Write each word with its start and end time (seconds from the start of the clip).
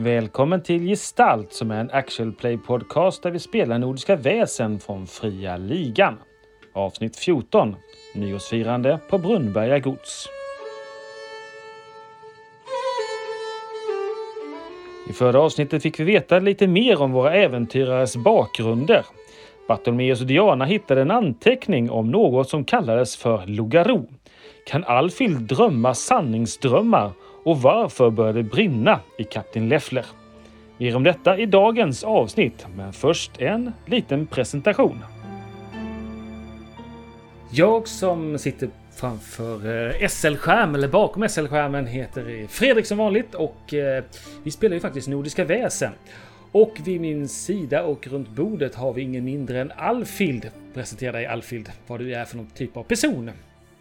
Välkommen 0.00 0.62
till 0.62 0.88
Gestalt 0.88 1.52
som 1.52 1.70
är 1.70 1.80
en 1.80 1.90
actual 1.90 2.32
play 2.32 2.58
podcast 2.58 3.22
där 3.22 3.30
vi 3.30 3.38
spelar 3.38 3.78
Nordiska 3.78 4.16
väsen 4.16 4.80
från 4.80 5.06
Fria 5.06 5.56
Ligan. 5.56 6.18
Avsnitt 6.72 7.16
14 7.16 7.76
Nyårsfirande 8.14 8.98
på 9.10 9.18
Brunnberga 9.18 9.78
gods. 9.78 10.28
I 15.10 15.12
förra 15.12 15.40
avsnittet 15.40 15.82
fick 15.82 16.00
vi 16.00 16.04
veta 16.04 16.38
lite 16.38 16.66
mer 16.66 17.02
om 17.02 17.12
våra 17.12 17.34
äventyrares 17.34 18.16
bakgrunder. 18.16 19.06
Bartolomeus 19.68 20.20
och 20.20 20.26
Diana 20.26 20.64
hittade 20.64 21.00
en 21.02 21.10
anteckning 21.10 21.90
om 21.90 22.10
något 22.10 22.48
som 22.48 22.64
kallades 22.64 23.16
för 23.16 23.46
Logaro. 23.46 24.08
Kan 24.66 24.84
Alfhild 24.84 25.40
drömma 25.40 25.94
sanningsdrömmar 25.94 27.12
och 27.48 27.62
varför 27.62 28.10
började 28.10 28.42
det 28.42 28.48
brinna 28.50 29.00
i 29.18 29.24
Kapten 29.24 29.68
Leffler? 29.68 30.06
Mer 30.78 30.96
om 30.96 31.02
detta 31.04 31.38
i 31.38 31.46
dagens 31.46 32.04
avsnitt, 32.04 32.66
men 32.76 32.92
först 32.92 33.40
en 33.40 33.72
liten 33.86 34.26
presentation. 34.26 35.04
Jag 37.50 37.88
som 37.88 38.38
sitter 38.38 38.68
framför 38.96 39.54
eh, 40.00 40.08
SL-skärm, 40.08 40.74
eller 40.74 40.88
bakom 40.88 41.28
SL-skärmen, 41.28 41.86
heter 41.86 42.46
Fredrik 42.48 42.86
som 42.86 42.98
vanligt 42.98 43.34
och 43.34 43.74
eh, 43.74 44.04
vi 44.42 44.50
spelar 44.50 44.74
ju 44.74 44.80
faktiskt 44.80 45.08
Nordiska 45.08 45.44
väsen. 45.44 45.92
Och 46.52 46.72
vid 46.84 47.00
min 47.00 47.28
sida 47.28 47.82
och 47.82 48.06
runt 48.06 48.28
bordet 48.28 48.74
har 48.74 48.92
vi 48.92 49.02
ingen 49.02 49.24
mindre 49.24 49.60
än 49.60 49.72
Alfild. 49.76 50.50
Presentera 50.74 51.12
dig 51.12 51.26
Alfild, 51.26 51.70
vad 51.86 52.00
du 52.00 52.14
är 52.14 52.24
för 52.24 52.36
någon 52.36 52.50
typ 52.50 52.76
av 52.76 52.82
person. 52.82 53.30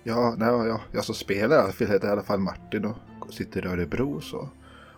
Ja, 0.03 0.35
nej, 0.37 0.47
ja, 0.47 0.81
jag 0.91 1.05
som 1.05 1.15
spelar 1.15 1.57
Alfild 1.57 1.91
heter 1.91 2.07
i 2.07 2.11
alla 2.11 2.23
fall 2.23 2.39
Martin 2.39 2.85
och 2.85 2.97
sitter 3.29 3.65
i 3.65 3.67
Örebro. 3.67 4.21
Så. 4.21 4.49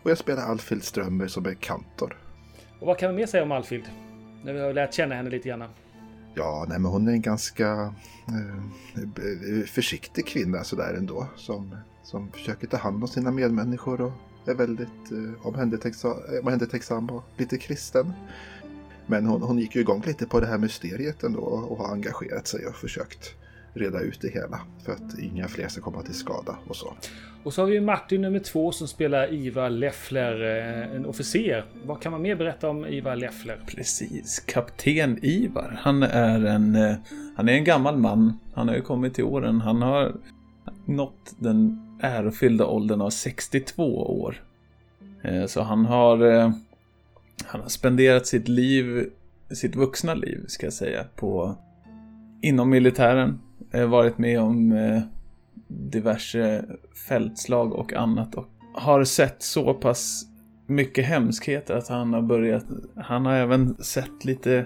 Och 0.04 0.12
jag 0.12 0.18
spelar 0.18 0.44
Alfild 0.44 0.84
Strömmer 0.84 1.28
som 1.28 1.46
är 1.46 1.54
kantor. 1.54 2.18
Och 2.80 2.88
vad 2.88 2.98
kan 2.98 3.10
vi 3.10 3.16
mer 3.16 3.26
säga 3.26 3.44
om 3.44 3.52
Alfild? 3.52 3.84
När 4.44 4.54
vi 4.54 4.60
har 4.60 4.74
lärt 4.74 4.94
känna 4.94 5.16
henne 5.16 5.30
lite 5.30 5.50
grann. 5.50 5.64
Ja, 6.34 6.66
nej, 6.70 6.80
men 6.80 6.92
hon 6.92 7.08
är 7.08 7.12
en 7.12 7.22
ganska 7.22 7.94
eh, 8.28 9.66
försiktig 9.66 10.28
kvinna 10.28 10.64
sådär 10.64 10.94
ändå. 10.98 11.28
Som, 11.36 11.76
som 12.04 12.32
försöker 12.32 12.68
ta 12.68 12.78
hand 12.78 13.04
om 13.04 13.08
sina 13.08 13.32
medmänniskor 13.32 14.02
och 14.02 14.12
är 14.46 14.54
väldigt 14.54 15.12
eh, 15.12 15.48
omhändertänksam 15.48 17.10
och 17.10 17.24
lite 17.38 17.58
kristen. 17.58 18.14
Men 19.08 19.26
hon, 19.26 19.42
hon 19.42 19.60
gick 19.60 19.76
ju 19.76 19.82
igång 19.82 20.04
lite 20.06 20.26
på 20.26 20.40
det 20.40 20.48
här 20.48 20.58
mysteriet 20.58 21.24
ändå 21.24 21.40
och 21.40 21.78
har 21.78 21.94
engagerat 21.94 22.48
sig 22.48 22.68
och 22.68 22.76
försökt 22.76 23.36
reda 23.74 24.00
ut 24.00 24.22
det 24.22 24.30
hela 24.34 24.62
för 24.86 24.92
att 24.92 25.20
inga 25.20 25.48
fler 25.48 25.68
ska 25.68 25.82
komma 25.82 26.02
till 26.02 26.14
skada 26.14 26.58
och 26.68 26.76
så. 26.76 26.94
Och 27.44 27.54
så 27.54 27.62
har 27.62 27.68
vi 27.68 27.80
Martin 27.80 28.22
nummer 28.22 28.40
två 28.40 28.72
som 28.72 28.88
spelar 28.88 29.34
Ivar 29.34 29.70
Leffler, 29.70 30.42
eh, 30.42 30.96
en 30.96 31.06
officer. 31.06 31.66
Vad 31.86 32.02
kan 32.02 32.12
man 32.12 32.22
mer 32.22 32.36
berätta 32.36 32.70
om 32.70 32.86
Ivar 32.86 33.16
Leffler? 33.16 33.64
Precis, 33.68 34.40
kapten 34.40 35.20
Ivar. 35.22 35.80
Han 35.82 36.04
är 36.04 36.46
en, 36.46 36.76
eh, 36.76 36.96
han 37.36 37.50
är 37.50 37.54
en 37.54 37.64
gammal 37.64 37.98
man. 37.98 38.40
Han 38.54 38.68
har 38.68 38.76
ju 38.76 38.82
kommit 38.82 39.14
till 39.14 39.24
åren. 39.24 39.62
Han 39.62 39.82
har 39.82 40.16
nått 40.86 41.36
den 41.40 41.82
ärofyllda 42.02 42.66
åldern 42.66 43.02
av 43.02 43.10
62 43.10 44.22
år. 44.22 44.44
Eh, 45.24 45.46
så 45.46 45.62
han 45.62 45.86
har, 45.86 46.18
han 47.46 47.62
har 47.62 47.70
spenderat 47.70 48.28
sitt 48.28 48.48
liv, 48.48 49.10
sitt 49.52 49.76
vuxna 49.76 50.14
liv 50.14 50.46
ska 50.48 50.66
jag 50.66 50.74
säga, 50.74 51.06
på 51.16 51.56
inom 52.42 52.70
militären. 52.70 53.40
Eh, 53.72 53.86
varit 53.86 54.18
med 54.18 54.40
om 54.40 54.72
eh, 54.72 55.02
diverse 55.68 56.66
fältslag 57.08 57.74
och 57.74 57.94
annat 57.94 58.36
och 58.36 58.46
har 58.74 59.04
sett 59.04 59.44
så 59.44 59.74
pass 59.74 60.26
mycket 60.68 61.06
hemskheter 61.06 61.76
att 61.76 61.88
han 61.88 62.14
har 62.14 62.22
börjat, 62.22 62.66
han 62.96 63.26
har 63.26 63.34
även 63.34 63.84
sett 63.84 64.26
lite 64.26 64.66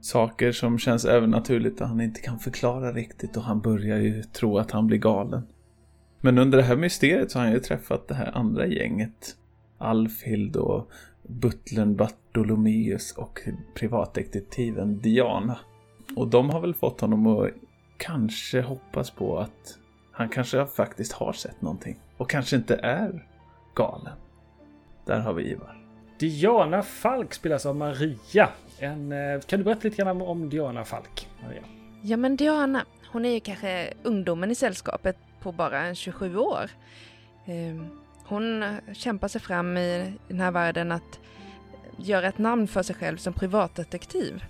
saker 0.00 0.52
som 0.52 0.78
känns 0.78 1.04
övernaturligt 1.04 1.80
och 1.80 1.88
han 1.88 2.00
inte 2.00 2.20
kan 2.20 2.38
förklara 2.38 2.92
riktigt 2.92 3.36
och 3.36 3.42
han 3.42 3.60
börjar 3.60 3.98
ju 3.98 4.22
tro 4.22 4.58
att 4.58 4.70
han 4.70 4.86
blir 4.86 4.98
galen. 4.98 5.42
Men 6.20 6.38
under 6.38 6.58
det 6.58 6.64
här 6.64 6.76
mysteriet 6.76 7.30
så 7.30 7.38
har 7.38 7.44
han 7.44 7.54
ju 7.54 7.60
träffat 7.60 8.08
det 8.08 8.14
här 8.14 8.36
andra 8.36 8.66
gänget. 8.66 9.36
Alfhild 9.78 10.56
och 10.56 10.90
butlern 11.22 11.96
Bartolomeus 11.96 13.12
och 13.12 13.40
privatdetektiven 13.74 14.98
Diana. 14.98 15.58
Och 16.16 16.28
de 16.28 16.50
har 16.50 16.60
väl 16.60 16.74
fått 16.74 17.00
honom 17.00 17.26
att 17.26 17.50
kanske 18.02 18.60
hoppas 18.60 19.10
på 19.10 19.38
att 19.38 19.78
han 20.12 20.28
kanske 20.28 20.66
faktiskt 20.66 21.12
har 21.12 21.32
sett 21.32 21.62
någonting 21.62 22.00
och 22.16 22.30
kanske 22.30 22.56
inte 22.56 22.76
är 22.76 23.26
galen. 23.74 24.14
Där 25.04 25.20
har 25.20 25.32
vi 25.32 25.50
Ivar. 25.50 25.84
Diana 26.18 26.82
Falk 26.82 27.34
spelas 27.34 27.66
av 27.66 27.76
Maria. 27.76 28.48
En, 28.78 29.12
eh, 29.12 29.40
kan 29.40 29.58
du 29.58 29.64
berätta 29.64 29.80
lite 29.82 30.02
grann 30.02 30.22
om 30.22 30.48
Diana 30.48 30.84
Falk? 30.84 31.28
Maria? 31.42 31.62
Ja 32.02 32.16
men 32.16 32.36
Diana, 32.36 32.84
hon 33.12 33.24
är 33.24 33.30
ju 33.30 33.40
kanske 33.40 33.92
ungdomen 34.02 34.50
i 34.50 34.54
sällskapet 34.54 35.16
på 35.40 35.52
bara 35.52 35.94
27 35.94 36.36
år. 36.36 36.70
Ehm, 37.46 37.86
hon 38.26 38.64
kämpar 38.92 39.28
sig 39.28 39.40
fram 39.40 39.76
i 39.76 40.12
den 40.28 40.40
här 40.40 40.50
världen 40.50 40.92
att 40.92 41.20
göra 41.96 42.28
ett 42.28 42.38
namn 42.38 42.68
för 42.68 42.82
sig 42.82 42.96
själv 42.96 43.16
som 43.16 43.32
privatdetektiv. 43.32 44.44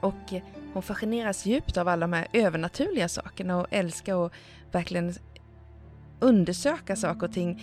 Och 0.00 0.32
hon 0.72 0.82
fascineras 0.82 1.46
djupt 1.46 1.76
av 1.76 1.88
alla 1.88 2.06
de 2.06 2.12
här 2.12 2.26
övernaturliga 2.32 3.08
sakerna 3.08 3.60
och 3.60 3.66
älskar 3.70 4.26
att 4.26 4.32
verkligen 4.72 5.14
undersöka 6.20 6.96
saker 6.96 7.26
och 7.26 7.32
ting. 7.32 7.62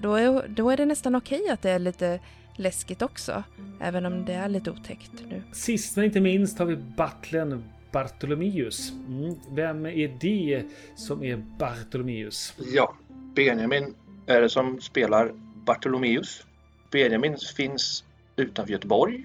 Då 0.00 0.14
är, 0.14 0.48
då 0.48 0.70
är 0.70 0.76
det 0.76 0.86
nästan 0.86 1.14
okej 1.14 1.48
att 1.48 1.62
det 1.62 1.70
är 1.70 1.78
lite 1.78 2.20
läskigt 2.56 3.02
också, 3.02 3.42
även 3.80 4.06
om 4.06 4.24
det 4.24 4.32
är 4.32 4.48
lite 4.48 4.70
otäckt 4.70 5.12
nu. 5.28 5.42
Sist 5.52 5.96
men 5.96 6.04
inte 6.04 6.20
minst 6.20 6.58
har 6.58 6.66
vi 6.66 6.76
butlern 6.76 7.64
Bartolomeus. 7.92 8.92
Mm. 9.08 9.34
Vem 9.50 9.86
är 9.86 10.18
det 10.20 10.64
som 10.96 11.22
är 11.24 11.36
Bartolomeus? 11.36 12.54
Ja, 12.72 12.94
Benjamin 13.34 13.94
är 14.26 14.40
det 14.40 14.48
som 14.48 14.80
spelar 14.80 15.32
Bartolomeus. 15.66 16.46
Benjamin 16.90 17.36
finns 17.56 18.04
utanför 18.36 18.72
Göteborg. 18.72 19.24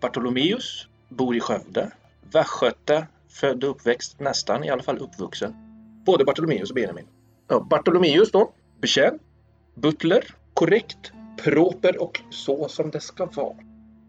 Bartolomeus 0.00 0.88
bor 1.08 1.36
i 1.36 1.40
Skövde. 1.40 1.90
Västgöte, 2.32 3.06
född 3.28 3.64
och 3.64 3.70
uppväxt 3.70 4.20
nästan, 4.20 4.64
i 4.64 4.70
alla 4.70 4.82
fall 4.82 4.98
uppvuxen. 4.98 5.54
Både 6.06 6.24
Bartolomeus 6.24 6.70
och 6.70 6.74
Benjamin. 6.74 7.06
Ja, 7.48 7.60
Bartolomeus 7.70 8.30
då, 8.32 8.52
Betjän, 8.80 9.18
butler, 9.74 10.24
korrekt, 10.54 11.12
proper 11.42 12.02
och 12.02 12.20
så 12.30 12.68
som 12.68 12.90
det 12.90 13.00
ska 13.00 13.26
vara. 13.26 13.56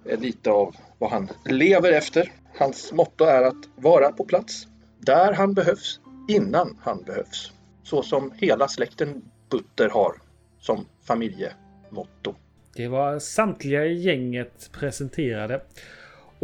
Det 0.03 0.11
är 0.11 0.17
lite 0.17 0.51
av 0.51 0.75
vad 0.97 1.11
han 1.11 1.29
lever 1.45 1.91
efter. 1.91 2.31
Hans 2.59 2.91
motto 2.91 3.23
är 3.23 3.43
att 3.43 3.69
vara 3.75 4.11
på 4.11 4.25
plats 4.25 4.67
där 4.99 5.33
han 5.33 5.53
behövs, 5.53 5.99
innan 6.29 6.77
han 6.81 7.03
behövs. 7.03 7.51
Så 7.83 8.03
som 8.03 8.31
hela 8.35 8.67
släkten 8.67 9.21
Butter 9.49 9.89
har 9.89 10.15
som 10.59 10.85
familjemotto. 11.07 12.35
Det 12.75 12.87
var 12.87 13.19
samtliga 13.19 13.85
i 13.85 13.93
gänget 13.93 14.69
presenterade. 14.71 15.61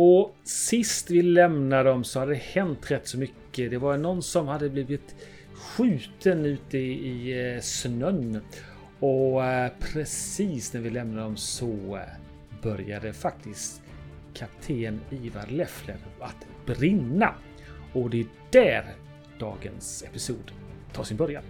Och 0.02 0.36
sist 0.44 1.12
vi 1.12 1.22
lämnade 1.22 1.90
dem 1.90 2.04
så 2.04 2.20
hade 2.20 2.32
det 2.32 2.38
hänt 2.38 2.92
rätt 2.92 3.08
så 3.08 3.18
mycket. 3.18 3.72
Det 3.72 3.78
var 3.78 3.98
någon 3.98 4.24
som 4.24 4.48
hade 4.48 4.70
blivit 4.70 5.16
skjuten 5.54 6.46
ute 6.46 6.78
i 6.78 7.08
i 7.08 7.54
eh, 7.56 7.62
snön. 7.62 8.42
Och 9.00 9.46
eh, 9.46 9.72
precis 9.80 10.74
när 10.74 10.82
vi 10.82 10.90
lämnade 10.90 11.22
dem 11.22 11.38
så 11.38 11.96
eh, 11.96 12.62
började 12.62 13.14
faktiskt 13.14 13.82
kapten 14.34 15.00
Ivar 15.10 15.46
Leffler 15.50 15.98
att 16.20 16.46
brinna. 16.66 17.34
Och 17.94 18.10
det 18.10 18.20
är 18.20 18.28
där 18.52 18.86
dagens 19.40 20.04
episod 20.04 20.52
tar 20.94 21.04
sin 21.04 21.18
början. 21.18 21.44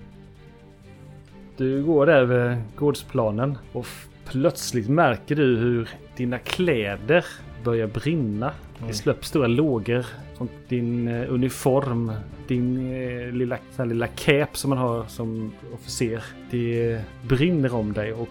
Du 1.57 1.83
går 1.83 2.05
där 2.05 2.25
vid 2.25 2.57
gårdsplanen 2.75 3.57
och 3.71 3.87
plötsligt 4.25 4.89
märker 4.89 5.35
du 5.35 5.57
hur 5.57 5.89
dina 6.15 6.39
kläder 6.39 7.25
börjar 7.63 7.87
brinna. 7.87 8.51
Mm. 8.77 8.87
Det 8.87 8.93
släpps 8.93 9.27
stora 9.27 9.47
lågor 9.47 10.05
från 10.37 10.49
din 10.67 11.07
eh, 11.07 11.33
uniform. 11.33 12.11
Din 12.47 12.93
eh, 12.93 13.31
lilla, 13.31 13.57
lilla 13.77 14.07
cap 14.07 14.57
som 14.57 14.69
man 14.69 14.77
har 14.77 15.05
som 15.07 15.51
officer. 15.73 16.23
Det 16.51 17.01
brinner 17.27 17.75
om 17.75 17.93
dig 17.93 18.13
och 18.13 18.29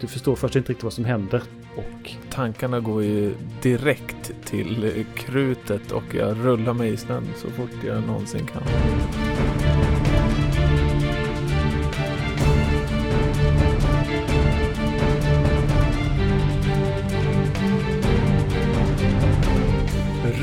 du 0.00 0.06
förstår 0.06 0.36
först 0.36 0.56
inte 0.56 0.70
riktigt 0.70 0.84
vad 0.84 0.92
som 0.92 1.04
händer. 1.04 1.42
Och 1.76 2.10
tankarna 2.30 2.80
går 2.80 3.02
ju 3.02 3.34
direkt 3.62 4.32
till 4.44 5.04
krutet 5.14 5.92
och 5.92 6.14
jag 6.14 6.36
rullar 6.44 6.72
mig 6.72 6.92
i 6.92 6.96
snön 6.96 7.26
så 7.36 7.50
fort 7.50 7.84
jag 7.86 8.06
någonsin 8.06 8.46
kan. 8.46 8.62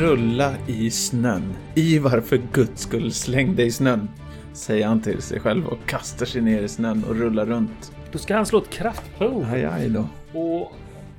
Rulla 0.02 0.56
i 0.68 0.92
snön. 0.92 1.54
Ivar 1.76 2.22
för 2.22 2.42
guds 2.54 2.82
skull, 2.82 3.14
släng 3.14 3.56
dig 3.56 3.66
i 3.66 3.72
snön. 3.72 4.10
Säger 4.54 4.88
han 4.88 5.02
till 5.02 5.22
sig 5.22 5.40
själv 5.40 5.68
och 5.68 5.78
kastar 5.86 6.26
sig 6.26 6.42
ner 6.42 6.62
i 6.62 6.68
snön 6.68 7.04
och 7.04 7.16
rullar 7.16 7.46
runt. 7.46 7.92
Då 8.12 8.18
ska 8.18 8.36
han 8.36 8.46
slå 8.46 8.60
ett 8.60 8.70
kraftprov. 8.70 9.48
Aj, 9.54 9.66
aj 9.66 9.90
då. 9.90 10.08
Och 10.40 10.72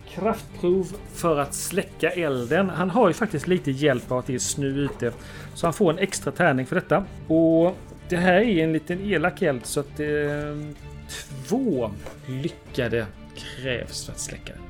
kraftprov 0.08 0.96
för 1.12 1.38
att 1.38 1.54
släcka 1.54 2.10
elden. 2.10 2.70
Han 2.70 2.90
har 2.90 3.08
ju 3.08 3.14
faktiskt 3.14 3.46
lite 3.46 3.70
hjälp 3.70 4.12
av 4.12 4.18
att 4.18 4.26
det 4.26 4.34
är 4.34 4.38
snö 4.38 4.66
ute. 4.66 5.12
Så 5.54 5.66
han 5.66 5.74
får 5.74 5.92
en 5.92 5.98
extra 5.98 6.32
tärning 6.32 6.66
för 6.66 6.74
detta. 6.74 7.04
Och 7.26 7.76
det 8.08 8.16
här 8.16 8.40
är 8.40 8.64
en 8.64 8.72
liten 8.72 9.00
elak 9.00 9.42
eld 9.42 9.66
så 9.66 9.80
att 9.80 10.00
eh, 10.00 10.06
två 11.46 11.90
lyckade 12.26 13.06
krävs 13.34 14.06
för 14.06 14.12
att 14.12 14.20
släcka 14.20 14.52
den. 14.52 14.61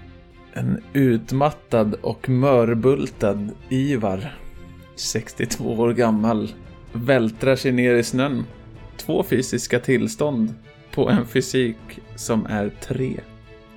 En 0.54 0.82
utmattad 0.92 1.94
och 1.94 2.28
mörbultad 2.28 3.50
Ivar, 3.68 4.38
62 4.96 5.64
år 5.64 5.92
gammal, 5.92 6.52
vältrar 6.92 7.56
sig 7.56 7.72
ner 7.72 7.94
i 7.94 8.02
snön. 8.02 8.44
Två 8.96 9.22
fysiska 9.22 9.80
tillstånd 9.80 10.54
på 10.94 11.08
en 11.08 11.26
fysik 11.26 11.76
som 12.16 12.46
är 12.46 12.70
tre. 12.80 13.20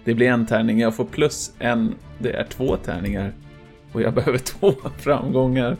Det 0.03 0.13
blir 0.13 0.27
en 0.27 0.45
tärning, 0.45 0.79
jag 0.79 0.95
får 0.95 1.05
plus 1.05 1.51
en, 1.59 1.95
det 2.19 2.31
är 2.31 2.43
två 2.43 2.77
tärningar. 2.77 3.33
Och 3.91 4.01
jag 4.01 4.13
behöver 4.13 4.37
två 4.59 4.73
framgångar. 4.97 5.77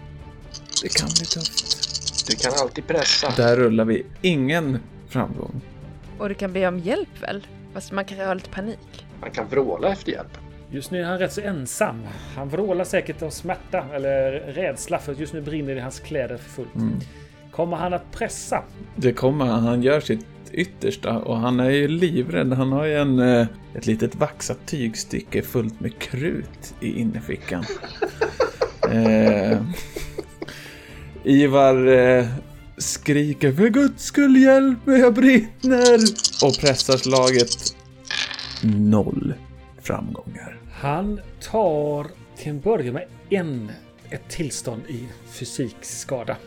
Det 0.84 1.00
kan 1.00 1.10
bli 1.18 1.26
tufft. 1.26 2.28
Du 2.30 2.36
kan 2.36 2.52
alltid 2.62 2.88
pressa. 2.88 3.34
Där 3.38 3.56
rullar 3.56 3.86
vi 3.86 4.06
ingen 4.22 4.80
framgång. 5.08 5.62
Och 6.18 6.30
du 6.30 6.36
kan 6.36 6.54
be 6.54 6.68
om 6.68 6.80
hjälp 6.80 7.22
väl? 7.22 7.48
Fast 7.74 7.92
man 7.92 8.06
kan 8.06 8.18
ha 8.18 8.34
lite 8.34 8.50
panik. 8.50 9.06
Man 9.22 9.32
kan 9.32 9.48
vråla 9.50 9.92
efter 9.92 10.12
hjälp. 10.12 10.38
Just 10.76 10.92
nu 10.92 11.02
är 11.02 11.06
han 11.06 11.20
rätt 11.20 11.34
så 11.34 11.42
ensam. 11.42 12.02
Han 12.36 12.50
vrålar 12.50 12.84
säkert 12.84 13.22
av 13.22 13.30
smärta 13.30 13.86
eller 13.94 14.32
rädsla 14.32 15.00
för 15.00 15.14
just 15.14 15.34
nu 15.34 15.42
brinner 15.42 15.74
det 15.74 15.78
i 15.78 15.82
hans 15.82 16.00
kläder 16.00 16.38
för 16.38 16.50
fullt. 16.50 16.76
Mm. 16.76 17.00
Kommer 17.52 17.78
han 17.78 17.94
att 17.94 18.12
pressa? 18.12 18.64
Det 18.96 19.14
kommer 19.14 19.46
han. 19.46 19.64
Han 19.64 19.84
gör 19.84 20.00
sitt 20.00 20.26
yttersta 20.52 21.18
och 21.18 21.38
han 21.38 21.60
är 21.60 21.70
ju 21.70 21.88
livrädd. 21.88 22.54
Han 22.54 22.72
har 22.72 22.86
ju 22.86 22.96
en, 22.96 23.20
eh, 23.20 23.48
ett 23.76 23.86
litet 23.88 24.16
vaxat 24.16 24.58
tygstycke 24.66 25.42
fullt 25.42 25.80
med 25.80 26.00
krut 26.00 26.76
i 26.82 27.00
innerfickan. 27.00 27.66
eh, 28.92 29.62
Ivar 31.24 31.88
eh, 31.88 32.26
skriker 32.78 33.52
för 33.52 33.70
guds 33.70 34.04
skull 34.04 34.38
hjälp 34.38 34.86
mig, 34.86 35.00
jag 35.00 35.14
brinner! 35.14 36.00
Och 36.44 36.58
pressar 36.62 36.98
slaget 36.98 37.76
noll 38.64 39.34
framgångar. 39.82 40.55
Han 40.86 41.20
tar 41.42 42.08
till 42.36 42.50
en 42.50 42.60
början 42.60 42.94
med 42.94 43.06
en, 43.30 43.72
ett 44.10 44.30
tillstånd 44.30 44.82
i 44.88 45.08
fysikskada. 45.28 46.38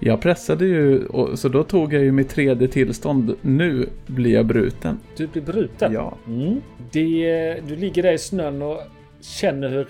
Jag 0.00 0.20
pressade 0.20 0.64
ju, 0.64 1.06
och, 1.06 1.38
så 1.38 1.48
då 1.48 1.62
tog 1.62 1.92
jag 1.92 2.02
ju 2.02 2.12
mitt 2.12 2.28
tredje 2.28 2.68
tillstånd. 2.68 3.36
Nu 3.40 3.88
blir 4.06 4.34
jag 4.34 4.46
bruten. 4.46 4.98
Du 5.16 5.26
blir 5.26 5.42
bruten. 5.42 5.92
Ja. 5.92 6.18
Mm. 6.26 6.60
Det, 6.92 7.54
du 7.68 7.76
ligger 7.76 8.02
där 8.02 8.12
i 8.12 8.18
snön 8.18 8.62
och 8.62 8.80
känner 9.20 9.68
hur 9.68 9.88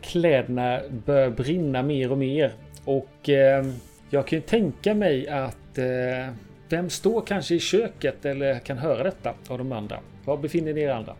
kläderna 0.00 0.80
börjar 1.04 1.30
brinna 1.30 1.82
mer 1.82 2.12
och 2.12 2.18
mer. 2.18 2.52
Och 2.84 3.28
eh, 3.28 3.66
jag 4.10 4.26
kan 4.26 4.38
ju 4.38 4.42
tänka 4.42 4.94
mig 4.94 5.28
att 5.28 5.78
eh, 5.78 6.34
vem 6.68 6.90
står 6.90 7.20
kanske 7.20 7.54
i 7.54 7.60
köket 7.60 8.24
eller 8.24 8.58
kan 8.58 8.78
höra 8.78 9.02
detta 9.02 9.34
av 9.48 9.58
de 9.58 9.72
andra? 9.72 9.98
Var 10.24 10.36
befinner 10.36 10.74
ni 10.74 10.80
er 10.80 10.90
andra? 10.90 11.14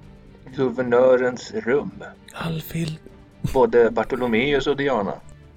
Guvernörens 0.54 1.52
rum. 1.54 2.04
Alfhild. 2.32 2.98
Både 3.54 3.90
Bartolomeus 3.90 4.66
och 4.66 4.76
Diana. 4.76 5.12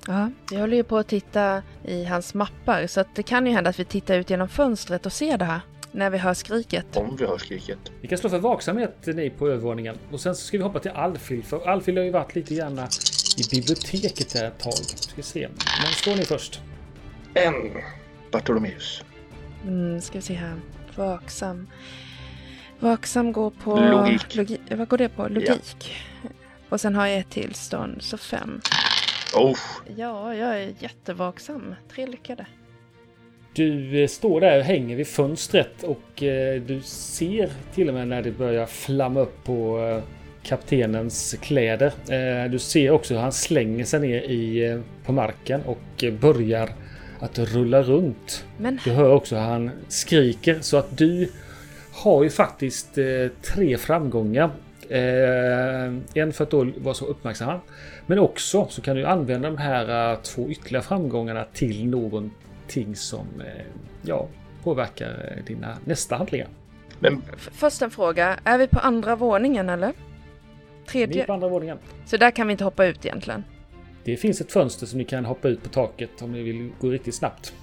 Ja, 0.08 0.30
vi 0.52 0.58
håller 0.58 0.78
ju 0.78 0.84
på 0.84 0.98
att 0.98 1.08
titta 1.08 1.64
i 1.84 2.06
hans 2.06 2.34
mappar 2.34 2.88
så 2.88 3.00
att 3.00 3.16
det 3.16 3.24
kan 3.24 3.46
ju 3.46 3.52
hända 3.54 3.70
att 3.70 3.80
vi 3.80 3.86
tittar 3.86 4.18
ut 4.18 4.30
genom 4.30 4.50
fönstret 4.50 5.06
och 5.06 5.14
ser 5.14 5.38
det 5.38 5.46
här 5.46 5.62
när 5.92 6.10
vi 6.10 6.18
hör 6.18 6.34
skriket. 6.34 6.98
Om 6.98 7.16
vi 7.16 7.26
hör 7.26 7.38
skriket. 7.38 7.80
Ni 8.02 8.08
kan 8.08 8.18
slå 8.18 8.30
för 8.30 8.40
vaksamhet 8.40 9.06
ni 9.06 9.30
på 9.30 9.48
övervåningen. 9.48 9.96
Och 10.12 10.20
sen 10.20 10.36
så 10.36 10.42
ska 10.42 10.58
vi 10.58 10.64
hoppa 10.64 10.80
till 10.80 10.92
Alfhild. 10.92 11.46
För 11.46 11.68
Alfhild 11.68 11.98
har 11.98 12.06
ju 12.06 12.12
varit 12.12 12.36
lite 12.36 12.56
grann 12.56 12.80
i 13.38 13.56
biblioteket 13.56 14.34
där 14.34 14.48
ett 14.48 14.60
tag. 14.60 14.74
Ska 14.74 15.22
se. 15.22 15.48
Men 15.84 15.92
slår 15.94 16.16
ni 16.16 16.26
först. 16.26 16.62
En. 17.34 17.72
Bartolomeus. 18.32 19.04
Mm, 19.64 20.02
ska 20.02 20.18
vi 20.18 20.22
se 20.22 20.34
här. 20.34 20.56
Vaksam. 20.96 21.68
Vaksam 22.80 23.32
går 23.32 23.50
på... 23.64 23.76
Logik. 23.80 24.36
Logi... 24.36 24.58
Vad 24.72 24.88
går 24.88 24.98
det 24.98 25.10
på? 25.10 25.28
Logik. 25.28 25.96
Och 26.70 26.82
sen 26.82 26.96
har 26.96 27.08
jag 27.08 27.20
ett 27.20 27.30
tillstånd, 27.30 28.02
så 28.02 28.18
fem. 28.18 28.62
Oh, 29.36 29.58
Ja, 29.96 30.36
jag 30.36 30.62
är 30.62 30.70
jättevaksam. 30.80 31.76
Tre 31.94 32.08
lyckade. 32.08 32.46
Du 33.54 34.02
eh, 34.02 34.08
står 34.08 34.42
där 34.42 34.58
och 34.60 34.64
hänger 34.64 34.96
vid 34.96 35.08
fönstret 35.08 35.84
och 35.84 36.24
eh, 36.24 36.62
du 36.62 36.82
ser 36.82 37.50
till 37.74 37.88
och 37.88 37.94
med 37.94 38.08
när 38.08 38.22
det 38.22 38.32
börjar 38.32 38.66
flamma 38.66 39.20
upp 39.20 39.44
på 39.44 39.80
eh, 39.80 40.04
kaptenens 40.44 41.36
kläder. 41.42 41.94
Eh, 42.10 42.52
du 42.52 42.60
ser 42.60 42.92
också 42.92 43.14
hur 43.14 43.22
han 43.22 43.32
slänger 43.32 43.86
sig 43.86 44.00
ner 44.00 44.22
i, 44.22 44.82
på 45.06 45.12
marken 45.12 45.62
och 45.62 46.04
börjar 46.20 46.70
att 47.20 47.40
rulla 47.40 47.82
runt. 47.82 48.46
Men 48.58 48.80
Du 48.84 48.92
hör 48.92 49.10
också 49.12 49.36
hur 49.36 49.42
han 49.44 49.72
skriker 49.88 50.58
så 50.62 50.78
att 50.78 50.98
du 50.98 51.32
har 52.04 52.24
ju 52.24 52.30
faktiskt 52.30 52.98
eh, 52.98 53.06
tre 53.42 53.78
framgångar. 53.78 54.50
Eh, 54.90 55.94
en 56.14 56.34
för 56.34 56.44
att 56.44 56.52
då 56.52 56.68
vara 56.78 56.94
så 56.94 57.06
uppmärksam. 57.06 57.60
Men 58.06 58.20
också 58.20 58.68
så 58.70 58.82
kan 58.82 58.96
du 58.96 59.06
använda 59.06 59.50
de 59.50 59.58
här 59.58 60.12
eh, 60.12 60.20
två 60.20 60.50
ytterligare 60.50 60.84
framgångarna 60.84 61.46
till 61.54 61.88
någonting 61.88 62.96
som 62.96 63.28
ja, 64.02 64.28
påverkar 64.64 65.42
dina 65.48 65.78
nästa 65.86 66.16
handlingar. 66.16 66.48
men 67.00 67.22
först 67.38 67.82
en 67.82 67.92
fråga. 67.92 68.40
Är 68.44 68.58
vi 68.58 68.68
på 68.68 68.80
andra 68.80 69.16
våningen 69.16 69.70
eller? 69.70 69.88
Ni 69.88 69.94
är 71.02 71.08
Tredje? 71.08 71.26
på 71.26 71.34
andra 71.34 71.48
våningen. 71.48 71.78
Så 72.06 72.18
där 72.18 72.32
kan 72.32 72.48
vi 72.48 72.52
inte 72.52 72.64
hoppa 72.64 72.86
ut 72.86 73.06
egentligen. 73.06 73.44
Det 74.04 74.18
finns 74.18 74.42
ett 74.42 74.52
fönster 74.52 74.86
som 74.86 74.98
ni 74.98 75.04
kan 75.06 75.26
hoppa 75.26 75.48
ut 75.48 75.64
på 75.64 75.70
taket 75.70 76.22
om 76.22 76.32
ni 76.32 76.44
vill 76.44 76.72
gå 76.80 76.90
riktigt 76.90 77.16
snabbt. 77.16 77.54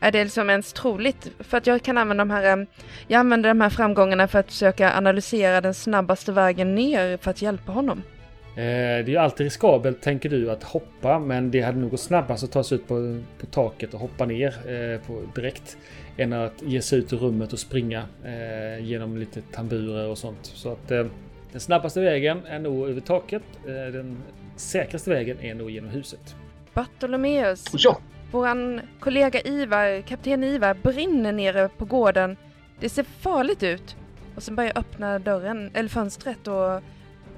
Är 0.00 0.12
det 0.12 0.24
liksom 0.24 0.50
ens 0.50 0.72
troligt? 0.72 1.30
För 1.40 1.58
att 1.58 1.66
jag 1.66 1.82
kan 1.82 1.98
använda 1.98 2.20
de 2.24 2.30
här, 2.30 2.66
jag 3.08 3.18
använder 3.18 3.48
de 3.48 3.60
här 3.60 3.70
framgångarna 3.70 4.28
för 4.28 4.38
att 4.38 4.46
försöka 4.46 4.96
analysera 4.96 5.60
den 5.60 5.74
snabbaste 5.74 6.32
vägen 6.32 6.74
ner 6.74 7.16
för 7.16 7.30
att 7.30 7.42
hjälpa 7.42 7.72
honom. 7.72 8.02
Eh, 8.48 8.54
Det 8.54 8.62
är 8.62 9.08
ju 9.08 9.16
alltid 9.16 9.44
riskabelt 9.44 10.00
tänker 10.02 10.28
du 10.28 10.50
att 10.50 10.62
hoppa 10.62 11.18
men 11.18 11.50
det 11.50 11.60
hade 11.60 11.78
nog 11.78 11.90
gått 11.90 12.00
snabbast 12.00 12.44
att 12.44 12.52
ta 12.52 12.62
sig 12.64 12.78
ut 12.78 12.88
på, 12.88 13.22
på 13.40 13.46
taket 13.46 13.94
och 13.94 14.00
hoppa 14.00 14.24
ner 14.26 14.48
eh, 14.48 15.00
på, 15.06 15.22
direkt. 15.34 15.78
Än 16.16 16.32
att 16.32 16.62
ge 16.62 16.82
sig 16.82 16.98
ut 16.98 17.12
ur 17.12 17.16
rummet 17.16 17.52
och 17.52 17.58
springa 17.58 18.02
eh, 18.24 18.84
genom 18.84 19.16
lite 19.16 19.40
tamburer 19.52 20.08
och 20.08 20.18
sånt. 20.18 20.38
Så 20.42 20.72
att 20.72 20.90
eh, 20.90 21.06
den 21.52 21.60
snabbaste 21.60 22.00
vägen 22.00 22.46
är 22.46 22.58
nog 22.58 22.88
över 22.88 23.00
taket. 23.00 23.42
Eh, 23.66 23.92
den 23.92 24.16
säkraste 24.56 25.10
vägen 25.10 25.36
är 25.40 25.54
nog 25.54 25.70
genom 25.70 25.90
huset. 25.90 26.36
Bartolomeus, 26.74 27.64
ja, 27.72 27.98
våran 28.30 28.80
kollega 29.00 29.40
Ivar, 29.40 30.02
kapten 30.02 30.44
Ivar, 30.44 30.74
brinner 30.74 31.32
nere 31.32 31.68
på 31.68 31.84
gården. 31.84 32.36
Det 32.80 32.88
ser 32.88 33.02
farligt 33.02 33.62
ut. 33.62 33.96
Och 34.34 34.42
sen 34.42 34.56
börjar 34.56 34.72
jag 34.74 34.78
öppna 34.80 35.18
dörren, 35.18 35.70
eller 35.74 35.88
fönstret 35.88 36.48
och 36.48 36.82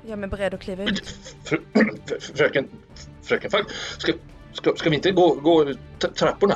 gör 0.07 0.17
mig 0.17 0.29
beredd 0.29 0.55
att 0.55 0.61
kliva 0.61 0.83
ut. 0.85 1.03
fr- 1.45 1.61
fr- 1.73 2.37
fröken, 2.37 2.69
fröken 3.23 3.51
Falk, 3.51 3.71
ska, 3.99 4.13
ska, 4.53 4.75
ska 4.77 4.91
vi 4.91 4.97
inte 4.97 5.11
gå, 5.11 5.35
gå 5.35 5.75
trapporna? 6.15 6.55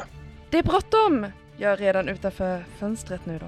Det 0.50 0.58
är 0.58 0.62
bråttom! 0.62 1.26
Jag 1.56 1.72
är 1.72 1.76
redan 1.76 2.08
utanför 2.08 2.64
fönstret 2.78 3.26
nu 3.26 3.38
då. 3.38 3.46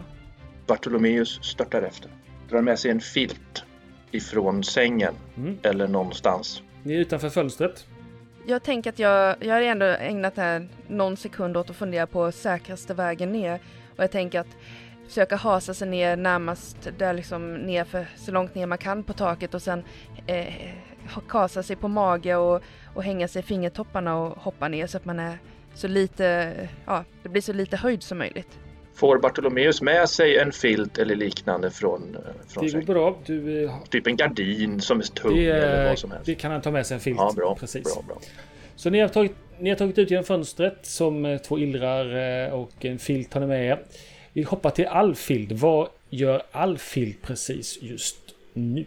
Bartolomeus 0.66 1.38
störtar 1.42 1.82
efter. 1.82 2.10
Drar 2.50 2.60
med 2.62 2.78
sig 2.78 2.90
en 2.90 3.00
filt 3.00 3.64
ifrån 4.10 4.64
sängen 4.64 5.14
Mm. 5.36 5.58
eller 5.62 5.88
någonstans. 5.88 6.62
Ni 6.82 6.94
är 6.94 6.98
utanför 6.98 7.30
fönstret. 7.30 7.86
Jag 8.48 8.62
tänker 8.62 8.90
att 8.90 8.98
jag, 8.98 9.36
jag 9.40 9.54
har 9.54 9.62
ändå 9.62 9.86
ägnat 9.86 10.36
här 10.36 10.68
någon 10.88 11.16
sekund 11.16 11.56
åt 11.56 11.70
att 11.70 11.76
fundera 11.76 12.06
på 12.06 12.32
säkraste 12.32 12.94
vägen 12.94 13.32
ner. 13.32 13.60
Och 13.96 14.04
jag 14.04 14.10
tänker 14.10 14.40
att 14.40 14.56
försöka 15.06 15.36
hasa 15.36 15.74
sig 15.74 15.88
ner 15.88 16.16
närmast 16.16 16.88
där 16.98 17.12
liksom 17.12 17.54
ner 17.54 17.84
för 17.84 18.06
så 18.16 18.32
långt 18.32 18.54
ner 18.54 18.66
man 18.66 18.78
kan 18.78 19.02
på 19.02 19.12
taket 19.12 19.54
och 19.54 19.62
sen 19.62 19.84
eh, 20.26 20.54
kasa 21.28 21.62
sig 21.62 21.76
på 21.76 21.88
mage 21.88 22.36
och, 22.36 22.62
och 22.94 23.02
hänga 23.02 23.28
sig 23.28 23.40
i 23.40 23.42
fingertopparna 23.42 24.16
och 24.16 24.42
hoppa 24.42 24.68
ner 24.68 24.86
så 24.86 24.96
att 24.96 25.04
man 25.04 25.18
är 25.18 25.38
så 25.74 25.88
lite, 25.88 26.54
ja, 26.86 27.04
det 27.22 27.28
blir 27.28 27.42
så 27.42 27.52
lite 27.52 27.76
höjd 27.76 28.02
som 28.02 28.18
möjligt. 28.18 28.58
Får 28.96 29.18
Bartolomeus 29.18 29.82
med 29.82 30.08
sig 30.08 30.38
en 30.38 30.52
filt 30.52 30.98
eller 30.98 31.14
liknande 31.14 31.70
från, 31.70 32.14
eh, 32.14 32.20
från 32.48 32.66
Det 32.66 32.72
går 32.72 32.80
bra. 32.94 33.18
Du, 33.26 33.64
eh, 33.64 33.70
Typ 33.90 34.06
en 34.06 34.16
gardin 34.16 34.80
som 34.80 34.98
är 34.98 35.02
tung 35.04 35.36
det, 35.36 35.50
eller 35.50 35.88
vad 35.88 35.98
som 35.98 36.10
helst. 36.10 36.26
det 36.26 36.34
kan 36.34 36.50
han 36.52 36.62
ta 36.62 36.70
med 36.70 36.86
sig 36.86 36.94
en 36.94 37.00
filt. 37.00 37.16
Ja, 37.18 37.32
bra. 37.36 37.56
Precis. 37.60 37.84
bra, 37.94 38.02
bra. 38.08 38.20
Så 38.76 38.90
ni 38.90 39.00
har, 39.00 39.08
tagit, 39.08 39.32
ni 39.58 39.70
har 39.70 39.76
tagit 39.76 39.98
ut 39.98 40.10
genom 40.10 40.24
fönstret 40.24 40.78
som 40.82 41.24
eh, 41.24 41.38
två 41.38 41.58
illrar 41.58 42.50
och 42.52 42.84
en 42.84 42.98
filt 42.98 43.34
har 43.34 43.40
ni 43.40 43.46
med 43.46 43.66
er. 43.66 43.82
Vi 44.32 44.42
hoppar 44.42 44.70
till 44.70 44.86
Alfild. 44.86 45.52
Vad 45.52 45.88
gör 46.10 46.42
Alfild 46.52 47.22
precis 47.22 47.82
just 47.82 48.16
nu? 48.52 48.84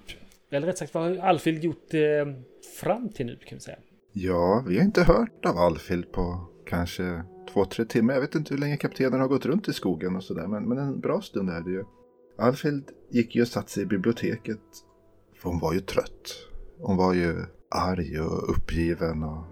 Eller 0.52 0.68
rätt 0.68 0.78
sagt, 0.78 0.94
vad 0.94 1.04
har 1.04 1.18
Alfild 1.28 1.64
gjort 1.64 1.94
eh, 1.94 2.00
fram 2.80 3.10
till 3.10 3.26
nu 3.26 3.36
kan 3.46 3.58
vi 3.58 3.62
säga? 3.62 3.78
Ja, 4.14 4.64
vi 4.68 4.78
har 4.78 4.84
inte 4.86 5.04
hört 5.04 5.46
av 5.46 5.58
Alfhild 5.58 6.12
på 6.12 6.46
kanske 6.70 7.24
två, 7.54 7.66
tre 7.66 7.86
timmar. 7.86 8.14
Jag 8.14 8.22
vet 8.22 8.36
inte 8.36 8.54
hur 8.54 8.62
länge 8.62 8.78
kaptenen 8.78 9.20
har 9.20 9.28
gått 9.28 9.46
runt 9.46 9.68
i 9.68 9.74
skogen 9.74 10.16
och 10.16 10.24
sådär, 10.24 10.48
men, 10.48 10.70
men 10.70 10.78
en 10.78 11.00
bra 11.00 11.22
stund 11.22 11.50
är 11.50 11.62
det 11.62 11.72
ju. 11.72 11.84
Alfhild 12.38 12.84
gick 13.10 13.36
ju 13.36 13.42
och 13.42 13.48
satte 13.48 13.72
sig 13.72 13.84
i 13.84 13.86
biblioteket. 13.86 14.60
För 15.36 15.50
hon 15.50 15.60
var 15.60 15.74
ju 15.74 15.80
trött. 15.80 16.36
Hon 16.78 16.98
var 16.98 17.14
ju 17.14 17.46
arg 17.70 18.20
och 18.22 18.50
uppgiven 18.50 19.24
och 19.24 19.44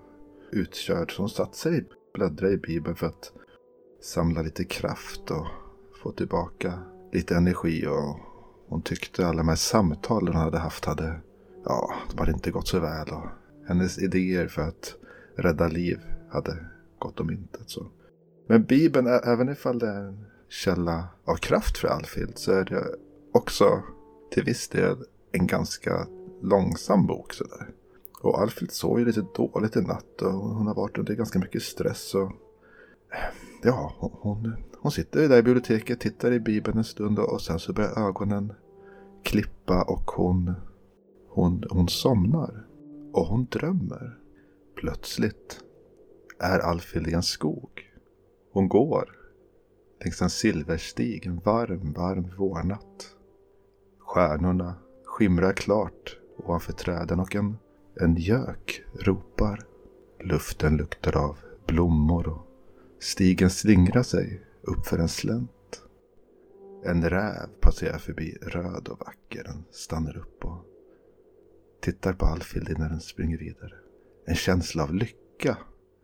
utkörd. 0.51 1.11
Så 1.11 1.21
hon 1.21 1.29
satte 1.29 1.57
sig 1.57 1.79
och 1.79 1.93
bläddrade 2.13 2.53
i 2.53 2.57
Bibeln 2.57 2.95
för 2.95 3.07
att 3.07 3.31
samla 4.01 4.41
lite 4.41 4.63
kraft 4.63 5.31
och 5.31 5.47
få 6.03 6.11
tillbaka 6.11 6.79
lite 7.13 7.35
energi. 7.35 7.87
Och 7.87 8.19
hon 8.67 8.81
tyckte 8.81 9.27
alla 9.27 9.37
de 9.37 9.47
här 9.47 9.55
samtalen 9.55 10.33
hon 10.33 10.43
hade 10.43 10.57
haft 10.57 10.85
hade, 10.85 11.19
ja, 11.65 11.93
de 12.11 12.19
hade 12.19 12.31
inte 12.31 12.51
gått 12.51 12.67
så 12.67 12.79
väl. 12.79 13.09
Och 13.09 13.27
hennes 13.67 13.99
idéer 13.99 14.47
för 14.47 14.61
att 14.61 14.95
rädda 15.35 15.67
liv 15.67 15.99
hade 16.29 16.76
Gott 16.99 17.19
om 17.19 17.31
intet. 17.31 17.69
Så. 17.69 17.87
Men 18.47 18.63
Bibeln, 18.63 19.07
även 19.07 19.49
ifall 19.49 19.79
det 19.79 19.87
är 19.87 20.01
en 20.01 20.25
källa 20.49 21.07
av 21.25 21.35
kraft 21.35 21.77
för 21.77 21.87
Alfhild, 21.87 22.37
så 22.37 22.51
är 22.51 22.65
det 22.65 22.85
också 23.31 23.83
till 24.31 24.43
viss 24.43 24.67
del 24.69 24.97
en 25.31 25.47
ganska 25.47 26.07
långsam 26.41 27.05
bok. 27.05 27.33
Sådär. 27.33 27.69
Och 28.21 28.41
Alfhild 28.41 28.71
sov 28.71 28.99
ju 28.99 29.05
lite 29.05 29.25
dåligt 29.35 29.75
i 29.75 29.81
natt 29.81 30.21
och 30.21 30.31
hon 30.31 30.67
har 30.67 30.75
varit 30.75 30.97
under 30.97 31.15
ganska 31.15 31.39
mycket 31.39 31.63
stress. 31.63 32.15
Och, 32.15 32.31
ja, 33.63 33.93
hon, 33.99 34.53
hon 34.79 34.91
sitter 34.91 35.29
där 35.29 35.37
i 35.37 35.43
biblioteket, 35.43 35.99
tittar 35.99 36.31
i 36.31 36.39
Bibeln 36.39 36.77
en 36.77 36.83
stund 36.83 37.19
och 37.19 37.41
sen 37.41 37.59
så 37.59 37.73
börjar 37.73 38.07
ögonen 38.07 38.53
klippa 39.23 39.83
och 39.83 40.11
hon, 40.11 40.53
hon, 41.29 41.63
hon 41.69 41.87
somnar. 41.87 42.67
Och 43.13 43.25
hon 43.25 43.45
drömmer. 43.45 44.17
Plötsligt 44.75 45.63
är 46.39 46.59
Alfhild 46.59 47.07
i 47.07 47.13
en 47.13 47.23
skog. 47.23 47.93
Hon 48.51 48.69
går 48.69 49.17
längs 50.03 50.21
en 50.21 50.29
silverstig 50.29 51.25
en 51.25 51.39
varm, 51.39 51.93
varm 51.93 52.35
vårnatt. 52.37 53.15
Stjärnorna 53.99 54.75
skimrar 55.05 55.53
klart 55.53 56.19
ovanför 56.37 56.73
träden 56.73 57.19
och 57.19 57.35
en, 57.35 57.57
en 57.95 58.15
gök 58.15 58.83
ropar. 58.93 59.65
Luften 60.19 60.77
luktar 60.77 61.17
av 61.17 61.37
blommor 61.67 62.27
och 62.27 62.47
stigen 62.99 63.49
slingrar 63.49 64.03
sig 64.03 64.41
uppför 64.61 64.97
en 64.97 65.09
slänt. 65.09 65.81
En 66.85 67.09
räv 67.09 67.47
passerar 67.61 67.97
förbi, 67.97 68.37
röd 68.41 68.87
och 68.87 68.99
vacker. 68.99 69.43
Den 69.43 69.63
stannar 69.71 70.17
upp 70.17 70.45
och 70.45 70.65
tittar 71.81 72.13
på 72.13 72.25
Alfhild 72.25 72.69
innan 72.69 72.89
den 72.89 72.99
springer 72.99 73.37
vidare. 73.37 73.73
En 74.25 74.35
känsla 74.35 74.83
av 74.83 74.93
lycka 74.93 75.57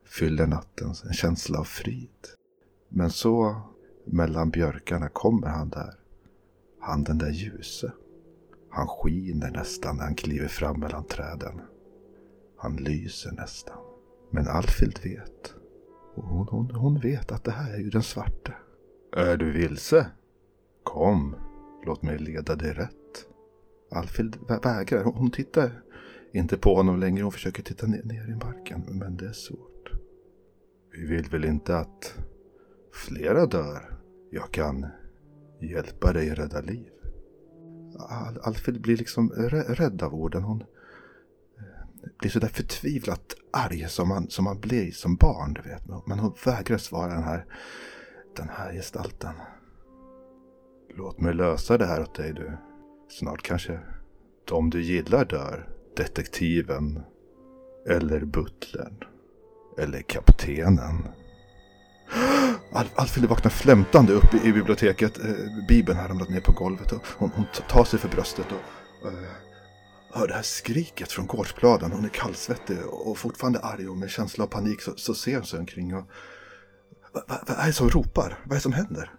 fyller 0.05 0.47
natten, 0.47 0.93
en 1.07 1.13
känsla 1.13 1.59
av 1.59 1.63
frid. 1.63 2.09
Men 2.89 3.09
så 3.09 3.61
mellan 4.05 4.49
björkarna 4.49 5.09
kommer 5.09 5.47
han 5.47 5.69
där. 5.69 5.93
Han 6.79 7.03
den 7.03 7.17
där 7.17 7.31
ljuse. 7.31 7.93
Han 8.69 8.87
skiner 8.87 9.51
nästan 9.51 9.97
när 9.97 10.03
han 10.03 10.15
kliver 10.15 10.47
fram 10.47 10.79
mellan 10.79 11.03
träden. 11.03 11.61
Han 12.57 12.75
lyser 12.75 13.31
nästan. 13.31 13.77
Men 14.31 14.47
Alfhild 14.47 14.99
vet. 15.03 15.53
Hon, 16.15 16.47
hon, 16.47 16.71
hon 16.75 16.99
vet 16.99 17.31
att 17.31 17.43
det 17.43 17.51
här 17.51 17.73
är 17.73 17.77
ju 17.77 17.89
den 17.89 18.03
svarte. 18.03 18.53
Är 19.15 19.37
du 19.37 19.51
vilse? 19.51 20.07
Kom, 20.83 21.35
låt 21.85 22.01
mig 22.01 22.17
leda 22.17 22.55
dig 22.55 22.73
rätt. 22.73 23.27
Alfhild 23.91 24.37
vägrar. 24.63 25.03
Hon 25.03 25.31
tittar 25.31 25.83
inte 26.33 26.57
på 26.57 26.75
honom 26.75 26.99
längre. 26.99 27.23
Hon 27.23 27.31
försöker 27.31 27.63
titta 27.63 27.87
ner, 27.87 28.03
ner 28.03 28.29
i 28.29 28.35
marken. 28.35 28.83
Men 28.87 29.17
det 29.17 29.25
är 29.25 29.33
svårt. 29.33 29.72
Vi 30.93 31.05
vill 31.05 31.29
väl 31.29 31.45
inte 31.45 31.77
att 31.77 32.15
flera 32.93 33.45
dör? 33.45 33.99
Jag 34.31 34.51
kan 34.51 34.85
hjälpa 35.61 36.13
dig 36.13 36.29
rädda 36.29 36.61
liv. 36.61 36.89
Al 37.99 38.39
Alfred 38.43 38.81
blir 38.81 38.97
liksom 38.97 39.31
rädd 39.67 40.03
av 40.03 40.13
orden. 40.13 40.43
Hon 40.43 40.61
eh, 40.61 40.65
blir 42.19 42.29
sådär 42.29 42.47
förtvivlat 42.47 43.35
arg 43.51 43.89
som 43.89 44.07
man, 44.07 44.29
som 44.29 44.45
man 44.45 44.59
blir 44.59 44.91
som 44.91 45.15
barn, 45.15 45.53
du 45.53 45.61
vet. 45.61 46.07
Men 46.07 46.19
hon 46.19 46.33
vägrar 46.45 46.77
svara 46.77 47.13
den 47.13 47.23
här, 47.23 47.45
den 48.35 48.49
här 48.49 48.73
gestalten. 48.73 49.33
Låt 50.95 51.19
mig 51.19 51.33
lösa 51.33 51.77
det 51.77 51.85
här 51.85 52.01
åt 52.01 52.15
dig 52.15 52.33
du. 52.33 52.57
Snart 53.09 53.41
kanske 53.41 53.79
de 54.45 54.69
du 54.69 54.81
gillar 54.81 55.25
dör. 55.25 55.69
Detektiven. 55.95 57.03
Eller 57.87 58.25
butlern. 58.25 59.12
Eller 59.77 60.01
kaptenen. 60.01 61.07
Al 62.71 62.85
Alfhild 62.95 63.29
vaknar 63.29 63.51
flämtande 63.51 64.13
upp 64.13 64.33
i, 64.33 64.47
i 64.47 64.53
biblioteket. 64.53 65.19
Eh, 65.19 65.65
Bibeln 65.67 65.99
har 65.99 66.07
ramlat 66.07 66.29
ner 66.29 66.41
på 66.41 66.51
golvet 66.51 66.91
och 66.91 67.01
hon, 67.17 67.31
hon 67.35 67.45
tar 67.69 67.83
sig 67.83 67.99
för 67.99 68.09
bröstet 68.09 68.45
och 68.51 69.07
eh, 69.07 69.29
hör 70.13 70.27
det 70.27 70.33
här 70.33 70.41
skriket 70.41 71.11
från 71.11 71.27
gårdsplanen. 71.27 71.91
Hon 71.91 72.05
är 72.05 72.09
kallsvettig 72.09 72.77
och 72.85 73.17
fortfarande 73.17 73.59
arg 73.59 73.89
och 73.89 73.97
med 73.97 74.09
känsla 74.09 74.43
av 74.43 74.47
panik 74.47 74.81
så, 74.81 74.93
så 74.95 75.13
ser 75.13 75.35
hon 75.35 75.45
sig 75.45 75.59
omkring. 75.59 75.95
Och, 75.95 76.03
vad, 77.11 77.23
vad, 77.27 77.57
är 77.57 77.67
det 77.67 77.73
som 77.73 77.89
ropar? 77.89 78.39
Vad 78.43 78.51
är 78.51 78.55
det 78.55 78.61
som 78.61 78.73
händer? 78.73 79.11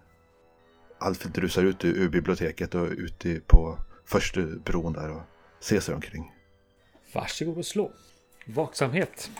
Alfred 0.99 1.37
rusar 1.37 1.63
ut 1.63 1.85
ur, 1.85 1.97
ur 1.97 2.09
biblioteket 2.09 2.75
och 2.75 2.87
ut 2.87 3.47
på 3.47 3.77
första 4.05 4.41
bron 4.41 4.93
där 4.93 5.11
och 5.11 5.21
ser 5.59 5.79
sig 5.79 5.95
omkring. 5.95 6.31
Varsågod 7.13 7.57
och 7.57 7.65
slå. 7.65 7.91
Vaksamhet. 8.47 9.31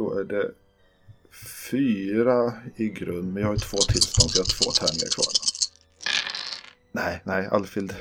Då 0.00 0.18
är 0.18 0.24
det 0.24 0.50
fyra 1.70 2.52
i 2.76 2.88
grund, 2.88 3.32
men 3.34 3.42
jag 3.42 3.48
har 3.48 3.56
två 3.56 3.76
tillstånd 3.76 4.30
så 4.30 4.38
jag 4.38 4.44
har 4.44 4.64
två 4.64 4.70
tärningar 4.70 5.10
kvar. 5.14 5.26
Nej, 6.92 7.20
nej, 7.24 7.48
Alfhild 7.52 7.94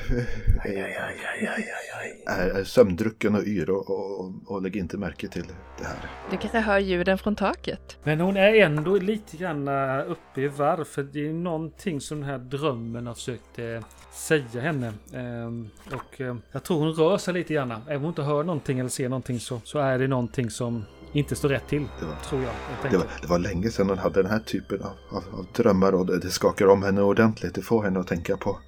är, 2.26 2.60
är 2.60 2.64
sömndrucken 2.64 3.36
och 3.36 3.44
yr 3.44 3.70
och, 3.70 3.90
och, 3.90 4.32
och 4.46 4.62
lägger 4.62 4.80
inte 4.80 4.98
märke 4.98 5.28
till 5.28 5.46
det 5.78 5.86
här. 5.86 5.98
Du 6.32 6.38
kanske 6.38 6.60
hör 6.60 6.80
ljuden 6.80 7.18
från 7.18 7.36
taket? 7.36 7.98
Men 8.04 8.20
hon 8.20 8.38
är 8.38 8.54
ändå 8.54 8.96
lite 8.96 9.38
grann 9.38 9.68
eh, 9.68 10.12
uppe 10.12 10.42
i 10.42 10.48
varv 10.48 10.84
för 10.84 11.04
det 11.04 11.28
är 11.28 11.34
någonting 11.34 12.02
som 12.02 12.20
den 12.20 12.30
här 12.30 12.38
drömmen 12.38 13.08
har 13.08 13.14
försökt 13.14 13.60
eh, 13.60 13.84
säga 14.14 14.62
henne. 14.62 14.94
Ehm, 15.14 15.70
och 15.86 16.22
eh, 16.22 16.36
jag 16.52 16.64
tror 16.64 16.80
hon 16.80 16.94
rör 16.94 17.18
sig 17.18 17.34
lite 17.34 17.54
grann. 17.54 17.72
Även 17.72 17.96
om 17.96 18.02
hon 18.02 18.10
inte 18.10 18.22
hör 18.22 18.44
någonting 18.44 18.80
eller 18.80 18.90
ser 18.90 19.10
någonting 19.10 19.40
så, 19.40 19.62
så 19.64 19.80
är 19.80 20.00
det 20.00 20.08
någonting 20.08 20.50
som 20.50 20.86
inte 21.14 21.36
står 21.36 21.50
rätt 21.50 21.68
till. 21.68 21.88
Det 22.00 22.06
var, 22.06 22.16
tror 22.16 22.44
jag. 22.44 22.54
Det 22.92 22.98
var, 22.98 23.08
det 23.22 23.28
var 23.28 23.40
länge 23.40 23.70
sedan 23.70 23.90
hon 23.90 23.98
hade 23.98 24.22
den 24.22 24.32
här 24.32 24.40
typen 24.40 24.82
av, 24.82 25.18
av, 25.18 25.24
av 25.40 25.46
drömmar 25.54 25.92
och 25.92 26.06
det, 26.06 26.20
det 26.20 26.30
skakar 26.30 26.68
om 26.68 26.84
henne 26.84 27.02
ordentligt. 27.02 27.56
Det 27.56 27.62
får 27.62 27.84
henne 27.84 28.00
att 28.00 28.08
tänka 28.08 28.38
på 28.38 28.60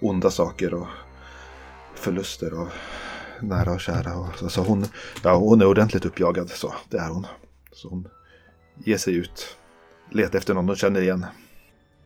onda 0.00 0.30
saker 0.30 0.74
och 0.74 0.86
förluster 1.94 2.60
och 2.60 2.68
nära 3.40 3.72
och 3.72 3.80
kära. 3.80 4.16
Och, 4.16 4.38
så, 4.38 4.48
så 4.48 4.62
hon, 4.62 4.84
ja, 5.24 5.36
hon 5.36 5.60
är 5.60 5.66
ordentligt 5.66 6.04
uppjagad, 6.04 6.50
så 6.50 6.74
det 6.88 6.96
är 6.98 7.08
hon. 7.08 7.26
Så 7.72 7.88
hon 7.88 8.08
ger 8.84 8.96
sig 8.96 9.14
ut, 9.14 9.56
letar 10.10 10.38
efter 10.38 10.54
någon 10.54 10.66
hon 10.66 10.76
känner 10.76 11.00
igen. 11.00 11.26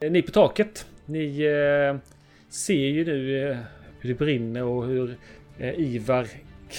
Ni 0.00 0.22
på 0.22 0.30
taket, 0.32 0.86
ni 1.06 1.40
eh, 1.40 1.96
ser 2.50 2.74
ju 2.74 3.04
nu 3.04 3.50
eh, 3.50 3.58
hur 4.00 4.08
det 4.08 4.14
brinner 4.14 4.62
och 4.62 4.86
hur 4.86 5.18
eh, 5.58 5.74
Ivar 5.78 6.28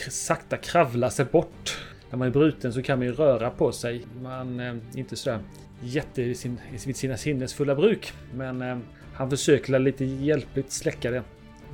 sakta 0.10 0.58
kravlar 0.58 1.10
sig 1.10 1.26
bort 1.26 1.78
när 2.10 2.18
man 2.18 2.28
är 2.28 2.32
bruten 2.32 2.74
så 2.74 2.82
kan 2.82 3.00
man 3.00 3.08
ju 3.08 3.14
röra 3.14 3.50
på 3.50 3.72
sig. 3.72 4.06
Man 4.22 4.60
är 4.60 4.74
eh, 4.74 5.00
inte 5.00 5.16
sådär 5.16 5.40
jätte 5.82 6.24
vid, 6.24 6.38
sin, 6.38 6.60
sina 6.94 7.18
sinnesfulla 7.18 7.76
bruk. 7.76 8.14
Men 8.36 8.62
eh, 8.62 8.78
han 9.14 9.30
försöker 9.30 9.80
lite 9.80 10.06
hjälpligt 10.06 10.72
släcka 10.72 11.12
det. 11.12 11.24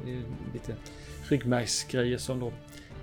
det 0.06 0.22
lite 0.54 0.76
ryggmärgsgrejer 1.30 2.18
som 2.18 2.40
då 2.40 2.52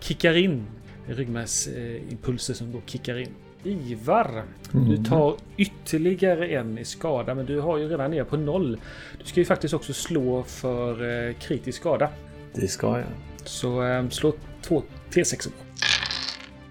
kickar 0.01 0.37
in. 0.37 0.67
Ryggmärgsimpulser 1.07 2.55
som 2.55 2.73
då 2.73 2.81
kickar 2.87 3.19
in. 3.19 3.35
Ivar, 3.65 4.45
mm. 4.75 4.89
du 4.89 5.05
tar 5.05 5.37
ytterligare 5.57 6.49
en 6.49 6.79
i 6.79 6.85
skada 6.85 7.35
men 7.35 7.47
du 7.47 7.61
har 7.61 7.79
ju 7.79 7.89
redan 7.89 8.11
ner 8.11 8.25
på 8.25 8.37
noll. 8.37 8.81
Du 9.19 9.25
ska 9.25 9.41
ju 9.41 9.47
faktiskt 9.47 9.75
också 9.75 9.93
slå 9.93 10.43
för 10.43 11.27
eh, 11.29 11.35
kritisk 11.35 11.79
skada. 11.79 12.09
Det 12.55 12.69
ska 12.69 12.99
jag. 12.99 13.07
Så 13.45 14.07
slå 14.11 14.33
två 14.63 14.83
T6. 15.11 15.51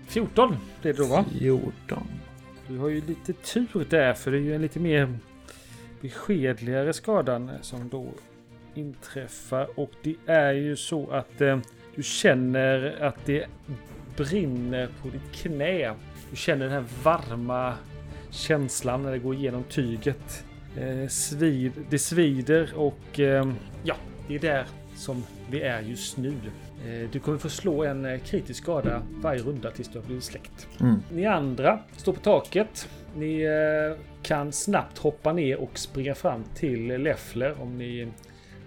14 0.10 0.58
det 0.82 0.94
då 0.94 1.06
va? 1.06 1.25
14. 1.39 2.08
Du 2.68 2.78
har 2.78 2.89
ju 2.89 3.01
lite 3.01 3.34
tur 3.34 3.86
där 3.89 4.13
för 4.13 4.32
det 4.32 4.38
är 4.38 4.42
ju 4.42 4.56
en 4.56 4.62
lite 4.62 4.80
mer 4.80 5.18
beskedligare 6.01 6.94
skadan 6.94 7.51
som 7.62 7.89
då 7.89 8.08
inträffar. 8.75 9.80
Och 9.80 9.92
det 10.04 10.16
är 10.25 10.54
ju 10.54 10.75
så 10.75 11.10
att 11.10 11.42
eh, 11.42 11.60
du 11.96 12.04
känner 12.04 13.01
att 13.01 13.25
det 13.25 13.46
brinner 14.18 14.89
på 15.01 15.10
ditt 15.10 15.32
knä. 15.32 15.94
Du 16.30 16.36
känner 16.36 16.66
den 16.66 16.74
här 16.74 16.86
varma 17.04 17.74
känslan 18.30 19.04
när 19.04 19.12
det 19.12 19.20
går 19.20 19.36
igenom 19.36 19.63
tyget. 19.63 20.46
Eh, 20.78 21.08
svid, 21.08 21.72
det 21.89 22.00
svider 22.00 22.70
och 22.75 23.20
eh, 23.20 23.51
ja, 23.84 23.96
det 24.28 24.36
är 24.36 24.39
där 24.39 24.66
som 24.96 25.24
vi 25.50 25.62
är 25.62 25.82
just 25.82 26.18
nu. 26.18 26.34
Eh, 26.86 27.09
du 27.12 27.19
kommer 27.19 27.38
få 27.38 27.50
slå 27.50 27.83
en 27.83 28.05
eh, 28.05 28.19
kritisk 28.19 28.63
skada 28.63 29.01
varje 29.21 29.41
runda 29.41 29.71
tills 29.71 29.88
du 29.89 30.00
har 30.00 30.05
blivit 30.05 30.24
släckt. 30.24 30.67
Mm. 30.79 30.95
Ni 31.12 31.25
andra 31.25 31.79
står 31.98 32.13
på 32.13 32.19
taket. 32.19 32.89
Ni 33.15 33.41
eh, 33.41 33.98
kan 34.24 34.51
snabbt 34.51 34.98
hoppa 34.98 35.33
ner 35.33 35.57
och 35.57 35.77
springa 35.79 36.15
fram 36.15 36.43
till 36.55 36.88
Leffler 36.88 37.62
om 37.62 37.77
ni 37.77 38.07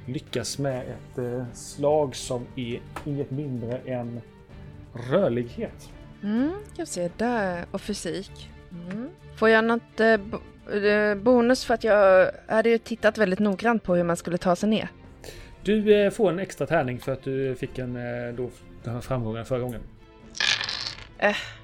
lyckas 0.06 0.58
med 0.58 0.82
ett 0.82 1.46
slag 1.56 2.16
som 2.16 2.46
är 2.56 2.80
inget 3.04 3.30
mindre 3.30 3.78
än 3.86 4.20
rörlighet. 5.10 5.90
Mm, 6.22 6.52
jag 6.76 6.88
ser 6.88 7.10
där. 7.16 7.64
Och 7.70 7.80
fysik. 7.80 8.50
Mm. 8.70 9.08
Får 9.36 9.48
jag 9.48 9.64
något 9.64 9.96
bo- 10.30 10.40
bonus 11.22 11.64
för 11.64 11.74
att 11.74 11.84
jag 11.84 12.30
hade 12.46 12.68
ju 12.70 12.78
tittat 12.78 13.18
väldigt 13.18 13.38
noggrant 13.38 13.82
på 13.82 13.94
hur 13.94 14.04
man 14.04 14.16
skulle 14.16 14.38
ta 14.38 14.56
sig 14.56 14.68
ner? 14.68 14.88
Du 15.64 15.94
eh, 16.04 16.10
får 16.10 16.30
en 16.30 16.38
extra 16.38 16.66
tärning 16.66 17.00
för 17.00 17.12
att 17.12 17.22
du 17.22 17.54
fick 17.54 17.78
en 17.78 17.96
eh, 17.96 18.34
då, 18.34 18.50
den 18.84 18.94
här 18.94 19.00
framgången 19.00 19.44
förra 19.44 19.58
gången. 19.58 19.80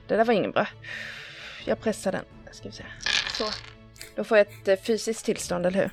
Det 0.07 0.17
där 0.17 0.25
var 0.25 0.35
ingen 0.35 0.51
bra. 0.51 0.67
Jag 1.67 1.81
pressar 1.81 2.13
den. 2.13 2.25
Ska 2.51 2.69
vi 2.69 2.75
se. 2.75 2.85
Så. 3.33 3.45
Då 4.17 4.25
får 4.25 4.39
jag 4.39 4.47
ett 4.67 4.87
fysiskt 4.87 5.25
tillstånd, 5.25 5.67
eller 5.67 5.79
hur? 5.81 5.91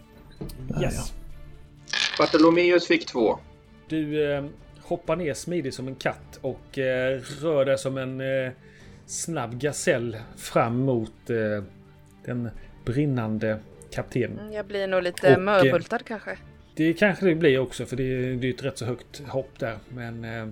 Yes. 0.84 1.14
Bartolomeus 2.18 2.88
fick 2.88 3.06
två. 3.06 3.40
Du 3.88 4.32
eh, 4.34 4.46
hoppar 4.82 5.16
ner 5.16 5.34
smidigt 5.34 5.74
som 5.76 5.88
en 5.88 5.96
katt 5.96 6.40
och 6.42 6.78
eh, 6.78 7.20
rör 7.42 7.66
dig 7.66 7.78
som 7.78 7.98
en 7.98 8.22
eh, 8.22 8.52
snabb 9.06 9.60
gasell 9.60 10.18
fram 10.38 10.78
mot 10.80 11.30
eh, 11.30 11.64
den 12.26 12.50
brinnande 12.86 13.60
kaptenen. 13.92 14.40
Mm, 14.40 14.54
Jag 14.54 14.66
blir 14.66 14.88
nog 14.88 15.04
lite 15.04 15.38
mörbultad 15.38 16.00
kanske. 16.00 16.38
Det 16.76 16.94
kanske 16.94 17.26
det 17.26 17.36
blir 17.36 17.60
också 17.60 17.86
för 17.86 17.96
det 17.96 18.04
är, 18.04 18.36
det 18.36 18.48
är 18.48 18.54
ett 18.54 18.64
rätt 18.64 18.78
så 18.78 18.86
högt 18.86 19.22
hopp 19.28 19.60
där. 19.60 19.78
Men 19.90 20.26
eh, 20.26 20.48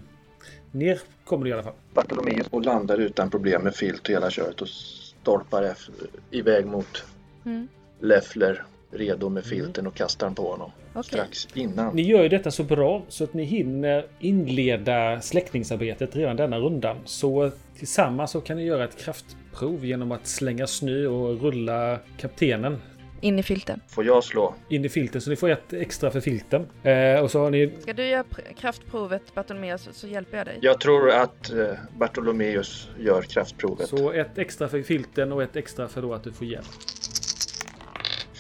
ner 0.72 1.00
kommer 1.26 1.44
du 1.44 1.50
i 1.50 1.54
alla 1.54 1.64
fall. 1.64 1.74
Bartolomeus 1.94 2.48
och 2.50 2.66
landar 2.66 2.98
utan 2.98 3.30
problem 3.30 3.62
med 3.62 3.76
filt 3.76 4.02
och 4.02 4.10
hela 4.10 4.30
köret 4.30 4.62
och 4.62 4.68
stolpar 4.68 5.64
efter, 5.64 6.08
iväg 6.32 6.66
mot 6.66 7.04
Mm. 7.46 7.68
Leffler 8.00 8.64
redo 8.92 9.30
med 9.30 9.46
filten 9.46 9.88
och 9.88 9.96
kastar 9.96 10.28
den 10.28 10.36
på 10.36 10.52
honom. 10.52 10.72
Okej. 10.94 11.04
Strax 11.04 11.48
innan. 11.54 11.96
Ni 11.96 12.02
gör 12.02 12.24
ju 12.24 12.30
detta 12.30 12.52
så 12.52 12.64
bra 12.64 13.04
så 13.08 13.24
att 13.24 13.34
ni 13.34 13.44
hinner 13.44 14.06
inleda 14.20 15.22
släckningsarbetet 15.22 16.16
redan 16.16 16.36
denna 16.36 16.60
rundan. 16.60 16.98
Så 17.06 17.52
tillsammans 17.78 18.32
så 18.32 18.42
kan 18.42 18.58
ni 18.58 18.64
göra 18.64 18.84
ett 18.84 18.98
kraftprov 18.98 19.86
genom 19.86 20.12
att 20.12 20.28
slänga 20.28 20.68
snö 20.68 21.08
och 21.08 21.42
rulla 21.42 22.00
kaptenen 22.18 22.82
In 23.24 23.40
i 23.40 23.44
filten. 23.44 23.82
Får 23.88 24.06
jag 24.06 24.24
slå? 24.24 24.56
in 24.70 24.86
i 24.86 24.90
filten. 24.90 25.22
Så 25.22 25.30
ni 25.30 25.36
får 25.36 25.50
ett 25.50 25.74
extra 25.74 26.12
för 26.12 26.20
filten. 26.20 26.68
Eh, 26.84 27.20
och 27.20 27.32
så 27.32 27.40
har 27.40 27.50
ni... 27.50 27.72
Ska 27.80 27.94
du 27.94 28.06
göra 28.06 28.24
pr- 28.24 28.54
kraftprovet 28.54 29.36
Bartolomeus 29.36 29.90
så, 29.92 30.08
hjälper 30.08 30.38
jag 30.38 30.48
dig. 30.48 30.58
Jag 30.62 30.80
tror 30.80 31.10
att 31.10 31.52
eh, 31.52 31.66
Bartolomeus 31.98 32.90
gör 33.00 33.22
kraftprovet. 33.22 33.90
Så 33.90 34.12
ett 34.12 34.38
extra 34.38 34.68
för 34.68 34.82
filten 34.82 35.32
och 35.32 35.44
ett 35.44 35.56
extra 35.56 35.88
för 35.88 36.02
då 36.02 36.14
att 36.14 36.24
du 36.24 36.32
får 36.32 36.48
hjälp. 36.48 36.66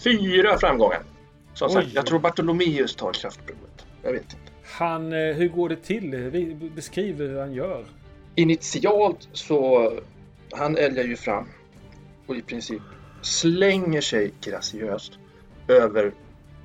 Fyra 0.03 0.57
framgångar! 0.57 0.99
Som 1.53 1.67
Oj. 1.67 1.73
sagt, 1.73 1.87
jag 1.93 2.05
tror 2.05 2.19
Bartolomeus 2.19 2.95
tar 2.95 3.13
kraftprovet. 3.13 3.85
Jag 4.01 4.11
vet 4.11 4.21
inte. 4.23 4.35
Han, 4.63 5.13
eh, 5.13 5.35
hur 5.35 5.47
går 5.47 5.69
det 5.69 5.75
till? 5.75 6.69
Beskriv 6.75 7.17
hur 7.17 7.39
han 7.39 7.53
gör. 7.53 7.85
Initialt 8.35 9.29
så 9.33 9.91
han 10.51 10.77
älgar 10.77 11.03
ju 11.03 11.15
fram 11.15 11.47
och 12.27 12.35
i 12.35 12.41
princip 12.41 12.81
slänger 13.25 14.01
sig 14.01 14.33
graciöst 14.41 15.19
över 15.67 16.13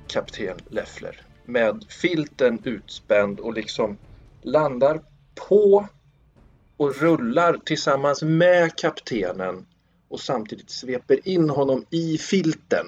kapten 0.07 0.57
Leffler 0.69 1.21
med 1.45 1.85
filten 1.89 2.59
utspänd 2.63 3.39
och 3.39 3.53
liksom 3.53 3.97
landar 4.41 5.01
på 5.49 5.87
och 6.77 7.01
rullar 7.01 7.57
tillsammans 7.65 8.23
med 8.23 8.75
kaptenen 8.75 9.65
och 10.09 10.19
samtidigt 10.19 10.69
sveper 10.69 11.27
in 11.27 11.49
honom 11.49 11.85
i 11.89 12.17
filten. 12.17 12.85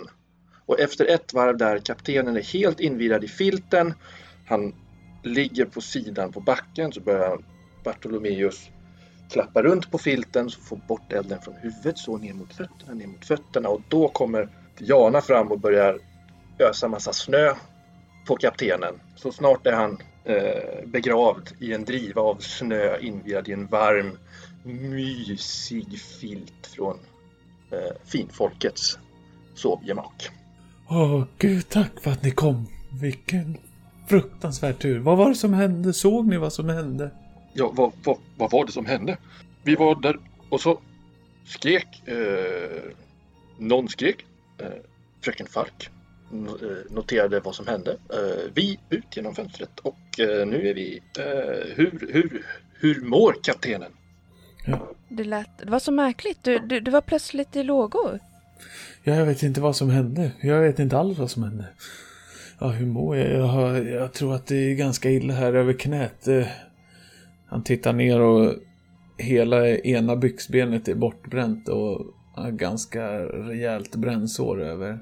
Och 0.65 0.79
efter 0.79 1.05
ett 1.05 1.33
varv 1.33 1.57
där 1.57 1.79
kaptenen 1.79 2.37
är 2.37 2.41
helt 2.41 2.79
invirad 2.79 3.23
i 3.23 3.27
filten, 3.27 3.93
han 4.47 4.75
ligger 5.23 5.65
på 5.65 5.81
sidan 5.81 6.31
på 6.31 6.39
backen 6.39 6.91
så 6.91 7.01
börjar 7.01 7.37
Bartolomeus 7.83 8.69
klappa 9.31 9.61
runt 9.61 9.91
på 9.91 9.97
filten 9.97 10.49
så 10.49 10.61
får 10.61 10.77
bort 10.87 11.13
elden 11.13 11.41
från 11.41 11.55
huvudet 11.55 11.97
så 11.97 12.17
ner 12.17 12.33
mot 12.33 12.53
fötterna, 12.53 12.93
ner 12.93 13.07
mot 13.07 13.25
fötterna 13.25 13.69
och 13.69 13.81
då 13.89 14.07
kommer 14.07 14.49
Jana 14.77 15.21
fram 15.21 15.51
och 15.51 15.59
börjar 15.59 15.99
ösa 16.59 16.87
massa 16.87 17.13
snö 17.13 17.53
på 18.27 18.35
kaptenen. 18.35 18.93
Så 19.15 19.31
snart 19.31 19.67
är 19.67 19.73
han 19.73 19.97
eh, 20.23 20.85
begravd 20.85 21.49
i 21.59 21.73
en 21.73 21.85
driva 21.85 22.21
av 22.21 22.35
snö 22.35 22.97
invirad 22.97 23.49
i 23.49 23.51
en 23.51 23.67
varm 23.67 24.17
mysig 24.63 25.99
filt 25.99 26.67
från 26.75 26.97
eh, 27.71 27.95
finfolkets 28.05 28.99
sovgemak. 29.55 30.29
Åh 30.89 31.23
gud, 31.37 31.69
tack 31.69 32.01
för 32.01 32.11
att 32.11 32.23
ni 32.23 32.31
kom. 32.31 32.67
Vilken 33.01 33.57
fruktansvärd 34.07 34.79
tur. 34.79 34.99
Vad 34.99 35.17
var 35.17 35.29
det 35.29 35.35
som 35.35 35.53
hände? 35.53 35.93
Såg 35.93 36.27
ni 36.27 36.37
vad 36.37 36.53
som 36.53 36.69
hände? 36.69 37.11
Ja, 37.53 37.71
vad, 37.73 37.91
vad, 38.03 38.17
vad 38.37 38.51
var 38.51 38.65
det 38.65 38.71
som 38.71 38.85
hände? 38.85 39.17
Vi 39.63 39.75
var 39.75 40.01
där 40.01 40.17
och 40.49 40.61
så 40.61 40.81
skrek, 41.45 42.07
eh, 42.07 42.81
någon 43.57 43.89
skrek, 43.89 44.25
eh, 44.61 44.67
fröken 45.21 45.47
Falk 45.47 45.89
no- 46.31 46.71
eh, 46.71 46.93
noterade 46.95 47.39
vad 47.39 47.55
som 47.55 47.67
hände. 47.67 47.91
Eh, 47.91 48.51
vi 48.53 48.79
ut 48.89 49.17
genom 49.17 49.35
fönstret 49.35 49.79
och 49.79 50.19
eh, 50.19 50.47
nu 50.47 50.69
är 50.69 50.73
vi, 50.73 51.01
eh, 51.19 51.75
hur, 51.75 52.09
hur, 52.13 52.45
hur 52.73 53.01
mår 53.01 53.35
kaptenen? 53.43 53.91
Det, 55.09 55.23
lät, 55.23 55.57
det 55.57 55.71
var 55.71 55.79
så 55.79 55.91
märkligt. 55.91 56.43
Du, 56.43 56.59
du, 56.59 56.79
du 56.79 56.91
var 56.91 57.01
plötsligt 57.01 57.55
i 57.55 57.63
lågor. 57.63 58.19
Ja, 59.03 59.15
jag 59.15 59.25
vet 59.25 59.43
inte 59.43 59.61
vad 59.61 59.75
som 59.75 59.89
hände. 59.89 60.31
Jag 60.41 60.61
vet 60.61 60.79
inte 60.79 60.97
alls 60.97 61.17
vad 61.17 61.31
som 61.31 61.43
hände. 61.43 61.65
Ja, 62.59 62.67
hur 62.67 62.85
mår 62.85 63.17
jag? 63.17 63.39
Jag, 63.39 63.47
har, 63.47 63.73
jag 63.77 64.13
tror 64.13 64.35
att 64.35 64.47
det 64.47 64.55
är 64.55 64.75
ganska 64.75 65.09
illa 65.09 65.33
här 65.33 65.53
över 65.53 65.73
knät. 65.73 66.27
Han 67.51 67.63
tittar 67.63 67.93
ner 67.93 68.21
och 68.21 68.53
hela 69.17 69.67
ena 69.67 70.15
byxbenet 70.15 70.87
är 70.87 70.95
bortbränt 70.95 71.69
och 71.69 72.05
har 72.35 72.51
ganska 72.51 73.19
rejält 73.19 73.95
brännsår 73.95 74.61
över, 74.61 74.99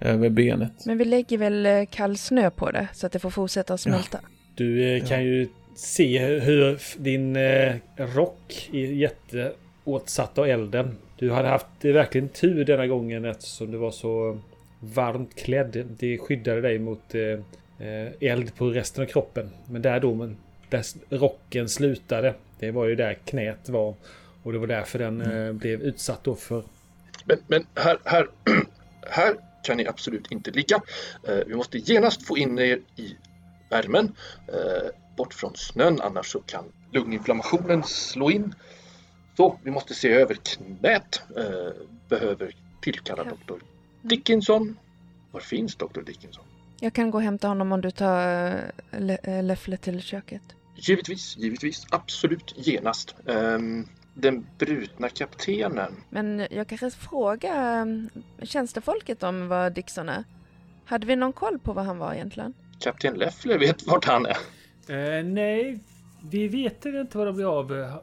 över 0.00 0.28
benet. 0.28 0.86
Men 0.86 0.98
vi 0.98 1.04
lägger 1.04 1.38
väl 1.38 1.66
eh, 1.66 1.84
kall 1.90 2.16
snö 2.16 2.50
på 2.50 2.70
det 2.70 2.88
så 2.92 3.06
att 3.06 3.12
det 3.12 3.18
får 3.18 3.30
fortsätta 3.30 3.74
att 3.74 3.80
smälta. 3.80 4.20
Du 4.54 4.96
eh, 4.96 5.04
kan 5.04 5.24
ju 5.24 5.48
se 5.74 6.18
hur 6.18 6.78
din 7.02 7.36
eh, 7.36 7.74
rock 7.96 8.70
är 8.72 8.86
jätteåtsatt 8.86 10.38
av 10.38 10.46
elden. 10.46 10.96
Du 11.18 11.30
hade 11.30 11.48
haft 11.48 11.66
verkligen 11.82 12.28
tur 12.28 12.64
denna 12.64 12.86
gången 12.86 13.24
eftersom 13.24 13.70
du 13.70 13.78
var 13.78 13.90
så 13.90 14.38
varmt 14.80 15.34
klädd. 15.34 15.86
Det 15.98 16.18
skyddade 16.18 16.60
dig 16.60 16.78
mot 16.78 17.14
eld 18.20 18.54
på 18.56 18.66
resten 18.70 19.04
av 19.04 19.08
kroppen. 19.08 19.50
Men 19.66 19.82
där 19.82 20.00
då, 20.00 20.14
men 20.14 20.36
där 20.76 21.16
rocken 21.18 21.68
slutade. 21.68 22.34
Det 22.58 22.70
var 22.70 22.84
ju 22.84 22.94
där 22.94 23.14
knät 23.14 23.68
var. 23.68 23.94
Och 24.42 24.52
det 24.52 24.58
var 24.58 24.66
därför 24.66 24.98
den 24.98 25.20
eh, 25.20 25.52
blev 25.52 25.82
utsatt 25.82 26.24
då 26.24 26.34
för... 26.34 26.64
Men, 27.24 27.38
men 27.46 27.66
här, 27.74 27.98
här, 28.04 28.28
här 29.10 29.34
kan 29.64 29.76
ni 29.76 29.86
absolut 29.86 30.32
inte 30.32 30.50
ligga. 30.50 30.80
Eh, 31.28 31.38
vi 31.46 31.54
måste 31.54 31.78
genast 31.78 32.26
få 32.26 32.38
in 32.38 32.58
er 32.58 32.80
i 32.96 33.16
värmen, 33.70 34.12
eh, 34.48 34.90
bort 35.16 35.34
från 35.34 35.56
snön, 35.56 36.00
annars 36.00 36.26
så 36.32 36.40
kan 36.40 36.64
lunginflammationen 36.92 37.82
slå 37.82 38.30
in. 38.30 38.54
Så, 39.36 39.58
vi 39.62 39.70
måste 39.70 39.94
se 39.94 40.08
över 40.12 40.34
knät. 40.34 41.22
Eh, 41.36 41.72
behöver 42.08 42.54
tillkalla 42.82 43.24
doktor 43.24 43.62
Dickinson. 44.02 44.78
Var 45.30 45.40
finns 45.40 45.76
doktor 45.76 46.02
Dickinson? 46.02 46.44
Jag 46.80 46.92
kan 46.92 47.10
gå 47.10 47.18
och 47.18 47.22
hämta 47.24 47.48
honom 47.48 47.72
om 47.72 47.80
du 47.80 47.90
tar 47.90 48.56
Le- 48.98 49.42
Leffle 49.42 49.76
till 49.76 50.02
köket. 50.02 50.42
Givetvis, 50.74 51.36
givetvis, 51.36 51.86
absolut 51.90 52.54
genast. 52.56 53.14
Ehm, 53.26 53.88
den 54.14 54.46
brutna 54.58 55.08
kaptenen. 55.08 55.92
Men 56.10 56.46
jag 56.50 56.68
kanske 56.68 56.90
fråga 56.90 57.80
eh, 57.80 58.44
tjänstefolket 58.44 59.22
om 59.22 59.48
vad 59.48 59.72
Dixon 59.72 60.08
är. 60.08 60.24
Hade 60.84 61.06
vi 61.06 61.16
någon 61.16 61.32
koll 61.32 61.58
på 61.58 61.72
vad 61.72 61.84
han 61.84 61.98
var 61.98 62.14
egentligen? 62.14 62.54
Kapten 62.78 63.14
Leffler 63.14 63.58
vet 63.58 63.86
vart 63.86 64.04
han 64.04 64.26
är. 64.26 64.36
Eh, 64.88 65.24
nej, 65.24 65.78
vi 66.30 66.48
vet 66.48 66.84
inte 66.84 67.18
vad 67.18 67.26
det 67.26 67.32
blir 67.32 67.58
av. 67.58 67.72
eh, 67.80 67.96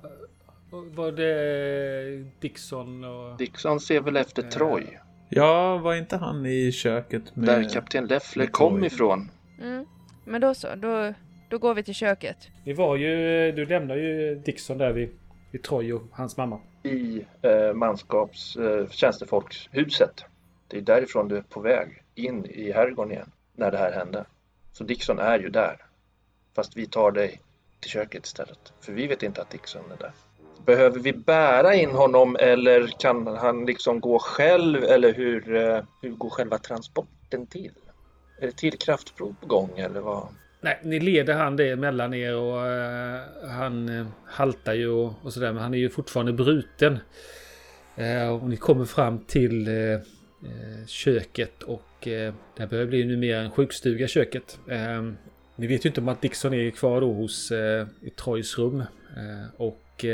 Vad 0.71 1.15
det 1.15 1.34
är 1.34 2.31
Dixon 2.39 3.03
och... 3.03 3.38
Dixon 3.38 3.79
ser 3.79 4.01
väl 4.01 4.17
efter 4.17 4.43
Eh, 4.43 4.49
Troy. 4.49 4.97
Ja, 5.29 5.77
var 5.77 5.95
inte 5.95 6.17
han 6.17 6.45
i 6.45 6.71
köket 6.71 7.36
med... 7.36 7.45
Där 7.47 7.69
kapten 7.69 8.05
Leffler 8.05 8.45
kom 8.45 8.84
ifrån. 8.84 9.31
Mm. 9.62 9.86
Men 10.25 10.41
då 10.41 10.53
så, 10.53 10.67
då, 10.75 11.13
då 11.51 11.57
går 11.57 11.73
vi 11.73 11.83
till 11.83 11.93
köket. 11.93 12.37
Det 12.65 12.73
var 12.73 12.95
ju... 12.95 13.51
Du 13.51 13.65
lämnar 13.65 13.95
ju 13.95 14.35
Dixon 14.35 14.77
där 14.77 14.91
vid, 14.91 15.09
vid 15.51 15.63
Troy 15.63 15.93
och 15.93 16.01
hans 16.11 16.37
mamma. 16.37 16.59
I 16.83 17.25
eh, 17.41 17.73
manskaps 17.73 18.55
eh, 18.55 18.89
tjänstefolkshuset. 18.89 20.25
Det 20.67 20.77
är 20.77 20.81
därifrån 20.81 21.27
du 21.27 21.37
är 21.37 21.41
på 21.41 21.59
väg 21.59 22.03
in 22.15 22.45
i 22.45 22.71
herrgården 22.71 23.11
igen. 23.11 23.31
När 23.55 23.71
det 23.71 23.77
här 23.77 23.91
hände. 23.91 24.25
Så 24.71 24.83
Dixon 24.83 25.19
är 25.19 25.39
ju 25.39 25.49
där. 25.49 25.77
Fast 26.55 26.77
vi 26.77 26.85
tar 26.85 27.11
dig 27.11 27.41
till 27.79 27.89
köket 27.89 28.25
istället. 28.25 28.73
För 28.81 28.93
vi 28.93 29.07
vet 29.07 29.23
inte 29.23 29.41
att 29.41 29.49
Dixon 29.49 29.91
är 29.91 29.97
där. 29.97 30.11
Behöver 30.65 30.99
vi 30.99 31.13
bära 31.13 31.75
in 31.75 31.91
honom 31.91 32.37
eller 32.39 32.87
kan 32.87 33.27
han 33.27 33.65
liksom 33.65 33.99
gå 33.99 34.19
själv 34.19 34.83
eller 34.83 35.13
hur, 35.13 35.55
eh, 35.55 35.83
hur 36.01 36.09
går 36.09 36.29
själva 36.29 36.57
transporten 36.57 37.47
till? 37.47 37.73
Är 38.41 38.45
det 38.45 38.57
till 38.57 38.77
kraftprov 38.77 39.35
på 39.41 39.47
gång 39.47 39.79
eller 39.79 40.01
vad? 40.01 40.27
Nej, 40.63 40.80
ni 40.84 41.00
leder 41.00 41.34
han 41.34 41.56
det 41.56 41.76
mellan 41.76 42.13
er 42.13 42.36
och 42.36 42.65
uh, 42.65 43.50
han 43.50 43.89
uh, 43.89 44.08
haltar 44.26 44.74
ju 44.74 44.88
och, 44.88 45.13
och 45.21 45.34
sådär. 45.34 45.54
Men 45.54 45.63
han 45.63 45.74
är 45.74 45.78
ju 45.78 45.89
fortfarande 45.89 46.34
bruten. 46.34 47.00
Uh, 48.00 48.30
och 48.30 48.50
ni 48.50 48.58
kommer 48.58 48.86
fram 48.86 49.19
till 49.19 49.67
uh, 49.67 50.00
köket 50.88 51.63
och 51.63 52.08
uh, 52.08 52.34
det 52.56 52.60
här 52.60 52.67
börjar 52.67 52.86
bli 52.86 53.06
numera 53.06 53.41
en 53.41 53.52
sjukstuga 53.52 54.08
köket. 54.08 54.60
Ehm, 54.69 55.17
ni 55.56 55.67
vet 55.67 55.86
ju 55.86 55.89
inte 55.89 56.02
om 56.02 56.08
att 56.08 56.21
Dixon 56.21 56.54
är 56.54 56.71
kvar 56.71 57.02
då 57.02 57.13
hos 57.13 57.52
eh, 57.52 57.88
i 58.02 58.10
Troys 58.10 58.58
rum. 58.58 58.84
Och 59.58 60.06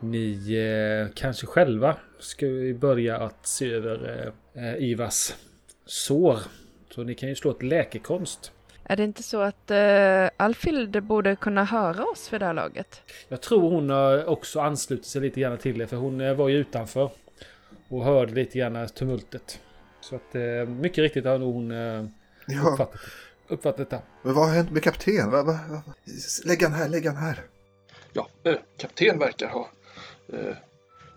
ni 0.00 1.10
kanske 1.14 1.46
själva 1.46 1.96
ska 2.18 2.46
börja 2.78 3.16
att 3.16 3.46
se 3.46 3.70
över 3.70 4.32
Ivas 4.78 5.36
sår. 5.86 6.38
Så 6.94 7.02
ni 7.02 7.14
kan 7.14 7.28
ju 7.28 7.34
slå 7.34 7.50
ett 7.50 7.62
läkekonst. 7.62 8.52
Är 8.84 8.96
det 8.96 9.04
inte 9.04 9.22
så 9.22 9.40
att 9.40 9.70
uh, 9.70 10.30
Alfhild 10.36 11.02
borde 11.02 11.36
kunna 11.36 11.64
höra 11.64 12.04
oss 12.04 12.32
vid 12.32 12.40
det 12.40 12.46
här 12.46 12.54
laget? 12.54 13.02
Jag 13.28 13.40
tror 13.42 13.70
hon 13.70 13.90
har 13.90 14.24
också 14.26 14.60
anslutit 14.60 15.06
sig 15.06 15.22
lite 15.22 15.40
grann 15.40 15.58
till 15.58 15.78
det 15.78 15.86
för 15.86 15.96
hon 15.96 16.20
eh, 16.20 16.34
var 16.34 16.48
ju 16.48 16.56
utanför. 16.58 17.10
Och 17.88 18.04
hörde 18.04 18.32
lite 18.32 18.58
grann 18.58 18.88
tumultet. 18.88 19.60
Så 20.00 20.16
att 20.16 20.34
eh, 20.34 20.68
mycket 20.68 20.98
riktigt 20.98 21.24
har 21.24 21.38
nog 21.38 21.54
hon 21.54 21.70
eh, 21.70 22.04
Ja, 22.46 22.60
uppfattat, 22.72 23.00
uppfattat 23.48 23.90
det. 23.90 24.02
men 24.22 24.34
vad 24.34 24.48
har 24.48 24.54
hänt 24.54 24.70
med 24.70 24.82
kapten? 24.82 25.30
Va, 25.30 25.42
va, 25.42 25.58
va? 25.70 25.82
Lägg 26.44 26.62
han 26.62 26.72
här, 26.72 26.88
lägg 26.88 27.06
han 27.06 27.16
här. 27.16 27.40
Ja, 28.12 28.28
eh, 28.44 28.56
kapten 28.78 29.18
verkar 29.18 29.48
ha 29.48 29.68
eh, 30.32 30.56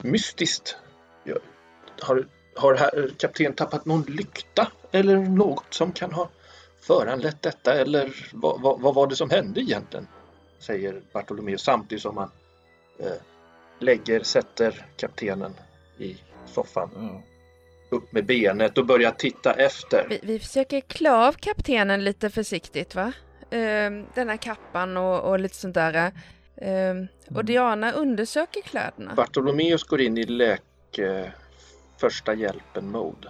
mystiskt. 0.02 0.78
Ja, 1.24 1.36
har 2.02 2.28
har 2.56 2.76
här, 2.76 3.10
kapten 3.18 3.54
tappat 3.54 3.86
någon 3.86 4.02
lykta 4.02 4.72
eller 4.92 5.18
något 5.18 5.66
som 5.70 5.92
kan 5.92 6.12
ha 6.12 6.30
föranlett 6.88 7.42
detta 7.42 7.74
eller 7.74 8.16
vad, 8.34 8.62
vad, 8.62 8.82
vad 8.82 8.96
var 8.96 9.08
det 9.08 9.16
som 9.16 9.30
hände 9.30 9.62
egentligen? 9.62 10.08
Säger 10.60 11.02
Bartolomeo 11.14 11.58
samtidigt 11.58 12.02
som 12.02 12.18
han 12.18 12.32
eh, 13.00 13.12
lägger, 13.80 14.24
sätter 14.24 14.86
kaptenen 14.98 15.54
i 15.98 16.18
soffan 16.46 16.90
Ja. 16.96 17.22
upp 17.98 18.12
med 18.12 18.26
benet 18.26 18.78
och 18.78 18.86
börjar 18.86 19.12
titta 19.12 19.54
efter. 19.54 20.06
Vi, 20.10 20.20
vi 20.24 20.40
försöker 20.40 20.82
klä 20.82 21.12
av 21.12 21.32
kaptenen 21.34 22.04
lite 22.04 22.30
försiktigt 22.30 22.96
va? 22.96 23.14
Ehm, 23.50 24.06
den 24.16 24.30
här 24.30 24.38
kappan 24.38 24.98
och, 24.98 25.20
och 25.30 25.40
lite 25.40 25.56
sånt 25.56 25.74
där. 25.76 26.12
Ehm, 26.58 27.08
och 27.36 27.46
Diana 27.46 27.92
undersöker 27.92 28.62
kläderna. 28.62 29.14
Bartolomeus 29.16 29.84
går 29.84 30.02
in 30.02 30.18
i 30.18 30.24
läk 30.24 30.98
eh, 30.98 31.26
första 31.98 32.34
hjälpen-mode. 32.34 33.30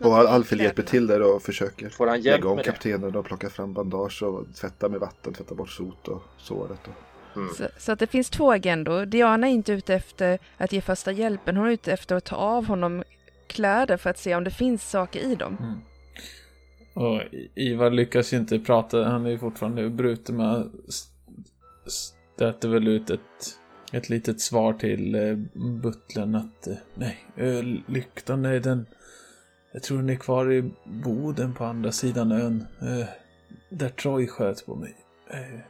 Och 0.00 0.18
Alfred 0.18 0.60
hjälper 0.60 0.82
till 0.82 1.06
där 1.06 1.34
och 1.34 1.42
försöker 1.42 1.88
Får 1.88 2.06
han 2.06 2.20
hjälp 2.20 2.36
lägga 2.40 2.48
om 2.50 2.56
med 2.56 2.64
kaptenen 2.64 3.16
och 3.16 3.24
plocka 3.24 3.50
fram 3.50 3.72
bandage 3.72 4.22
och 4.22 4.54
tvätta 4.54 4.88
med 4.88 5.00
vatten, 5.00 5.34
tvätta 5.34 5.54
bort 5.54 5.70
sot 5.70 6.08
och 6.08 6.22
såret. 6.38 6.80
Och... 6.88 7.36
Mm. 7.36 7.54
Så, 7.54 7.68
så 7.78 7.92
att 7.92 7.98
det 7.98 8.06
finns 8.06 8.30
två 8.30 8.52
agendor. 8.52 9.06
Diana 9.06 9.46
är 9.48 9.52
inte 9.52 9.72
ute 9.72 9.94
efter 9.94 10.38
att 10.56 10.72
ge 10.72 10.80
första 10.80 11.12
hjälpen. 11.12 11.56
Hon 11.56 11.66
är 11.66 11.70
ute 11.72 11.92
efter 11.92 12.16
att 12.16 12.24
ta 12.24 12.36
av 12.36 12.66
honom 12.66 13.04
kläder 13.46 13.96
för 13.96 14.10
att 14.10 14.18
se 14.18 14.34
om 14.34 14.44
det 14.44 14.50
finns 14.50 14.90
saker 14.90 15.20
i 15.20 15.34
dem. 15.34 15.56
Mm. 15.60 15.78
Och 16.94 17.22
Ivar 17.54 17.90
lyckas 17.90 18.32
ju 18.32 18.36
inte 18.36 18.58
prata, 18.58 19.04
han 19.04 19.26
är 19.26 19.30
ju 19.30 19.38
fortfarande 19.38 19.90
bruten 19.90 20.36
men 20.36 20.72
s- 20.88 21.08
stöter 21.86 22.68
väl 22.68 22.88
ut 22.88 23.10
ett, 23.10 23.20
ett 23.92 24.08
litet 24.08 24.40
svar 24.40 24.72
till 24.72 25.14
eh, 25.14 25.36
butlern 25.82 26.34
att 26.34 26.66
eh, 26.66 26.74
nej, 26.94 27.24
lyktan 27.86 28.44
är 28.44 28.60
den, 28.60 28.86
jag 29.72 29.82
tror 29.82 29.98
den 29.98 30.10
är 30.10 30.14
kvar 30.14 30.52
i 30.52 30.70
boden 30.84 31.54
på 31.54 31.64
andra 31.64 31.92
sidan 31.92 32.32
ön. 32.32 32.66
Eh, 32.80 33.08
där 33.68 33.88
Troy 33.88 34.26
sköt 34.26 34.66
på 34.66 34.74
mig. 34.74 34.96
Eh, 35.30 35.60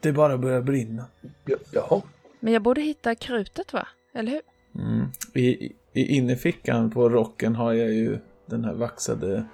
det 0.00 0.12
bara 0.12 0.38
börjar 0.38 0.62
brinna. 0.62 1.06
Ja, 1.44 1.56
Jaha. 1.72 2.02
Men 2.40 2.52
jag 2.52 2.62
borde 2.62 2.80
hitta 2.80 3.14
krutet 3.14 3.72
va? 3.72 3.88
Eller 4.14 4.30
hur? 4.30 4.40
Mm. 4.82 5.06
I, 5.34 5.72
I 5.92 6.16
innerfickan 6.16 6.90
på 6.90 7.08
rocken 7.08 7.54
har 7.54 7.72
jag 7.72 7.92
ju 7.92 8.18
den 8.46 8.64
här 8.64 8.74
vaxade... 8.74 9.44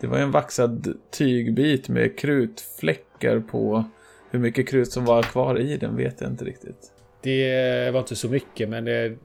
Det 0.00 0.06
var 0.06 0.16
ju 0.16 0.22
en 0.22 0.30
vaxad 0.30 0.98
tygbit 1.10 1.88
med 1.88 2.18
krutfläckar 2.18 3.40
på. 3.40 3.84
Hur 4.30 4.38
mycket 4.38 4.68
krut 4.68 4.92
som 4.92 5.04
var 5.04 5.22
kvar 5.22 5.60
i 5.60 5.76
den 5.76 5.96
vet 5.96 6.20
jag 6.20 6.30
inte 6.30 6.44
riktigt. 6.44 6.92
Det 7.28 7.90
var 7.90 8.00
inte 8.00 8.16
så 8.16 8.28
mycket 8.28 8.68
men 8.68 8.84
det, 8.84 9.16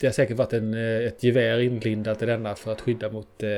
det 0.00 0.06
har 0.06 0.12
säkert 0.12 0.36
varit 0.36 0.52
en, 0.52 0.74
eh, 0.74 1.06
ett 1.06 1.22
gevär 1.22 1.58
inlindat 1.58 2.22
i 2.22 2.26
denna 2.26 2.54
för 2.54 2.72
att 2.72 2.80
skydda 2.80 3.10
mot 3.10 3.42
eh, 3.42 3.50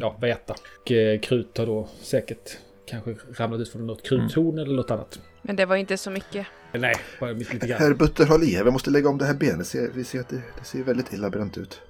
ja, 0.00 0.16
väta. 0.20 0.54
Och 0.80 0.92
eh, 0.92 1.20
krut 1.20 1.58
har 1.58 1.66
då 1.66 1.88
säkert 2.02 2.58
kanske 2.86 3.16
ramlat 3.38 3.60
ut 3.60 3.68
från 3.68 3.86
något 3.86 4.02
kruthorn 4.02 4.58
eller 4.58 4.76
något 4.76 4.90
annat. 4.90 5.20
Men 5.42 5.56
det 5.56 5.66
var 5.66 5.76
inte 5.76 5.96
så 5.96 6.10
mycket. 6.10 6.46
Nej, 6.72 6.94
bara 7.20 7.32
lite 7.32 7.66
grann. 7.66 7.78
Herr 7.80 7.94
Butter, 7.94 8.26
håll 8.26 8.42
i 8.42 8.54
er. 8.54 8.64
Vi 8.64 8.70
måste 8.70 8.90
lägga 8.90 9.08
om 9.08 9.18
det 9.18 9.24
här 9.24 9.34
benet. 9.34 9.74
Vi 9.94 10.04
ser 10.04 10.20
att 10.20 10.28
det, 10.28 10.42
det 10.58 10.64
ser 10.64 10.82
väldigt 10.82 11.12
illa 11.12 11.30
bränt 11.30 11.58
ut. 11.58 11.80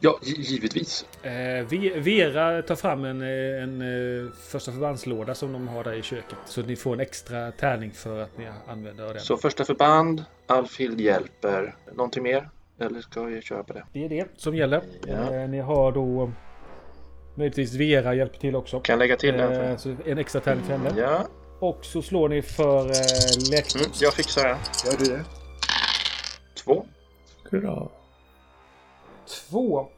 Ja, 0.00 0.18
gi- 0.22 0.40
givetvis. 0.40 1.06
Eh, 1.22 1.30
Ve- 1.68 2.00
Vera 2.00 2.62
tar 2.62 2.74
fram 2.76 3.04
en, 3.04 3.22
eh, 3.22 3.62
en 3.62 3.80
eh, 4.26 4.30
första 4.50 4.72
förbandslåda 4.72 5.34
som 5.34 5.52
de 5.52 5.68
har 5.68 5.84
där 5.84 5.92
i 5.92 6.02
köket. 6.02 6.38
Så 6.46 6.62
ni 6.62 6.76
får 6.76 6.92
en 6.92 7.00
extra 7.00 7.52
tärning 7.52 7.90
för 7.92 8.20
att 8.22 8.38
ni 8.38 8.46
använder 8.68 9.06
den. 9.14 9.20
Så 9.20 9.36
första 9.36 9.64
förband, 9.64 10.24
Alfhild 10.46 11.00
hjälper. 11.00 11.74
Någonting 11.94 12.22
mer? 12.22 12.48
Eller 12.80 13.00
ska 13.00 13.22
vi 13.22 13.42
köra 13.42 13.62
på 13.62 13.72
det? 13.72 13.84
Det 13.92 14.04
är 14.04 14.08
det 14.08 14.26
som 14.36 14.54
gäller. 14.56 14.82
Ja. 15.06 15.34
Eh, 15.34 15.48
ni 15.48 15.60
har 15.60 15.92
då 15.92 16.32
möjligtvis 17.34 17.74
Vera 17.74 18.14
hjälper 18.14 18.38
till 18.38 18.56
också. 18.56 18.80
Kan 18.80 18.98
lägga 18.98 19.16
till 19.16 19.34
den? 19.34 19.52
Eh, 19.70 19.76
så 19.76 19.96
en 20.06 20.18
extra 20.18 20.40
tärning 20.40 20.64
för 20.64 20.72
henne. 20.72 20.90
Ja, 20.96 21.26
Och 21.60 21.78
så 21.84 22.02
slår 22.02 22.28
ni 22.28 22.42
för 22.42 22.78
eh, 22.78 22.84
mm, 22.84 23.50
läkkonst. 23.50 24.02
jag 24.02 24.14
fixar 24.14 24.42
det. 24.48 24.56
Gör 24.90 24.98
du 24.98 25.04
det? 25.04 25.24
Två. 26.64 26.86
Hurra. 27.50 27.88
Två. 29.50 29.88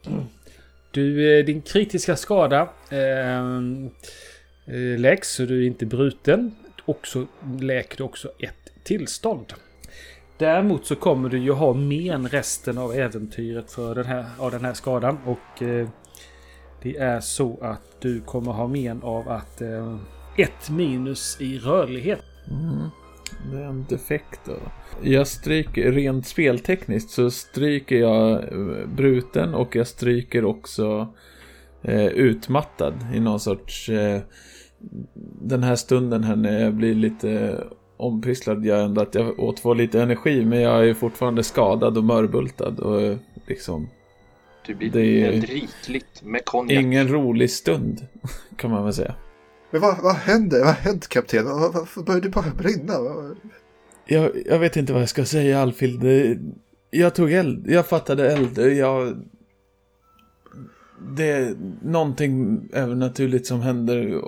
Du, 0.90 1.38
eh, 1.38 1.44
din 1.44 1.62
kritiska 1.62 2.16
skada 2.16 2.68
eh, 2.90 3.38
eh, 4.66 4.98
läks 4.98 5.34
så 5.34 5.42
du 5.42 5.62
är 5.62 5.66
inte 5.66 5.86
bruten. 5.86 6.54
Och 6.84 7.06
så 7.06 7.26
läker 7.60 7.96
du 7.96 8.04
också 8.04 8.28
ett 8.38 8.84
tillstånd. 8.84 9.52
Däremot 10.38 10.86
så 10.86 10.96
kommer 10.96 11.28
du 11.28 11.38
ju 11.38 11.52
ha 11.52 11.74
men 11.74 12.28
resten 12.28 12.78
av 12.78 12.94
äventyret 12.94 13.70
för 13.70 13.94
den 13.94 14.04
här, 14.04 14.24
av 14.38 14.50
den 14.50 14.64
här 14.64 14.74
skadan. 14.74 15.18
Och 15.26 15.62
eh, 15.62 15.88
det 16.82 16.96
är 16.96 17.20
så 17.20 17.58
att 17.62 18.00
du 18.00 18.20
kommer 18.20 18.52
ha 18.52 18.66
men 18.66 19.02
av 19.02 19.28
att 19.28 19.60
eh, 19.60 19.98
ett 20.36 20.70
minus 20.70 21.36
i 21.40 21.58
rörlighet. 21.58 22.24
Mm. 22.50 22.88
Det 23.52 23.56
är 23.58 23.64
en 23.64 23.86
defekt 23.88 24.40
då. 24.44 24.52
Jag 25.02 25.26
stryker, 25.26 25.92
rent 25.92 26.26
speltekniskt 26.26 27.10
så 27.10 27.30
stryker 27.30 27.96
jag 27.96 28.32
eh, 28.52 28.86
bruten 28.96 29.54
och 29.54 29.76
jag 29.76 29.86
stryker 29.86 30.44
också 30.44 31.08
eh, 31.82 32.06
utmattad 32.06 32.94
i 33.14 33.20
någon 33.20 33.40
sorts... 33.40 33.88
Eh, 33.88 34.20
den 35.42 35.62
här 35.62 35.76
stunden 35.76 36.24
här 36.24 36.36
när 36.36 36.60
jag 36.62 36.74
blir 36.74 36.94
lite 36.94 37.60
ompysslad 37.96 38.64
gör 38.64 38.84
ändå 38.84 39.00
att 39.00 39.14
jag 39.14 39.40
återfår 39.40 39.74
lite 39.74 40.02
energi 40.02 40.44
men 40.44 40.60
jag 40.60 40.88
är 40.88 40.94
fortfarande 40.94 41.42
skadad 41.42 41.98
och 41.98 42.04
mörbultad 42.04 42.78
och 42.80 43.02
eh, 43.02 43.16
liksom 43.46 43.88
Det 44.66 44.74
blir 44.74 44.90
Det 44.90 45.00
är- 45.22 45.30
väldigt 45.30 45.50
rikligt 45.50 46.22
med 46.22 46.44
konjak. 46.44 46.82
ingen 46.82 47.08
rolig 47.08 47.50
stund 47.50 48.06
kan 48.56 48.70
man 48.70 48.84
väl 48.84 48.92
säga. 48.92 49.14
Men 49.70 49.80
vad, 49.80 50.02
vad 50.02 50.14
hände? 50.14 50.58
Vad 50.58 50.66
har 50.66 50.74
hänt 50.74 51.08
kapten? 51.08 51.44
Varför 51.44 52.02
började 52.02 52.26
det 52.26 52.32
bara 52.32 52.50
brinna? 52.50 52.94
Jag, 54.06 54.30
jag 54.46 54.58
vet 54.58 54.76
inte 54.76 54.92
vad 54.92 55.02
jag 55.02 55.08
ska 55.08 55.24
säga 55.24 55.60
Alfhild. 55.62 56.04
Jag 56.90 57.14
tog 57.14 57.32
eld. 57.32 57.70
Jag 57.70 57.86
fattade 57.86 58.32
eld. 58.32 58.58
Jag... 58.58 59.16
Det 61.16 61.30
är 61.30 61.54
någonting 61.82 62.60
övernaturligt 62.72 63.46
som 63.46 63.60
händer. 63.60 64.22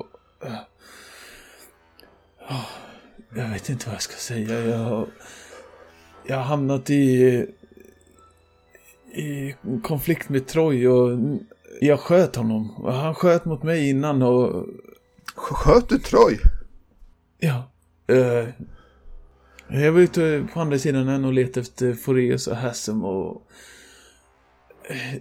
Jag 3.34 3.48
vet 3.48 3.68
inte 3.68 3.86
vad 3.86 3.94
jag 3.94 4.02
ska 4.02 4.16
säga. 4.16 4.60
Jag, 4.60 5.06
jag 6.26 6.36
har 6.36 6.44
hamnat 6.44 6.90
i... 6.90 7.46
I 9.14 9.54
konflikt 9.82 10.28
med 10.28 10.46
Troy 10.46 10.88
och 10.88 11.18
jag 11.80 12.00
sköt 12.00 12.36
honom. 12.36 12.84
Han 12.84 13.14
sköt 13.14 13.44
mot 13.44 13.62
mig 13.62 13.90
innan 13.90 14.22
och... 14.22 14.66
Sköt 15.34 15.88
du 15.88 15.98
Troy? 15.98 16.38
Ja. 17.38 17.70
eh, 18.06 18.48
jag 19.68 19.92
var 19.92 20.00
ute 20.00 20.46
på 20.54 20.60
andra 20.60 20.78
sidan 20.78 21.08
än 21.08 21.24
och 21.24 21.32
letade 21.32 21.60
efter 21.60 21.94
Foreus 21.94 22.46
och 22.46 22.56
Hassem 22.56 23.04
och... 23.04 23.46
eh, 24.88 25.20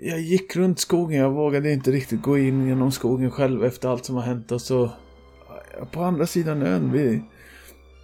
jag 0.00 0.20
gick 0.20 0.56
runt 0.56 0.78
skogen, 0.78 1.20
jag 1.20 1.30
vågade 1.30 1.72
inte 1.72 1.90
riktigt 1.90 2.22
gå 2.22 2.38
in 2.38 2.68
genom 2.68 2.92
skogen 2.92 3.30
själv 3.30 3.64
efter 3.64 3.88
allt 3.88 4.04
som 4.04 4.14
har 4.16 4.22
hänt 4.22 4.52
och 4.52 4.62
så... 4.62 4.90
På 5.92 6.02
andra 6.02 6.26
sidan 6.26 6.62
ön, 6.62 6.92
vi, 6.92 7.22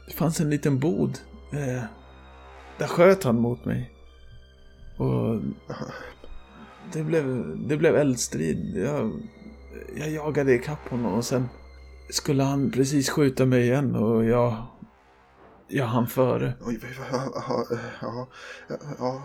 det 0.07 0.13
fanns 0.13 0.41
en 0.41 0.51
liten 0.51 0.79
bod. 0.79 1.19
Eh, 1.53 1.83
där 2.79 2.87
sköt 2.87 3.25
han 3.25 3.41
mot 3.41 3.65
mig. 3.65 3.91
Och... 4.97 5.41
Det 6.93 7.03
blev, 7.03 7.57
det 7.69 7.77
blev 7.77 7.97
eldstrid. 7.97 8.77
Jag, 8.77 9.13
jag 9.97 10.11
jagade 10.11 10.55
ikapp 10.55 10.89
honom 10.89 11.15
och 11.15 11.25
sen 11.25 11.49
skulle 12.11 12.43
han 12.43 12.71
precis 12.71 13.11
skjuta 13.11 13.47
mig 13.47 13.63
igen 13.63 13.97
och 13.97 14.25
jag... 14.25 14.67
Jag 15.69 15.87
hann 15.87 16.07
före. 16.07 16.55
Ja, 16.61 16.73
ja, 18.01 18.29
ja, 18.99 19.23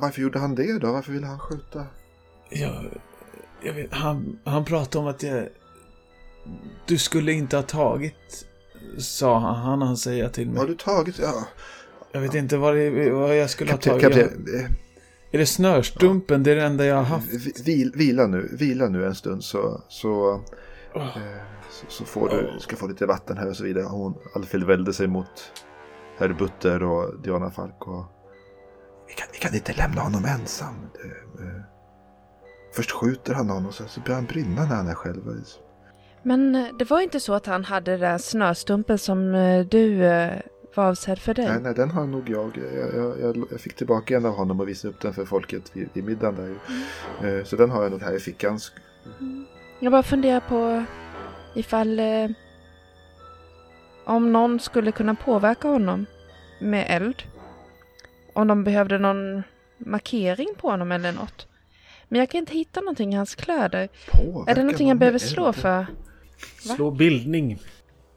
varför 0.00 0.22
gjorde 0.22 0.38
han 0.38 0.54
det 0.54 0.78
då? 0.78 0.92
Varför 0.92 1.12
ville 1.12 1.26
han 1.26 1.38
skjuta? 1.38 1.86
Jag, 2.50 2.84
jag 3.62 3.72
vet, 3.72 3.92
han, 3.92 4.38
han 4.44 4.64
pratade 4.64 4.98
om 5.02 5.06
att 5.10 5.22
jag... 5.22 5.48
Du 6.86 6.98
skulle 6.98 7.32
inte 7.32 7.56
ha 7.56 7.62
tagit, 7.62 8.46
sa 8.98 9.38
han, 9.38 9.54
han 9.56 9.82
han 9.82 9.96
säga 9.96 10.28
till 10.28 10.48
mig. 10.48 10.58
Har 10.58 10.66
du 10.66 10.74
tagit? 10.74 11.18
Ja. 11.18 11.48
Jag 12.12 12.20
vet 12.20 12.34
inte 12.34 12.56
vad, 12.56 12.74
det, 12.74 13.10
vad 13.10 13.36
jag 13.36 13.50
skulle 13.50 13.70
Kapten, 13.70 13.92
ha 13.92 14.00
tagit. 14.00 14.16
kapten, 14.16 14.76
Är 15.34 15.38
det 15.38 15.46
snörstumpen? 15.46 16.42
Det 16.42 16.50
är 16.50 16.56
det 16.56 16.62
enda 16.64 16.84
jag 16.86 16.96
har 16.96 17.02
haft. 17.02 17.26
vi- 17.32 17.62
vil, 17.64 17.92
vila 17.94 18.26
nu, 18.26 18.48
vila 18.58 18.88
nu 18.88 19.06
en 19.06 19.14
stund 19.14 19.44
så, 19.44 19.82
så, 19.88 20.40
Åh, 20.94 21.02
eh, 21.02 21.42
så, 21.70 21.86
så 21.88 22.04
får 22.04 22.28
du, 22.28 22.60
ska 22.60 22.76
få 22.76 22.86
lite 22.86 23.06
vatten 23.06 23.36
här 23.38 23.48
och 23.48 23.56
så 23.56 23.64
vidare. 23.64 23.84
Hon, 23.84 24.14
Alfhild 24.34 24.64
välde 24.64 24.92
sig 24.92 25.06
mot 25.06 25.52
herr 26.18 26.28
Butter 26.28 26.82
och 26.82 27.20
Diana 27.22 27.50
Falk 27.50 27.86
och 27.88 28.04
vi 29.08 29.14
kan, 29.14 29.26
vi 29.32 29.38
kan 29.38 29.54
inte 29.54 29.72
lämna 29.72 30.00
honom 30.00 30.24
ensam. 30.24 30.74
Eh, 31.04 31.46
eh, 31.46 31.62
Först 32.74 32.90
skjuter 32.90 33.34
han 33.34 33.48
honom 33.48 33.66
och 33.66 33.74
sen 33.74 33.88
så 33.88 34.00
börjar 34.00 34.14
han 34.16 34.26
brinna 34.26 34.64
när 34.64 34.76
han 34.76 34.88
är 34.88 34.94
själv. 34.94 35.22
Men 36.22 36.54
eh, 36.54 36.66
det 36.78 36.90
var 36.90 37.00
inte 37.00 37.20
så 37.20 37.34
att 37.34 37.46
han 37.46 37.64
hade 37.64 37.96
den 37.96 38.18
snöstumpen 38.18 38.98
som 38.98 39.34
eh, 39.34 39.66
du 39.66 40.04
eh, 40.04 40.40
var 40.76 40.84
avsedd 40.88 41.18
för 41.18 41.34
dig? 41.34 41.48
Nej, 41.48 41.60
nej, 41.60 41.74
den 41.74 41.90
har 41.90 42.06
nog 42.06 42.28
jag. 42.30 42.58
Jag, 42.58 42.94
jag, 42.94 43.20
jag. 43.20 43.46
jag 43.50 43.60
fick 43.60 43.74
tillbaka 43.76 44.16
en 44.16 44.26
av 44.26 44.34
honom 44.34 44.60
och 44.60 44.68
visade 44.68 44.94
upp 44.94 45.00
den 45.00 45.14
för 45.14 45.24
folket 45.24 45.70
vid, 45.76 45.88
vid 45.92 46.04
middagen 46.04 46.34
där. 46.36 46.46
ju. 47.28 47.38
Eh, 47.38 47.44
Så 47.44 47.56
den 47.56 47.70
har 47.70 47.82
jag 47.82 47.92
nog 47.92 48.02
här 48.02 48.16
i 48.16 48.20
fickan. 48.20 48.58
Jag 49.80 49.92
bara 49.92 50.02
funderar 50.02 50.40
på 50.40 50.84
ifall 51.54 51.98
eh, 52.00 52.28
om 54.04 54.32
någon 54.32 54.60
skulle 54.60 54.92
kunna 54.92 55.14
påverka 55.14 55.68
honom 55.68 56.06
med 56.60 56.86
eld. 56.88 57.22
Om 58.32 58.48
de 58.48 58.64
behövde 58.64 58.98
någon 58.98 59.42
markering 59.78 60.48
på 60.56 60.70
honom 60.70 60.92
eller 60.92 61.12
något. 61.12 61.46
Men 62.08 62.18
jag 62.18 62.30
kan 62.30 62.38
inte 62.38 62.52
hitta 62.54 62.80
någonting 62.80 63.12
i 63.12 63.16
hans 63.16 63.34
kläder. 63.34 63.88
Påverkar 64.12 64.50
Är 64.52 64.54
det 64.54 64.62
någonting 64.62 64.88
jag 64.88 64.98
behöver 64.98 65.18
slå 65.18 65.46
eld? 65.46 65.56
för? 65.56 65.86
Slå 66.60 66.90
bildning. 66.90 67.58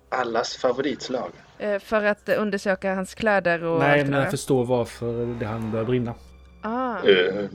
Allas 0.10 0.56
favoritslag. 0.56 1.32
Eh, 1.60 1.80
för 1.80 2.04
att 2.04 2.30
undersöka 2.30 2.96
hans 2.96 3.16
kläder 3.16 3.64
och 3.64 3.80
Nej, 3.80 4.00
allt 4.02 4.10
men 4.10 4.20
jag 4.20 4.32
förstår 4.32 4.66
varför 4.66 5.40
det 5.40 5.46
han 5.46 5.72
börjar 5.72 5.86
brinna. 5.86 6.14
Ah, 6.62 6.98
Eh, 6.98 7.46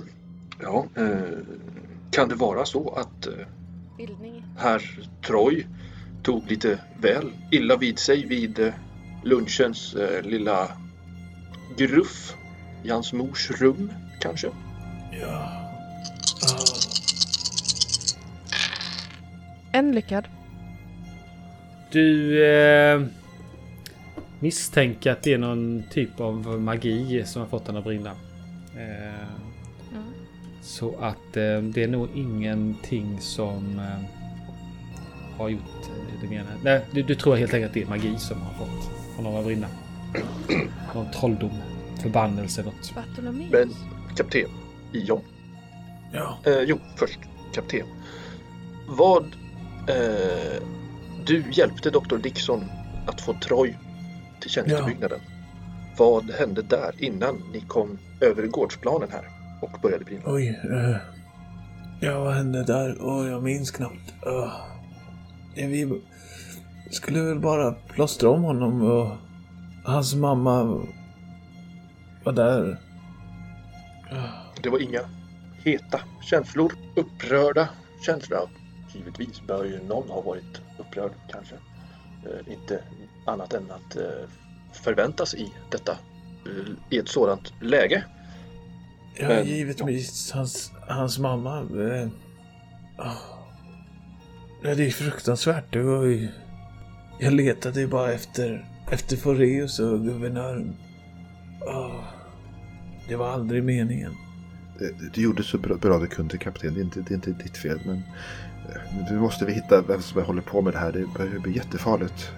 ja, 0.62 0.86
eh, 0.96 1.06
kan 2.10 2.28
det 2.28 2.34
vara 2.34 2.64
så 2.64 2.94
att 2.94 3.26
eh, 3.26 3.32
bildning. 3.98 4.44
herr 4.58 4.82
Troy 5.26 5.66
tog 6.22 6.50
lite 6.50 6.78
väl 7.00 7.32
illa 7.50 7.76
vid 7.76 7.98
sig 7.98 8.26
vid 8.26 8.58
eh, 8.58 8.72
lunchens 9.24 9.94
eh, 9.94 10.22
lilla 10.22 10.68
gruff 11.76 12.34
i 12.82 12.90
hans 12.90 13.12
mors 13.12 13.50
rum 13.50 13.92
kanske? 14.20 14.48
ja. 15.20 15.58
En 19.72 19.92
lyckad. 19.92 20.28
Du 21.92 22.44
eh, 22.46 23.00
misstänker 24.42 25.12
att 25.12 25.22
det 25.22 25.32
är 25.32 25.38
någon 25.38 25.82
typ 25.90 26.20
av 26.20 26.60
magi 26.60 27.22
som 27.26 27.42
har 27.42 27.48
fått 27.48 27.64
den 27.66 27.76
att 27.76 27.84
brinna. 27.84 28.10
Eh, 28.76 29.28
Mm. 29.92 30.04
så 30.62 30.96
att 31.00 31.36
eh, 31.36 31.58
det 31.62 31.82
är 31.82 31.88
nog 31.88 32.08
ingenting 32.14 33.20
som 33.20 33.78
eh, 33.78 34.04
har 35.38 35.48
gjort 35.48 35.60
eh, 35.82 36.20
det 36.22 36.28
menar. 36.28 36.52
Nej, 36.64 36.80
du, 36.92 37.02
du 37.02 37.14
tror 37.14 37.36
helt 37.36 37.54
enkelt 37.54 37.70
att 37.70 37.74
det 37.74 37.82
är 37.82 37.86
magi 37.86 38.18
som 38.18 38.40
har 38.40 38.52
fått 38.54 38.90
honom 39.16 39.34
att 39.36 39.44
brinna. 39.44 39.66
Någon 40.94 41.10
trolldom, 41.10 41.50
förbannelse, 42.02 42.62
något. 42.62 42.92
Men 43.50 43.70
kapten, 44.16 44.48
ja. 44.92 45.20
Ja. 46.12 46.38
Eh, 46.46 46.60
jo, 46.66 46.78
först 46.96 47.18
kapten. 47.54 47.86
Vad... 48.88 49.24
Eh, 49.88 50.62
du 51.24 51.44
hjälpte 51.52 51.90
doktor 51.90 52.18
Dixon 52.18 52.64
att 53.06 53.20
få 53.20 53.34
Troy 53.34 53.74
till 54.42 54.50
tjänstebyggnaden. 54.50 55.20
Vad 55.96 56.30
hände 56.30 56.62
där 56.62 56.94
innan 56.98 57.42
ni 57.52 57.60
kom 57.60 57.98
över 58.20 58.46
gårdsplanen 58.46 59.08
här 59.12 59.24
och 59.62 59.80
började 59.82 60.04
brinna? 60.04 60.22
Oj. 60.26 60.60
Uh, 60.64 60.96
ja, 62.00 62.24
vad 62.24 62.34
hände 62.34 62.64
där? 62.64 62.96
Åh, 63.00 63.28
jag 63.28 63.42
minns 63.42 63.70
knappt. 63.70 64.14
Uh, 64.26 64.54
vi 65.54 66.02
skulle 66.90 67.22
väl 67.22 67.40
bara 67.40 67.72
plåstra 67.72 68.28
om 68.30 68.42
honom 68.42 68.82
och 68.82 69.08
hans 69.84 70.14
mamma 70.14 70.64
var 72.24 72.32
där. 72.32 72.80
Uh, 74.12 74.24
Det 74.62 74.68
var 74.68 74.78
inga 74.78 75.00
heta 75.64 76.00
känslor, 76.22 76.72
upprörda 76.96 77.68
känslor. 78.06 78.48
Givetvis 78.94 79.42
bör 79.46 79.64
ju 79.64 79.82
någon 79.88 80.08
ha 80.10 80.20
varit 80.20 80.60
upprörd 80.78 81.12
kanske. 81.30 81.54
Eh, 82.24 82.52
inte 82.52 82.80
annat 83.24 83.52
än 83.54 83.70
att 83.70 83.96
eh, 83.96 84.28
förväntas 84.72 85.34
i 85.34 85.52
detta, 85.70 85.92
eh, 86.46 86.72
i 86.90 86.98
ett 86.98 87.08
sådant 87.08 87.52
läge. 87.60 88.04
ja, 89.14 89.28
Men- 89.28 89.46
givetvis 89.46 90.32
hans, 90.32 90.72
hans 90.88 91.18
mamma. 91.18 91.62
Uh, 91.62 92.08
ja, 94.62 94.74
det 94.74 94.86
är 94.86 94.90
fruktansvärt. 94.90 95.72
Det 95.72 95.82
var 95.82 96.04
ju... 96.04 96.28
Jag 97.18 97.32
letade 97.32 97.80
ju 97.80 97.86
bara 97.86 98.12
efter, 98.12 98.66
efter 98.90 99.16
Foreus 99.16 99.78
och 99.78 100.04
guvernören. 100.04 100.76
Åh, 101.66 102.04
det 103.08 103.16
var 103.16 103.28
aldrig 103.28 103.64
meningen. 103.64 104.16
Du, 104.78 105.10
du 105.14 105.22
gjorde 105.22 105.42
så 105.42 105.58
bra, 105.58 105.76
bra 105.76 105.98
du 105.98 106.06
kunde 106.06 106.38
kapten. 106.38 106.74
Det 106.74 106.80
är 106.80 106.84
inte, 106.84 107.00
det 107.00 107.10
är 107.10 107.14
inte 107.14 107.30
ditt 107.30 107.56
fel. 107.56 107.80
Men 107.86 107.96
eh, 107.96 109.10
nu 109.10 109.18
måste 109.18 109.44
vi 109.44 109.52
hitta 109.52 109.82
vem 109.82 110.02
som 110.02 110.22
håller 110.22 110.42
på 110.42 110.62
med 110.62 110.72
det 110.72 110.78
här. 110.78 110.92
Det 110.92 111.06
börjar 111.18 111.38
bli 111.38 111.56
jättefarligt. 111.56 112.32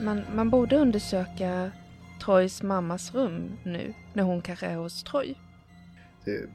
Man, 0.00 0.22
man 0.34 0.50
borde 0.50 0.76
undersöka 0.76 1.70
Troys 2.24 2.62
mammas 2.62 3.14
rum 3.14 3.52
nu, 3.62 3.94
när 4.12 4.22
hon 4.22 4.42
kanske 4.42 4.66
är 4.66 4.76
hos 4.76 5.02
Troy. 5.02 5.34
Det, 6.24 6.48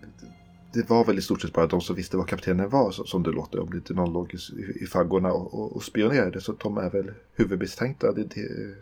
det 0.73 0.89
var 0.89 1.05
väl 1.05 1.17
i 1.17 1.21
stort 1.21 1.41
sett 1.41 1.53
bara 1.53 1.67
de 1.67 1.81
som 1.81 1.95
visste 1.95 2.17
vad 2.17 2.27
kaptenen 2.27 2.69
var 2.69 2.91
som, 2.91 3.23
det 3.23 3.31
låter. 3.31 3.59
Om 3.59 3.69
det 3.69 3.77
inte 3.77 3.93
någon 3.93 4.13
låg 4.13 4.33
i, 4.33 4.37
i 4.83 4.85
faggorna 4.85 5.31
och, 5.31 5.53
och, 5.53 5.75
och 5.75 5.83
spionerade. 5.83 6.41
Så 6.41 6.51
de 6.51 6.77
är 6.77 6.89
väl 6.89 7.11
huvudmisstänkta. 7.35 8.11
Det, 8.11 8.23
det, 8.23 8.75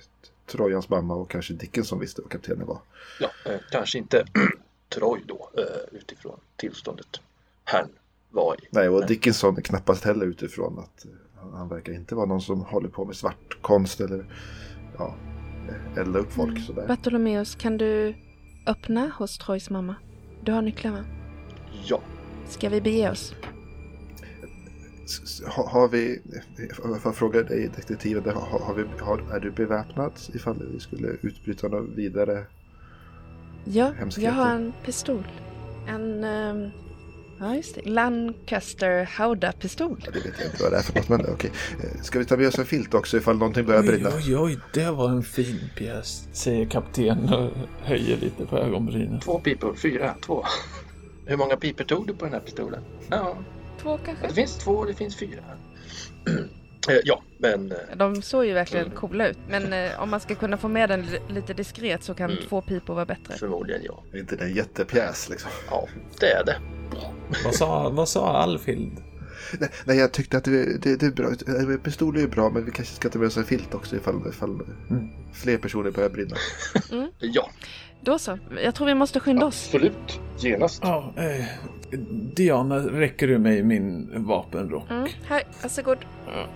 Trojans 0.46 0.90
mamma 0.90 1.16
och 1.16 1.30
kanske 1.30 1.54
Dicken 1.54 1.84
som 1.84 2.00
visste 2.00 2.22
vad 2.22 2.32
kaptenen 2.32 2.68
var. 2.68 2.80
Ja, 3.20 3.30
eh, 3.46 3.60
kanske 3.72 3.98
inte 3.98 4.26
Troy 4.90 5.22
då 5.26 5.50
eh, 5.58 5.98
utifrån 6.00 6.40
tillståndet 6.56 7.22
herrn 7.64 7.90
var 8.30 8.56
i. 8.56 8.68
Nej, 8.72 8.90
och. 8.90 9.08
Dickinson 9.08 9.62
knappast 9.62 10.04
heller 10.04 10.26
utifrån 10.26 10.80
att 10.80 11.06
eh, 11.06 11.12
han, 11.54 11.70
verkar 11.70 11.94
inte 11.94 12.16
vara 12.16 12.26
någon 12.26 12.42
som 12.42 12.62
håller 12.62 12.90
på 12.90 13.06
med 13.06 13.16
svartkonst 13.16 14.02
eller 14.02 14.26
ja, 14.98 15.16
elda 15.98 16.20
upp 16.20 16.32
folk 16.32 16.66
sådär. 16.66 16.88
Bartolomeus, 16.88 17.56
kan 17.56 17.78
du 17.78 18.16
öppna 18.68 19.12
hos 19.18 19.38
Troys 19.38 19.70
mamma? 19.70 19.96
Du 20.44 20.52
har 20.52 20.62
nycklarna. 20.62 21.06
Ja, 21.86 22.02
Ska 22.50 22.70
vi 22.70 22.82
bege 22.82 23.10
oss? 23.10 23.36
Har, 25.46 25.68
har 25.68 25.88
vi, 25.88 26.22
får 26.74 27.00
jag 27.04 27.16
fråga 27.16 27.44
dig 27.44 27.72
detektiven, 27.76 28.24
har, 28.36 28.60
har 28.60 28.74
vi, 28.74 28.84
har, 29.00 29.36
är 29.36 29.40
du 29.40 29.52
beväpnad 29.52 30.12
ifall 30.34 30.64
vi 30.74 30.80
skulle 30.80 31.08
utbryta 31.08 31.68
något 31.68 31.90
vidare? 31.90 32.44
Ja, 33.64 33.92
Hemskheter. 33.92 34.28
jag 34.30 34.46
har 34.46 34.56
en 34.56 34.74
pistol. 34.86 35.28
En, 35.88 36.24
ehm, 36.24 36.70
ja 37.40 37.56
just 37.56 37.76
det, 37.76 37.86
Lancaster 37.90 39.04
Hauda-pistol. 39.06 40.02
Ja, 40.06 40.12
det 40.12 40.20
vet 40.20 40.34
jag 40.40 40.48
inte 40.48 40.64
vad 40.64 40.72
det 40.72 40.78
är 40.78 40.82
för 40.82 40.94
något, 40.96 41.10
men 41.10 41.26
okej. 41.34 41.52
Eh, 41.84 42.02
Ska 42.02 42.20
vi 42.20 42.26
ta 42.26 42.38
med 42.38 42.48
oss 42.48 42.60
en 42.60 42.66
filt 42.66 42.94
också 42.94 43.18
ifall 43.18 43.38
någonting 43.38 43.66
börjar 43.66 43.82
Oj, 43.82 43.88
brinna? 43.88 44.10
oj, 44.18 44.38
oj, 44.38 44.58
det 44.74 44.92
var 44.92 45.10
en 45.10 45.24
fin 45.24 45.60
pjäs, 45.78 46.28
säger 46.34 46.66
kapten 46.66 47.34
och 47.34 47.52
höjer 47.82 48.18
lite 48.18 48.46
på 48.46 48.58
ögonbrynen. 48.58 49.20
två 49.20 49.40
pipor, 49.40 49.76
fyra, 49.76 50.16
två. 50.26 50.46
Hur 51.26 51.38
många 51.38 51.56
pipor 51.56 51.84
tog 51.84 52.08
du 52.08 52.14
på 52.14 52.26
den 52.26 52.34
här 52.34 52.42
pistolen? 52.42 52.82
Ja, 53.10 53.38
Två 53.82 53.98
det 53.98 54.04
kanske? 54.06 54.30
finns 54.34 54.58
två, 54.58 54.86
det 54.86 54.94
finns 54.94 55.16
fyra. 55.20 55.44
Eh, 56.90 56.98
ja, 57.04 57.22
men 57.38 57.72
eh, 57.72 57.78
De 57.98 58.22
såg 58.22 58.46
ju 58.46 58.54
verkligen 58.54 58.90
coola 58.90 59.28
ut. 59.28 59.38
Men 59.50 59.74
eh, 59.74 60.02
om 60.02 60.10
man 60.10 60.20
ska 60.20 60.36
kunna 60.36 60.58
få 60.58 60.68
med 60.68 60.90
den 60.90 61.02
li- 61.02 61.20
lite 61.30 61.54
diskret 61.54 62.04
så 62.04 62.14
kan 62.14 62.32
Mm. 62.32 62.44
två 62.50 62.62
pipor 62.62 62.94
vara 62.96 63.06
bättre. 63.06 63.34
förmodligen 63.38 63.82
ja. 63.86 64.04
Är 64.14 64.18
inte 64.20 64.36
det 64.36 64.44
en 64.44 64.54
jättepjäs 64.54 65.30
liksom? 65.30 65.52
Ja, 65.70 65.88
det 66.20 66.32
är 66.32 66.46
det. 66.46 66.56
Vad 67.46 67.56
sa, 67.56 67.90
vad 67.90 68.10
sa 68.10 68.38
Alfhild? 68.38 68.92
Nej, 69.60 69.70
nej, 69.86 69.98
jag 69.98 70.12
tyckte 70.12 70.38
att 70.38 70.44
det, 70.44 70.82
det, 70.82 70.96
det 70.96 71.06
är 71.06 71.12
bra. 71.12 71.78
Pistol 71.84 72.16
är 72.18 72.22
ju 72.22 72.28
bra, 72.28 72.50
men 72.50 72.66
vi 72.66 72.72
kanske 72.72 72.96
ska 72.96 73.10
ta 73.10 73.20
med 73.20 73.28
oss 73.28 73.38
en 73.38 73.44
filt 73.44 73.74
också 73.74 73.96
ifall, 73.96 74.22
ifall 74.30 74.50
Mm. 74.90 75.10
fler 75.34 75.58
personer 75.58 75.92
börjar 75.92 76.10
brinna. 76.10 76.36
Ja, 77.20 77.50
Då 78.02 78.20
så. 78.20 78.40
Jag 78.64 78.76
tror 78.76 78.88
vi 78.88 78.94
måste 78.96 79.20
skynda 79.20 79.46
oss. 79.46 79.66
absolut. 79.66 80.20
Genast. 80.40 80.80
Ja, 80.84 81.14
eh, 81.18 81.46
Diana, 82.36 82.78
räcker 82.80 83.28
du 83.28 83.38
mig 83.40 83.64
min 83.64 84.10
vapenrock? 84.26 84.90
Mm, 84.92 85.08
här, 85.28 85.44
varsågod. 85.62 85.98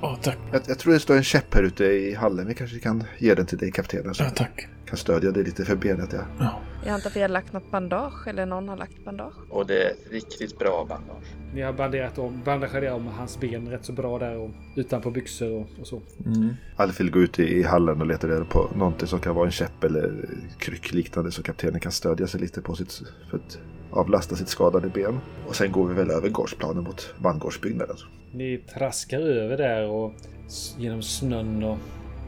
Åh, 0.01 0.15
tack. 0.21 0.37
Jag, 0.51 0.61
jag 0.67 0.79
tror 0.79 0.93
det 0.93 0.99
står 0.99 1.15
en 1.15 1.23
käpp 1.23 1.53
här 1.53 1.63
ute 1.63 1.85
i 1.85 2.13
hallen. 2.15 2.47
Vi 2.47 2.53
kanske 2.53 2.79
kan 2.79 3.03
ge 3.17 3.35
den 3.35 3.45
till 3.45 3.57
dig 3.57 3.71
kaptenen. 3.71 4.13
Så 4.15 4.23
Ja, 4.23 4.29
tack. 4.29 4.67
kan 4.85 4.97
stödja 4.97 5.31
dig 5.31 5.43
lite 5.43 5.65
för 5.65 5.75
benet. 5.75 6.09
Ja. 6.13 6.19
Ja. 6.39 6.59
Jag 6.85 6.93
antar 6.93 7.09
att 7.09 7.15
vi 7.15 7.21
har 7.21 7.29
lagt 7.29 7.53
något 7.53 7.71
bandage 7.71 8.27
eller 8.27 8.45
någon 8.45 8.69
har 8.69 8.77
lagt 8.77 9.05
bandage. 9.05 9.33
Och 9.49 9.67
det 9.67 9.83
är 9.83 9.93
riktigt 10.11 10.59
bra 10.59 10.85
bandage. 10.89 11.25
Ni 11.53 11.61
har 11.61 11.73
banderat 11.73 12.17
om, 12.17 12.41
bandagerat 12.45 12.93
om 12.97 13.07
hans 13.07 13.39
ben 13.39 13.67
rätt 13.69 13.85
så 13.85 13.91
bra 13.93 14.19
där 14.19 14.37
och 14.37 14.49
utanpå 14.75 15.11
byxor 15.11 15.51
och, 15.51 15.67
och 15.81 15.87
så. 15.87 16.01
Mm. 16.25 16.49
Alfil 16.75 17.11
går 17.11 17.23
ut 17.23 17.39
i, 17.39 17.43
i 17.43 17.63
hallen 17.63 18.01
och 18.01 18.07
letar 18.07 18.27
reda 18.27 18.45
på 18.45 18.69
någonting 18.75 19.07
som 19.07 19.19
kan 19.19 19.35
vara 19.35 19.45
en 19.45 19.51
käpp 19.51 19.83
eller 19.83 20.29
kryckliknande 20.57 21.31
så 21.31 21.43
kaptenen 21.43 21.79
kan 21.79 21.91
stödja 21.91 22.27
sig 22.27 22.39
lite 22.41 22.61
på 22.61 22.75
sitt 22.75 23.01
för 23.29 23.37
att 23.37 23.57
avlasta 23.93 24.36
sitt 24.36 24.47
skadade 24.47 24.89
ben. 24.89 25.19
Och 25.47 25.56
sen 25.56 25.71
går 25.71 25.88
vi 25.88 25.93
väl 25.93 26.12
över 26.12 26.29
gårdsplanen 26.29 26.84
mot 26.84 27.13
bangårdsbyggnaden. 27.17 27.95
Ni 28.32 28.58
traskar 28.58 29.19
över 29.19 29.58
där 29.58 29.89
och 29.89 30.13
genom 30.77 31.01
snön 31.01 31.63
och, 31.63 31.77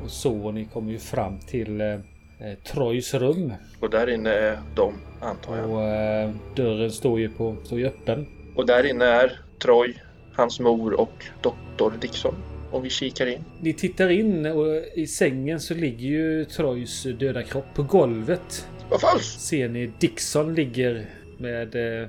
och 0.04 0.12
så. 0.12 0.38
Och 0.46 0.54
ni 0.54 0.66
kommer 0.66 0.92
ju 0.92 1.00
fram 1.00 1.40
till 1.40 1.82
eh, 1.82 1.88
eh, 1.88 2.58
Trojs 2.74 3.14
rum. 3.14 3.54
Och 3.80 3.90
där 3.90 4.10
inne 4.10 4.30
är 4.30 4.60
de, 4.76 4.94
antar 5.22 5.58
jag. 5.58 5.70
Och 5.70 5.84
eh, 5.84 6.32
dörren 6.56 6.92
står 6.92 7.20
ju, 7.20 7.30
på, 7.30 7.56
står 7.64 7.80
ju 7.80 7.86
öppen. 7.88 8.28
Och 8.56 8.66
där 8.66 8.86
inne 8.86 9.06
är 9.06 9.40
Troy, 9.62 9.94
hans 10.34 10.60
mor 10.60 11.00
och 11.00 11.26
doktor 11.42 11.94
Dixon. 12.02 12.36
Om 12.72 12.84
vi 12.84 12.90
kikar 12.90 13.26
in. 13.28 13.44
Ni 13.62 13.74
tittar 13.74 14.10
in 14.10 14.46
och 14.46 14.68
i 14.96 15.08
sängen 15.08 15.60
så 15.60 15.74
ligger 15.74 16.08
ju 16.08 16.46
Trojs 16.46 17.04
döda 17.20 17.44
kropp. 17.44 17.66
På 17.76 17.84
golvet 17.84 18.68
Vad 18.90 19.02
falskt! 19.02 19.42
ser 19.42 19.70
ni 19.70 19.92
Dixon 20.00 20.56
ligger 20.56 21.06
med 21.40 22.02
eh, 22.02 22.08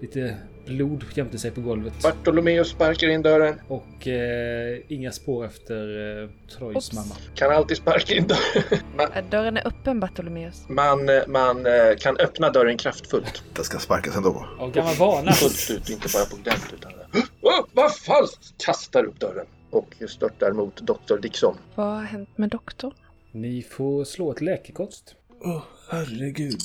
lite 0.00 0.36
blod 0.66 1.04
jämte 1.14 1.38
sig 1.38 1.50
på 1.50 1.60
golvet. 1.60 2.02
Bartolomeus 2.02 2.68
sparkar 2.68 3.08
in 3.08 3.22
dörren. 3.22 3.60
Och 3.68 4.06
eh, 4.06 4.78
inga 4.88 5.12
spår 5.12 5.44
efter 5.44 6.22
eh, 6.22 6.28
Trojs 6.56 6.76
Oops. 6.76 6.92
mamma. 6.92 7.14
Kan 7.34 7.50
alltid 7.52 7.76
sparka 7.76 8.14
in 8.14 8.26
dörren. 8.26 8.78
Man, 8.96 9.08
Dörren 9.30 9.56
är 9.56 9.66
öppen 9.66 10.00
Bartolomeus. 10.00 10.68
man, 10.68 11.08
eh, 11.08 11.26
man 11.26 11.66
eh, 11.66 11.72
kan 11.98 12.16
öppna 12.16 12.50
dörren 12.50 12.76
kraftfullt. 12.78 13.42
Den 13.54 13.64
ska 13.64 13.78
sparkas 13.78 14.16
ändå. 14.16 14.46
Av 14.58 14.72
gammal 14.72 14.94
vana. 14.94 15.32
Fullt 15.32 15.70
ut, 15.80 15.90
inte 15.90 16.08
bara 16.14 16.24
på 16.24 16.36
glänt 16.36 16.72
utan... 16.78 16.92
Oh, 17.40 17.64
vad 17.72 17.96
falskt! 17.96 18.64
Kastar 18.64 19.04
upp 19.04 19.20
dörren 19.20 19.46
och 19.70 19.94
störtar 20.08 20.52
mot 20.52 20.76
doktor 20.76 21.18
Dixon. 21.18 21.56
Vad 21.74 21.86
har 21.86 22.02
hänt 22.02 22.28
med 22.38 22.48
doktorn? 22.50 22.92
Ni 23.32 23.62
får 23.62 24.04
slå 24.04 24.32
ett 24.32 24.40
läkekonst. 24.40 25.14
Åh, 25.40 25.62
herregud. 25.90 26.58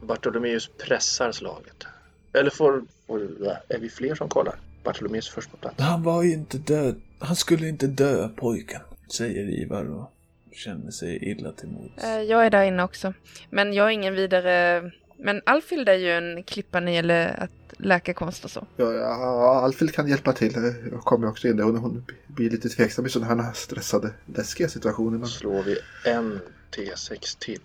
Bartolomeus 0.00 0.70
pressar 0.78 1.32
slaget. 1.32 1.86
Eller 2.32 2.50
får, 2.50 2.82
får... 3.06 3.20
Är 3.68 3.78
vi 3.78 3.88
fler 3.90 4.14
som 4.14 4.28
kollar? 4.28 4.54
Bartolomeus 4.84 5.28
först 5.28 5.50
på 5.50 5.56
plats. 5.56 5.80
Han 5.80 6.02
var 6.02 6.22
ju 6.22 6.32
inte 6.32 6.58
död. 6.58 7.00
Han 7.18 7.36
skulle 7.36 7.68
inte 7.68 7.86
dö, 7.86 8.28
pojken. 8.28 8.80
Säger 9.12 9.62
Ivar 9.62 9.84
och 9.94 10.12
känner 10.52 10.90
sig 10.90 11.30
illa 11.30 11.52
till 11.52 11.68
mods. 11.68 12.04
Eh, 12.04 12.20
Jag 12.22 12.46
är 12.46 12.50
där 12.50 12.64
inne 12.64 12.82
också. 12.82 13.14
Men 13.50 13.72
jag 13.72 13.86
är 13.86 13.90
ingen 13.90 14.14
vidare... 14.14 14.82
Men 15.18 15.42
Alfhild 15.46 15.88
är 15.88 15.94
ju 15.94 16.10
en 16.12 16.42
klippa 16.42 16.80
när 16.80 16.86
det 16.86 16.92
gäller 16.92 17.42
att 17.42 17.50
läka 17.78 18.14
konst 18.14 18.44
och 18.44 18.50
så. 18.50 18.66
Ja, 18.76 18.92
ja, 18.92 19.60
Alfil 19.64 19.90
kan 19.90 20.08
hjälpa 20.08 20.32
till. 20.32 20.52
Jag 20.90 21.00
kommer 21.00 21.28
också 21.28 21.48
in 21.48 21.56
där. 21.56 21.64
Hon, 21.64 21.76
hon 21.76 22.04
blir 22.26 22.50
lite 22.50 22.68
tveksam 22.68 23.06
i 23.06 23.08
sådana 23.08 23.42
här 23.42 23.52
stressade, 23.52 24.10
läskiga 24.34 24.68
situationer. 24.68 25.18
Då 25.18 25.26
slår 25.26 25.62
vi 25.62 25.78
en 26.04 26.40
T6 26.76 27.38
till 27.38 27.60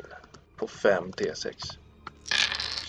på 0.57 0.67
5 0.67 1.03
T6. 1.11 1.77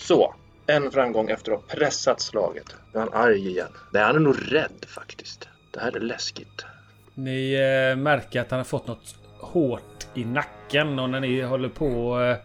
Så, 0.03 0.35
en 0.67 0.91
framgång 0.91 1.29
efter 1.29 1.51
att 1.51 1.61
ha 1.61 1.75
pressat 1.75 2.21
slaget. 2.21 2.75
Nu 2.93 2.99
är 2.99 3.03
han 3.03 3.13
arg 3.13 3.47
igen. 3.47 3.67
Nej, 3.91 4.03
han 4.03 4.15
är 4.15 4.19
nog 4.19 4.35
rädd 4.51 4.85
faktiskt. 4.87 5.47
Det 5.71 5.79
här 5.79 5.95
är 5.95 5.99
läskigt. 5.99 6.65
Ni 7.13 7.53
eh, 7.53 7.97
märker 7.97 8.41
att 8.41 8.51
han 8.51 8.59
har 8.59 8.63
fått 8.63 8.87
något 8.87 9.15
hårt 9.39 10.07
i 10.13 10.25
nacken 10.25 10.99
och 10.99 11.09
när 11.09 11.19
ni 11.19 11.41
håller 11.41 11.69
på 11.69 12.15
att 12.15 12.37
eh, 12.37 12.43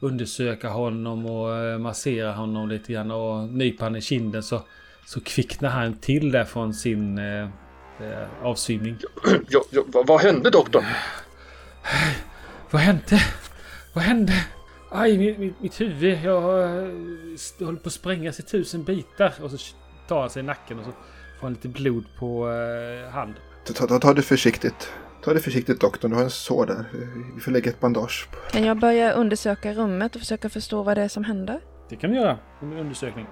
undersöka 0.00 0.68
honom 0.68 1.26
och 1.26 1.56
eh, 1.56 1.78
massera 1.78 2.32
honom 2.32 2.68
lite 2.68 2.92
grann 2.92 3.10
och 3.10 3.48
nypa 3.48 3.84
honom 3.84 3.96
i 3.96 4.00
kinden 4.00 4.42
så, 4.42 4.62
så 5.06 5.20
kvicknar 5.20 5.70
han 5.70 5.98
till 5.98 6.32
där 6.32 6.44
från 6.44 6.74
sin 6.74 7.18
eh, 7.18 7.42
eh, 8.00 8.28
avsvimning. 8.42 8.98
Jo, 9.48 9.62
jo, 9.70 9.84
vad, 9.86 10.06
vad 10.06 10.20
hände 10.20 10.50
doktorn? 10.50 10.84
Vad 12.70 12.82
hände? 12.82 13.20
Vad 13.92 14.04
hände? 14.04 14.32
Aj, 14.96 15.18
mitt, 15.18 15.38
mitt, 15.38 15.60
mitt 15.60 15.80
huvud. 15.80 16.18
Jag 16.24 16.42
eh, 16.42 17.66
håller 17.66 17.78
på 17.78 17.86
att 17.86 17.92
sprängas 17.92 18.40
i 18.40 18.42
tusen 18.42 18.84
bitar. 18.84 19.34
Och 19.42 19.50
så 19.50 19.56
tar 20.08 20.20
han 20.20 20.30
sig 20.30 20.40
i 20.40 20.46
nacken 20.46 20.78
och 20.78 20.84
så 20.84 20.90
får 20.90 21.46
han 21.46 21.52
lite 21.52 21.68
blod 21.68 22.04
på 22.18 22.50
eh, 22.50 23.10
hand. 23.10 23.34
Ta, 23.64 23.86
ta, 23.86 23.98
ta 23.98 24.14
det 24.14 24.22
försiktigt. 24.22 24.92
Ta 25.22 25.34
det 25.34 25.40
försiktigt 25.40 25.80
doktorn, 25.80 26.10
du 26.10 26.16
har 26.16 26.24
en 26.24 26.30
sår 26.30 26.66
där. 26.66 26.84
Vi 27.34 27.40
får 27.40 27.50
lägga 27.50 27.70
ett 27.70 27.80
bandage 27.80 28.28
på. 28.30 28.52
Kan 28.52 28.64
jag 28.64 28.78
börja 28.78 29.12
undersöka 29.12 29.72
rummet 29.72 30.14
och 30.14 30.20
försöka 30.20 30.48
förstå 30.48 30.82
vad 30.82 30.96
det 30.96 31.02
är 31.02 31.08
som 31.08 31.24
händer? 31.24 31.60
Det 31.88 31.96
kan 31.96 32.10
vi 32.10 32.16
göra. 32.16 32.38
Under 32.62 32.78
undersökning. 32.78 33.26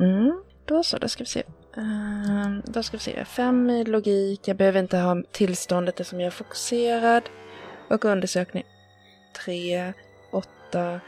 Mm, 0.00 0.42
då 0.64 0.82
så, 0.82 0.98
då 0.98 1.08
ska 1.08 1.22
vi 1.24 1.28
se. 1.28 1.42
Ehm, 1.76 2.62
då 2.64 2.82
ska 2.82 2.96
vi 2.96 3.02
se. 3.02 3.24
Fem 3.24 3.70
i 3.70 3.84
logik. 3.84 4.48
Jag 4.48 4.56
behöver 4.56 4.80
inte 4.80 4.98
ha 4.98 5.22
tillståndet 5.32 6.00
eftersom 6.00 6.20
jag 6.20 6.26
är 6.26 6.30
fokuserad. 6.30 7.22
Och 7.90 8.04
undersökning. 8.04 8.64
Tre, 9.44 9.92
åtta, 10.68 11.00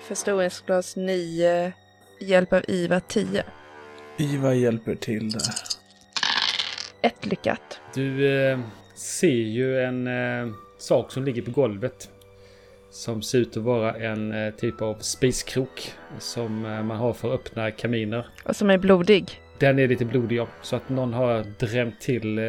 förstoringsglas 0.00 0.96
nio, 0.96 1.72
hjälp 2.20 2.52
av 2.52 2.62
IVA 2.68 3.00
tio. 3.00 3.44
Ivar 4.16 4.52
hjälper 4.52 4.94
till 4.94 5.30
där. 5.30 5.42
Ett 7.02 7.26
lyckat. 7.26 7.80
Du 7.94 8.36
eh, 8.36 8.58
ser 8.94 9.28
ju 9.28 9.80
en 9.80 10.06
eh, 10.06 10.54
sak 10.78 11.12
som 11.12 11.24
ligger 11.24 11.42
på 11.42 11.50
golvet. 11.50 12.10
Som 12.90 13.22
ser 13.22 13.38
ut 13.38 13.56
att 13.56 13.62
vara 13.62 13.94
en 13.94 14.32
eh, 14.32 14.54
typ 14.54 14.82
av 14.82 14.94
spiskrok. 14.94 15.92
Som 16.18 16.66
eh, 16.66 16.82
man 16.82 16.96
har 16.96 17.12
för 17.12 17.34
att 17.34 17.40
öppna 17.40 17.70
kaminer. 17.70 18.26
Och 18.44 18.56
som 18.56 18.70
är 18.70 18.78
blodig. 18.78 19.40
Den 19.64 19.78
är 19.78 19.88
lite 19.88 20.04
blodig 20.04 20.36
ja. 20.36 20.48
Så 20.62 20.76
att 20.76 20.88
någon 20.88 21.12
har 21.12 21.44
drämt 21.58 22.00
till 22.00 22.38
eh, 22.38 22.44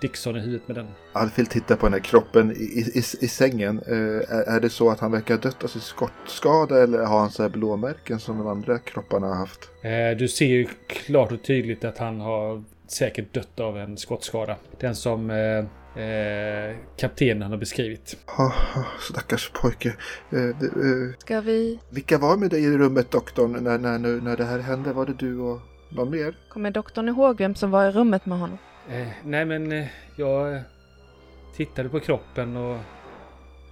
Dixon 0.00 0.36
i 0.36 0.40
huvudet 0.40 0.68
med 0.68 0.76
den. 0.76 0.86
Alfil 1.12 1.46
tittar 1.46 1.76
på 1.76 1.86
den 1.86 1.92
här 1.92 2.00
kroppen 2.00 2.50
i, 2.50 2.54
i, 2.94 2.98
i 2.98 3.28
sängen. 3.28 3.80
Eh, 3.86 4.36
är, 4.36 4.56
är 4.56 4.60
det 4.60 4.70
så 4.70 4.90
att 4.90 5.00
han 5.00 5.12
verkar 5.12 5.34
ha 5.34 5.40
dött 5.40 5.64
av 5.64 5.68
sin 5.68 5.80
skottskada 5.80 6.82
eller 6.82 6.98
har 6.98 7.20
han 7.20 7.30
så 7.30 7.42
här 7.42 7.50
blåmärken 7.50 8.20
som 8.20 8.38
de 8.38 8.46
andra 8.46 8.78
kropparna 8.78 9.26
har 9.26 9.34
haft? 9.34 9.70
Eh, 9.82 10.18
du 10.18 10.28
ser 10.28 10.46
ju 10.46 10.66
klart 10.86 11.32
och 11.32 11.42
tydligt 11.42 11.84
att 11.84 11.98
han 11.98 12.20
har 12.20 12.64
säkert 12.86 13.34
dött 13.34 13.60
av 13.60 13.78
en 13.78 13.96
skottskada. 13.96 14.56
Den 14.80 14.94
som 14.94 15.30
eh, 15.30 15.58
eh, 16.04 16.76
kaptenen 16.96 17.50
har 17.50 17.58
beskrivit. 17.58 18.16
Oh, 18.38 18.84
stackars 19.00 19.50
pojke. 19.54 19.96
Eh, 20.32 20.48
eh, 20.48 21.14
Ska 21.18 21.40
vi... 21.40 21.78
vilka 21.90 22.18
var 22.18 22.36
med 22.36 22.50
dig 22.50 22.64
i 22.64 22.78
rummet 22.78 23.10
doktorn 23.10 23.52
när, 23.52 23.78
när, 23.78 23.98
när, 23.98 24.20
när 24.20 24.36
det 24.36 24.44
här 24.44 24.58
hände? 24.58 24.92
Var 24.92 25.06
det 25.06 25.14
du 25.14 25.38
och 25.38 25.60
någon 25.88 26.10
mer? 26.10 26.34
Kommer 26.48 26.70
doktorn 26.70 27.08
ihåg 27.08 27.38
vem 27.38 27.54
som 27.54 27.70
var 27.70 27.88
i 27.88 27.90
rummet 27.90 28.26
med 28.26 28.38
honom? 28.38 28.58
Eh, 28.90 29.08
nej 29.24 29.44
men 29.44 29.72
eh, 29.72 29.86
jag 30.16 30.54
eh, 30.54 30.60
tittade 31.56 31.88
på 31.88 32.00
kroppen 32.00 32.56
och 32.56 32.78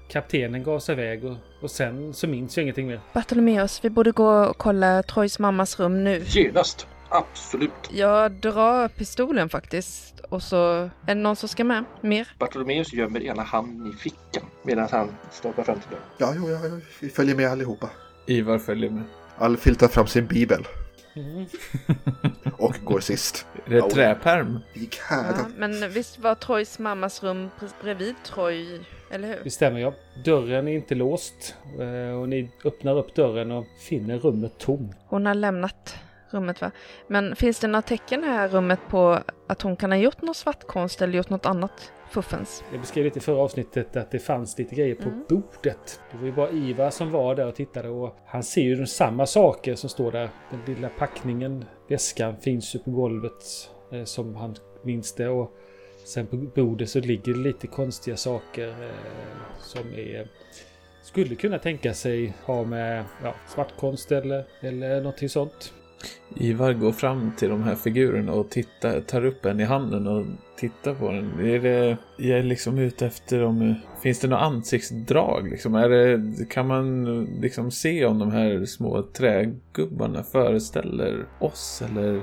kaptenen 0.09 0.63
gav 0.63 0.81
sig 0.81 0.93
iväg 0.93 1.25
och, 1.25 1.37
och 1.63 1.71
sen 1.71 2.15
så 2.15 2.29
minns 2.29 2.57
jag 2.57 2.63
ingenting 2.63 2.87
mer. 2.87 3.01
Bartolomeus, 3.13 3.85
vi 3.85 3.91
borde 3.91 4.11
gå 4.11 4.45
och 4.45 4.59
kolla 4.59 5.03
Trojs 5.03 5.39
mammas 5.39 5.81
rum 5.81 6.05
nu. 6.05 6.25
Genast! 6.27 6.87
Absolut! 7.09 7.73
Jag 7.91 8.33
drar 8.33 8.89
pistolen 8.89 9.49
faktiskt. 9.49 10.21
Och 10.21 10.43
så 10.43 10.57
är 10.83 10.91
det 11.07 11.15
någon 11.15 11.37
som 11.37 11.49
ska 11.49 11.65
med. 11.65 11.85
Mer? 12.01 12.29
Bartolomeus 12.39 12.93
gömmer 12.93 13.23
ena 13.23 13.43
handen 13.43 13.93
i 13.93 13.97
fickan 13.97 14.43
medan 14.63 14.89
han 14.91 15.09
stoppar 15.31 15.63
fram 15.63 15.81
till 15.81 15.91
dörren. 15.91 16.05
Ja, 16.19 16.33
jo, 16.37 16.51
ja, 16.51 16.69
ja, 16.69 16.81
vi 17.01 17.09
följer 17.09 17.35
med 17.35 17.49
allihopa. 17.49 17.91
Ivar 18.27 18.59
följer 18.59 18.91
med. 18.91 19.05
Alfil 19.39 19.77
tar 19.77 19.89
fram 19.89 20.07
sin 20.07 20.27
bibel 20.27 20.67
Mm. 21.17 21.47
och 22.59 22.75
går 22.85 23.01
sist. 23.01 23.47
Är 23.67 23.71
det 23.71 23.91
träpärm? 23.91 24.59
Gick 24.75 24.99
Ja, 25.11 25.17
här. 25.17 25.35
men 25.57 25.91
visst 25.91 26.19
var 26.19 26.35
Trojs 26.35 26.79
mammas 26.79 27.23
rum 27.23 27.51
bredvid 27.83 28.15
Troj, 28.25 28.81
eller 29.11 29.29
hur? 29.29 29.41
Det 29.45 29.51
stämmer 29.51 29.81
ja. 29.81 29.93
Dörren 30.25 30.69
är 30.69 30.73
inte 30.73 30.95
låst 30.95 31.55
eh, 31.81 32.19
och 32.21 32.29
ni 32.29 32.51
öppnar 32.65 32.99
upp 32.99 33.15
dörren 33.15 33.53
och 33.53 33.67
finner 33.89 34.19
rummet 34.19 34.59
tomt. 34.59 34.97
Hon 35.07 35.27
har 35.27 35.35
lämnat 35.35 35.97
rummet 36.31 36.61
va? 36.61 36.71
Men 37.09 37.37
finns 37.37 37.59
det 37.59 37.67
några 37.67 37.83
tecken 37.83 38.25
här 38.25 38.49
i 38.49 38.51
rummet 38.51 38.81
på 38.89 39.19
att 39.47 39.63
hon 39.63 39.77
kan 39.77 39.91
ha 39.93 39.99
gjort 39.99 40.23
någon 40.23 40.35
svartkonst 40.35 41.03
eller 41.03 41.17
gjort 41.17 41.31
något 41.31 41.47
annat 41.47 41.93
fuffens? 42.11 42.65
Jag 42.71 42.81
beskrev 42.81 43.05
lite 43.05 43.19
i 43.19 43.23
förra 43.23 43.39
avsnittet 43.39 43.97
att 43.97 44.11
det 44.11 44.19
fanns 44.19 44.59
lite 44.59 44.75
grejer 44.75 44.95
på 44.95 45.09
Mm. 45.09 45.25
bordet. 45.29 46.01
Det 46.13 46.19
var 46.19 46.27
ju 46.27 46.33
bara 46.33 46.51
Ivar 46.51 46.91
som 46.91 47.11
var 47.11 47.35
där 47.35 47.47
och 47.47 47.55
tittade 47.55 47.89
och 47.89 48.17
han 48.27 48.43
ser 48.43 48.63
ju 48.63 48.75
de 48.75 48.87
samma 48.87 49.27
saker 49.27 49.75
som 49.75 49.91
står 49.91 50.13
där. 50.13 50.31
Den 50.51 50.75
lilla 50.75 50.89
packningen, 50.89 51.65
väskan 51.89 52.37
finns 52.37 52.75
ju 52.75 52.79
på 52.79 52.91
golvet 52.91 53.71
eh, 53.93 54.05
som 54.05 54.37
han 54.37 54.57
minns 54.83 55.15
det 55.15 55.29
och 55.29 55.53
sen 56.05 56.27
på 56.27 56.37
bordet 56.37 56.91
så 56.91 57.01
ligger 57.01 57.33
det 57.33 57.39
lite 57.39 57.67
konstiga 57.67 58.17
saker 58.17 58.69
eh, 58.69 58.91
som 59.61 59.81
är 59.95 60.29
skulle 61.03 61.35
kunna 61.35 61.59
tänka 61.59 61.95
sig 61.95 62.35
ha 62.45 62.65
med 62.65 63.05
ja, 63.23 63.35
svartkonst 63.49 64.13
eller, 64.13 64.45
eller 64.61 64.97
någonting 64.97 65.29
sånt. 65.29 65.73
Ivar 66.37 66.73
går 66.73 66.93
fram 66.93 67.33
till 67.37 67.49
de 67.49 67.63
här 67.63 67.75
figurerna 67.75 68.33
och 68.33 68.51
tittar, 68.51 69.01
tar 69.01 69.25
upp 69.25 69.45
en 69.45 69.61
i 69.61 69.65
handen 69.65 70.07
och 70.07 70.27
tittar 70.57 70.95
på 70.95 71.11
den. 71.11 71.47
Är 71.47 71.59
det, 71.59 71.97
jag 72.17 72.39
är 72.39 72.43
liksom 72.43 72.79
ute 72.79 73.07
efter 73.07 73.43
om, 73.43 73.75
finns 74.03 74.21
det 74.21 74.29
några 74.29 74.43
ansiktsdrag 74.43 75.49
liksom? 75.51 75.75
Är 75.75 75.89
det, 75.89 76.45
kan 76.51 76.67
man 76.67 77.25
liksom 77.25 77.71
se 77.71 78.05
om 78.05 78.19
de 78.19 78.33
här 78.33 78.65
små 78.65 79.03
trägubbarna 79.03 80.23
föreställer 80.23 81.27
oss 81.39 81.83
eller 81.89 82.23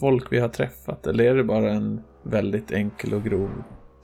folk 0.00 0.32
vi 0.32 0.38
har 0.38 0.48
träffat? 0.48 1.06
Eller 1.06 1.24
är 1.24 1.34
det 1.34 1.44
bara 1.44 1.70
en 1.70 2.02
väldigt 2.22 2.70
enkel 2.70 3.14
och 3.14 3.24
grov 3.24 3.50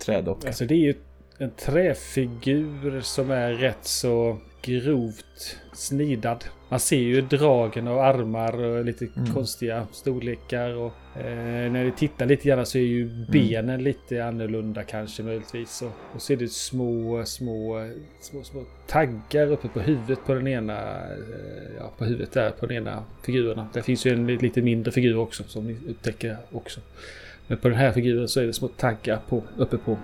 trädocka? 0.04 0.48
Alltså 0.48 0.64
det 0.64 0.74
är 0.74 0.86
ju 0.86 0.94
en 1.38 1.50
träfigur 1.50 3.00
som 3.00 3.30
är 3.30 3.52
rätt 3.52 3.84
så 3.84 4.38
grovt 4.62 5.56
snidad. 5.72 6.44
Man 6.72 6.80
ser 6.80 6.96
ju 6.96 7.20
dragen 7.20 7.88
av 7.88 7.98
armar 7.98 8.64
och 8.64 8.84
lite 8.84 9.08
Mm. 9.16 9.34
konstiga 9.34 9.86
storlekar. 9.92 10.74
Och, 10.76 10.92
eh, 11.20 11.72
när 11.72 11.84
vi 11.84 11.92
tittar 11.92 12.26
lite 12.26 12.48
grann 12.48 12.66
så 12.66 12.78
är 12.78 12.82
ju 12.82 13.26
benen 13.28 13.82
lite 13.84 14.24
annorlunda 14.24 14.82
kanske 14.82 15.22
möjligtvis. 15.22 15.82
Och, 15.82 15.90
och 16.14 16.22
så 16.22 16.32
är 16.32 16.36
det 16.36 16.48
små, 16.52 17.24
små, 17.24 17.88
små, 18.20 18.42
små 18.44 18.64
taggar 18.86 19.46
uppe 19.52 19.68
på 19.68 19.80
huvudet 19.80 20.18
på 20.26 20.34
den 20.34 20.46
ena. 20.48 20.78
Eh, 21.00 21.76
ja, 21.78 21.92
på 21.98 22.04
huvudet 22.04 22.32
där 22.32 22.50
på 22.50 22.66
den 22.66 22.76
ena 22.76 23.04
figuren. 23.24 23.64
Det 23.72 23.82
finns 23.82 24.06
ju 24.06 24.10
en 24.12 24.26
li- 24.26 24.38
lite 24.38 24.62
mindre 24.62 24.92
figur 24.92 25.16
också 25.18 25.42
som 25.46 25.66
ni 25.66 25.76
upptäcker 25.88 26.36
också. 26.52 26.80
Men 27.46 27.58
på 27.58 27.68
den 27.68 27.78
här 27.78 27.92
figuren 27.92 28.28
så 28.28 28.40
är 28.40 28.44
det 28.46 28.52
små 28.52 28.68
taggar 28.68 29.20
på, 29.28 29.42
uppe 29.56 29.78
på 29.78 29.98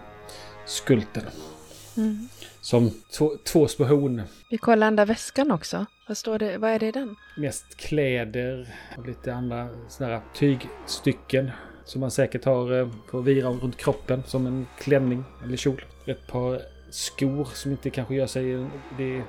skulten. 0.66 1.22
Mm. 1.96 2.28
Som 2.68 2.90
två, 3.18 3.32
två 3.44 3.68
små 3.68 3.86
horn. 3.86 4.22
Vi 4.50 4.58
kollar 4.58 4.90
där 4.90 5.06
väskan 5.06 5.50
också. 5.50 5.86
Vad 6.08 6.16
står 6.16 6.38
det? 6.38 6.58
Vad 6.58 6.70
är 6.70 6.78
det 6.78 6.86
i 6.86 6.92
den? 6.92 7.16
Mest 7.36 7.76
kläder 7.76 8.68
och 8.98 9.06
lite 9.06 9.34
andra 9.34 9.68
sådana 9.88 10.14
här 10.14 10.22
tygstycken. 10.34 11.50
Som 11.84 12.00
man 12.00 12.10
säkert 12.10 12.44
har 12.44 12.80
eh, 12.80 12.88
för 13.10 13.18
att 13.18 13.24
vira 13.24 13.48
runt 13.48 13.76
kroppen 13.76 14.22
som 14.26 14.46
en 14.46 14.66
klänning 14.78 15.24
eller 15.44 15.56
kjol. 15.56 15.84
Ett 16.06 16.26
par 16.26 16.60
skor 16.90 17.44
som 17.44 17.70
inte 17.70 17.90
kanske 17.90 18.14
gör 18.14 18.26
sig 18.26 18.52
i 18.52 18.66
det 18.98 19.22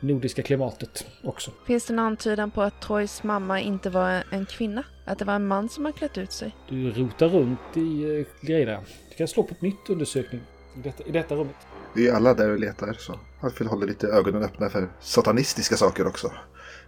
nordiska 0.00 0.42
klimatet 0.42 1.06
också. 1.24 1.50
Finns 1.66 1.86
det 1.86 1.94
någon 1.94 2.06
antydan 2.06 2.50
på 2.50 2.62
att 2.62 2.80
Troys 2.80 3.22
mamma 3.22 3.60
inte 3.60 3.90
var 3.90 4.22
en 4.30 4.46
kvinna? 4.46 4.84
Att 5.04 5.18
det 5.18 5.24
var 5.24 5.34
en 5.34 5.46
man 5.46 5.68
som 5.68 5.84
har 5.84 5.92
klätt 5.92 6.18
ut 6.18 6.32
sig? 6.32 6.54
Du 6.68 6.90
rotar 6.90 7.28
runt 7.28 7.76
i 7.76 8.18
eh, 8.18 8.46
grejerna. 8.46 8.80
Du 9.10 9.16
kan 9.16 9.28
slå 9.28 9.42
på 9.42 9.54
ett 9.54 9.62
nytt 9.62 9.90
undersökning 9.90 10.40
i 10.76 10.80
detta, 10.80 11.04
i 11.04 11.10
detta 11.12 11.34
rummet. 11.34 11.56
Vi 11.98 12.08
är 12.08 12.14
alla 12.14 12.34
där 12.34 12.50
och 12.50 12.58
letar 12.58 12.92
så 12.92 13.20
Alfred 13.40 13.68
håller 13.68 13.86
lite 13.86 14.06
ögonen 14.06 14.42
öppna 14.42 14.68
för 14.70 14.88
satanistiska 15.00 15.76
saker 15.76 16.06
också. 16.06 16.32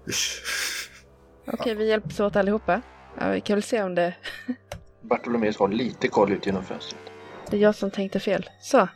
Usch. 0.09 0.43
Okej, 1.47 1.75
vi 1.75 1.89
hjälps 1.89 2.21
åt 2.21 2.37
allihopa. 2.37 2.83
Ja, 3.21 3.29
vi 3.31 3.41
kan 3.41 3.57
väl 3.57 3.63
se 3.63 3.83
om 3.83 3.95
det, 3.95 4.15
Bartolomeus 5.03 5.57
har 5.59 5.69
lite 5.69 6.09
koll 6.09 6.33
ut 6.33 6.47
genom 6.47 6.65
fönstret. 6.65 7.01
det 7.51 7.57
är 7.57 7.61
jag 7.61 7.75
som 7.75 7.91
tänkte 7.91 8.21
fel. 8.21 8.51
Så, 8.63 8.89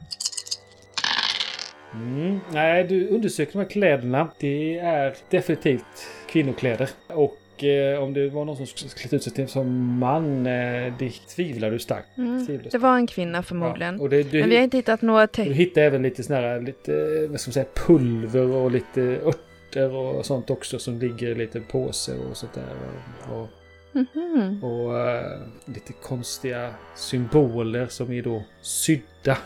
Mm. 1.95 2.41
Nej, 2.53 2.85
du 2.85 3.09
undersöker 3.09 3.53
de 3.53 3.59
här 3.59 3.69
kläderna. 3.71 4.29
Det 4.41 4.79
är 4.79 5.17
definitivt 5.31 6.07
kvinnokläder. 6.27 6.91
Och 7.09 7.37
eh, 7.65 8.03
om 8.03 8.15
det 8.15 8.29
var 8.29 8.45
någon 8.45 8.57
som 8.57 8.67
skulle 8.67 8.91
klätt 8.91 9.13
ut 9.13 9.23
sig 9.23 9.33
till 9.33 9.49
som 9.49 9.99
man, 9.99 10.47
eh, 10.47 10.93
det 10.99 11.11
tvivlar 11.37 11.71
du 11.71 11.79
starkt. 11.79 12.19
mm. 12.19 12.47
Tvivlar 12.47 12.71
det 12.71 12.79
var 12.79 12.97
en 12.97 13.07
kvinna 13.07 13.43
förmodligen. 13.43 13.97
Ja, 13.97 14.03
och 14.03 14.11
det, 14.11 14.23
du, 14.23 14.41
Men 14.41 14.51
vi 14.51 14.57
har 14.57 14.63
inte 14.65 14.77
hittat 14.77 15.03
några 15.03 15.21
du 15.21 15.27
tecken. 15.27 15.53
hittar 15.53 15.81
även 15.83 16.03
lite 16.03 16.23
sån 16.23 16.37
här, 16.37 16.61
lite, 16.61 17.27
vad 17.31 17.41
ska 17.41 17.49
man 17.49 17.53
säga, 17.53 17.67
pulver 17.87 18.47
och 18.47 18.71
lite 18.71 19.01
örter 19.03 19.93
och 19.93 20.27
sånt 20.27 20.51
också 20.51 20.79
som 20.79 20.99
ligger 20.99 21.29
i 21.29 21.33
en 21.33 21.39
liten 21.39 21.63
påse 21.65 22.13
och 22.31 22.37
sånt 22.37 22.53
där. 22.55 22.65
Och, 23.33 23.41
och, 23.43 23.49
Mhm. 23.97 24.65
och 24.65 24.99
eh, 25.01 25.39
lite 25.65 25.93
konstiga 25.93 26.71
symboler 26.97 27.87
som 27.87 28.13
är 28.13 28.23
då 28.23 28.43
sydda 28.63 29.39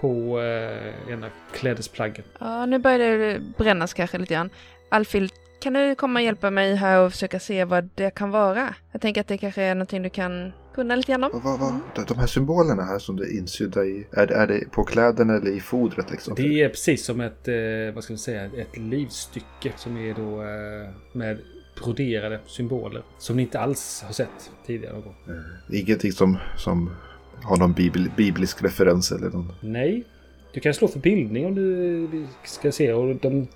på 0.00 0.38
uh, 0.40 1.12
ena 1.12 1.30
klädesplaggen. 1.54 2.24
Ja, 2.40 2.66
nu 2.66 2.78
börjar 2.78 3.18
det 3.18 3.40
brännas 3.58 3.94
kanske 3.94 4.18
lite 4.18 4.34
grann. 4.34 4.50
Alfhild, 4.88 5.32
kan 5.62 5.72
du 5.72 5.94
komma 5.94 6.18
och 6.18 6.24
hjälpa 6.24 6.50
mig 6.50 6.74
här 6.74 7.00
och 7.00 7.12
försöka 7.12 7.40
se 7.40 7.64
vad 7.64 7.88
det 7.94 8.10
kan 8.10 8.30
vara? 8.30 8.74
Jag 8.92 9.00
tänker 9.00 9.20
att 9.20 9.28
det 9.28 9.38
kanske 9.38 9.62
är 9.62 9.74
någonting 9.74 10.02
du 10.02 10.10
kan 10.10 10.52
kunna 10.74 10.96
lite 10.96 11.12
grann 11.12 11.24
om. 11.24 11.30
Vad, 11.44 11.58
vad, 11.58 11.80
vad, 11.96 12.06
de- 12.08 12.18
här 12.18 12.26
symbolerna 12.26 12.82
här 12.82 12.98
som 12.98 13.16
det 13.16 13.24
är 13.24 13.38
insydda 13.38 13.84
i, 13.84 14.06
är 14.12 14.26
det, 14.26 14.34
är 14.34 14.46
det 14.46 14.70
på 14.70 14.84
kläderna 14.84 15.34
eller 15.36 15.50
i 15.50 15.60
fodret 15.60 16.10
liksom? 16.10 16.34
Det 16.36 16.62
är 16.62 16.68
precis 16.68 17.04
som 17.04 17.20
ett, 17.20 17.48
eh, 17.48 17.54
vad 17.94 18.04
ska 18.04 18.12
man 18.12 18.18
säga, 18.18 18.44
ett 18.44 18.76
livstycke 18.76 19.72
som 19.76 19.96
är 19.96 20.14
då 20.14 20.42
eh, 20.42 20.90
med 21.12 21.38
broderade 21.82 22.40
symboler. 22.46 23.02
Som 23.18 23.36
ni 23.36 23.42
inte 23.42 23.60
alls 23.60 24.02
har 24.06 24.12
sett 24.12 24.50
tidigare 24.66 24.92
någon 24.94 25.02
gång. 25.02 25.16
Eh, 25.28 25.80
Ingenting 25.80 26.12
som, 26.12 26.38
som 26.56 26.90
har 27.42 27.56
någon 27.56 27.72
bibel, 27.72 28.10
biblisk 28.16 28.62
referens 28.64 29.12
eller 29.12 29.30
någon. 29.30 29.52
Nej. 29.60 30.04
Du 30.54 30.60
kan 30.60 30.74
slå 30.74 30.88
för 30.88 30.98
bildning 30.98 31.46
om 31.46 31.54
du 31.54 32.26
ska 32.44 32.72
se. 32.72 32.92
Och 32.92 33.16
de 33.16 33.48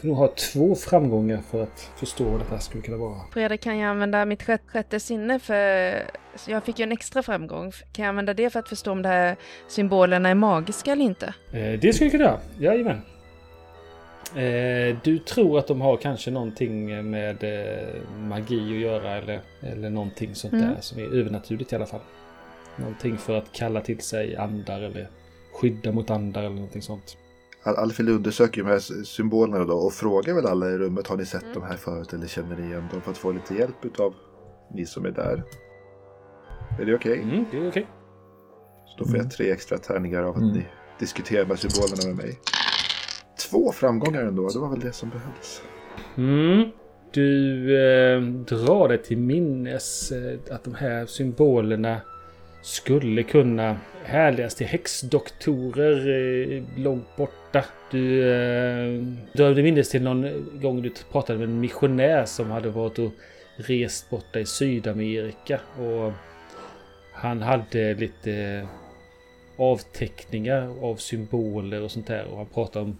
får 0.00 0.08
nog 0.08 0.16
ha 0.16 0.28
två 0.28 0.74
framgångar 0.74 1.40
för 1.50 1.62
att 1.62 1.90
förstå 1.96 2.24
vad 2.24 2.40
det 2.40 2.46
här 2.50 2.58
skulle 2.58 2.82
kunna 2.82 2.96
vara. 2.96 3.20
Fredrik, 3.32 3.60
kan 3.60 3.78
jag 3.78 3.90
använda 3.90 4.24
mitt 4.24 4.42
sjätte, 4.42 4.64
sjätte 4.68 5.00
sinne 5.00 5.38
för... 5.38 6.02
Jag 6.46 6.64
fick 6.64 6.78
ju 6.78 6.82
en 6.82 6.92
extra 6.92 7.22
framgång. 7.22 7.72
Kan 7.92 8.04
jag 8.04 8.08
använda 8.08 8.34
det 8.34 8.50
för 8.50 8.58
att 8.60 8.68
förstå 8.68 8.92
om 8.92 9.02
de 9.02 9.08
här 9.08 9.36
symbolerna 9.68 10.28
är 10.28 10.34
magiska 10.34 10.92
eller 10.92 11.04
inte? 11.04 11.34
Eh, 11.52 11.80
det 11.80 11.92
skulle 11.92 12.10
du 12.10 12.18
kunna 12.18 12.24
göra. 12.24 12.40
Jajamän. 12.58 13.00
Eh, 14.36 14.96
du 15.04 15.18
tror 15.18 15.58
att 15.58 15.66
de 15.66 15.80
har 15.80 15.96
kanske 15.96 16.30
någonting 16.30 17.10
med 17.10 17.44
eh, 17.44 18.02
magi 18.18 18.60
att 18.74 18.80
göra 18.80 19.16
eller, 19.16 19.40
eller 19.60 19.90
någonting 19.90 20.34
sånt 20.34 20.52
Mm. 20.52 20.66
där 20.66 20.80
som 20.80 20.98
är 20.98 21.18
övernaturligt 21.20 21.72
i 21.72 21.76
alla 21.76 21.86
fall. 21.86 22.00
Någonting 22.76 23.18
för 23.18 23.38
att 23.38 23.52
kalla 23.52 23.80
till 23.80 24.00
sig 24.00 24.36
andar 24.36 24.80
eller 24.80 25.08
skydda 25.52 25.92
mot 25.92 26.10
andar 26.10 26.40
eller 26.40 26.54
någonting 26.54 26.82
sånt. 26.82 27.16
Al- 27.66 27.76
Alfred 27.76 28.08
undersöker 28.08 28.56
ju 28.56 28.62
de 28.64 28.70
här 28.70 29.04
symbolerna 29.04 29.64
då 29.64 29.74
och 29.74 29.92
frågar 29.92 30.34
väl 30.34 30.46
alla 30.46 30.70
i 30.70 30.78
rummet 30.78 31.06
har 31.06 31.16
ni 31.16 31.26
sett 31.26 31.42
Mm. 31.42 31.54
de 31.54 31.62
här 31.62 31.76
förut 31.76 32.12
eller 32.12 32.26
känner 32.26 32.56
ni 32.56 32.66
igen 32.66 32.88
dem 32.92 33.00
för 33.00 33.10
att 33.10 33.18
få 33.18 33.32
lite 33.32 33.54
hjälp 33.54 33.84
utav 33.84 34.14
ni 34.74 34.86
som 34.86 35.04
är 35.06 35.10
där. 35.10 35.42
Är 36.80 36.84
det 36.84 36.94
okej? 36.94 37.20
Mm, 37.22 37.44
det 37.50 37.56
är 37.58 37.68
okej. 37.68 37.86
Så 38.86 39.04
då 39.04 39.10
får 39.10 39.16
jag 39.16 39.30
tre 39.30 39.50
extra 39.50 39.78
tärningar 39.78 40.22
av 40.22 40.30
att 40.36 40.42
Mm. 40.42 40.52
ni 40.52 40.66
diskuterar 40.98 41.44
de 41.44 41.48
här 41.50 41.56
symbolerna 41.56 42.06
med 42.16 42.24
mig. 42.26 42.38
Två 43.50 43.72
framgångar 43.72 44.22
ändå, 44.22 44.48
det 44.48 44.58
var 44.58 44.70
väl 44.70 44.80
det 44.80 44.92
som 44.92 45.10
behövdes. 45.10 45.62
Mm. 46.16 46.70
Du 47.12 47.64
eh, 47.78 48.20
drar 48.22 48.88
dig 48.88 49.02
till 49.02 49.18
minnes 49.18 50.12
eh, 50.12 50.38
att 50.54 50.64
de 50.64 50.74
här 50.74 51.06
symbolerna 51.06 52.00
skulle 52.62 53.22
kunna 53.22 53.76
härledas 54.04 54.54
till 54.54 54.66
häxdoktorer 54.66 55.96
eh, 56.52 56.62
långt 56.76 57.16
borta. 57.56 57.68
Du 57.90 58.30
eh, 58.30 59.02
drömde 59.32 59.62
minnes 59.62 59.90
till 59.90 60.02
någon 60.02 60.50
gång 60.60 60.82
du 60.82 60.92
pratade 61.12 61.38
med 61.38 61.48
en 61.48 61.60
missionär 61.60 62.24
som 62.24 62.50
hade 62.50 62.70
varit 62.70 62.98
och 62.98 63.12
rest 63.56 64.10
borta 64.10 64.40
i 64.40 64.46
Sydamerika. 64.46 65.60
Och 65.78 66.12
han 67.12 67.42
hade 67.42 67.94
lite 67.94 68.32
eh, 68.32 68.68
avteckningar 69.58 70.84
av 70.84 70.96
symboler 70.96 71.82
och 71.82 71.90
sånt 71.90 72.06
där. 72.06 72.24
Och 72.24 72.36
han 72.36 72.46
pratade 72.46 72.84
om 72.84 72.98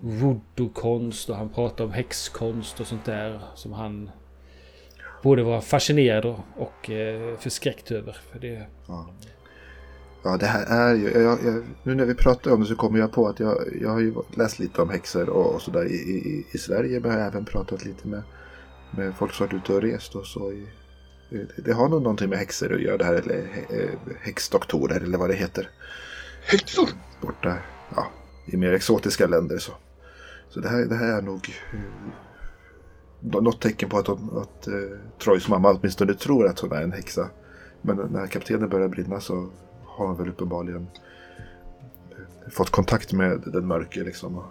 voodoo-konst 0.00 1.30
och 1.30 1.36
han 1.36 1.48
pratade 1.48 1.82
om 1.84 1.92
häxkonst 1.92 2.80
och 2.80 2.86
sånt 2.86 3.04
där 3.04 3.40
som 3.54 3.72
han 3.72 4.10
både 5.22 5.42
var 5.42 5.60
fascinerad 5.60 6.36
och, 6.56 6.90
eh, 6.90 7.36
förskräckt 7.38 7.90
över. 7.90 8.12
För 8.12 8.38
det, 8.38 8.66
Ja. 8.88 9.08
Ja, 10.26 10.36
det 10.36 10.46
här 10.46 10.66
är 10.90 10.94
ju... 10.94 11.10
Jag, 11.10 11.38
jag, 11.44 11.64
nu 11.82 11.94
när 11.94 12.04
vi 12.04 12.14
pratar 12.14 12.50
om 12.50 12.60
det 12.60 12.66
så 12.66 12.76
kommer 12.76 12.98
jag 12.98 13.12
på 13.12 13.28
att 13.28 13.40
jag, 13.40 13.56
jag 13.80 13.88
har 13.90 14.00
ju 14.00 14.14
läst 14.36 14.58
lite 14.58 14.82
om 14.82 14.90
häxor 14.90 15.28
och, 15.28 15.54
och 15.54 15.62
sådär 15.62 15.84
i, 15.84 15.94
i, 15.94 16.46
i 16.52 16.58
Sverige. 16.58 17.00
Men 17.00 17.10
jag 17.10 17.18
har 17.18 17.26
även 17.26 17.44
pratat 17.44 17.84
lite 17.84 18.08
med, 18.08 18.22
med 18.96 19.14
folk 19.14 19.32
som 19.32 19.46
varit 19.46 19.54
ute 19.54 19.72
och 19.72 19.82
rest 19.82 20.14
och 20.14 20.26
så. 20.26 20.52
I, 20.52 20.66
det, 21.56 21.72
har 21.72 21.88
nog 21.88 22.02
någonting 22.02 22.30
med 22.30 22.38
häxor 22.38 22.74
att 22.74 22.80
göra 22.80 22.96
det 22.96 23.04
här. 23.04 23.14
Eller 23.14 23.38
eh, 23.70 23.90
häxdoktorer 24.20 25.00
eller 25.00 25.18
vad 25.18 25.30
det 25.30 25.34
heter. 25.34 25.70
Häxor! 26.46 26.88
Borta 27.20 27.56
ja, 27.96 28.06
i 28.46 28.56
mer 28.56 28.72
exotiska 28.72 29.26
länder. 29.26 29.58
Så, 29.58 29.72
så 30.48 30.60
det, 30.60 30.68
här, 30.68 30.84
det 30.84 30.94
här 30.94 31.18
är 31.18 31.22
nog 31.22 31.54
eh, 31.72 31.80
nå- 33.20 33.40
något 33.40 33.60
tecken 33.60 33.88
på 33.88 33.98
att, 33.98 34.06
hon, 34.06 34.38
att 34.42 34.66
eh, 34.66 34.98
Troys 35.24 35.48
mamma 35.48 35.70
åtminstone 35.70 36.14
tror 36.14 36.46
att 36.46 36.60
hon 36.60 36.72
är 36.72 36.82
en 36.82 36.92
häxa. 36.92 37.30
Men 37.82 37.96
när 37.96 38.26
kaptenen 38.26 38.68
börjar 38.68 38.88
brinna 38.88 39.20
så 39.20 39.50
har 39.96 40.06
han 40.06 40.16
väl 40.16 40.28
uppenbarligen 40.28 40.86
eh, 42.10 42.50
fått 42.50 42.70
kontakt 42.70 43.12
med 43.12 43.42
den 43.46 43.66
mörke 43.66 44.00
liksom. 44.04 44.38
Och 44.38 44.44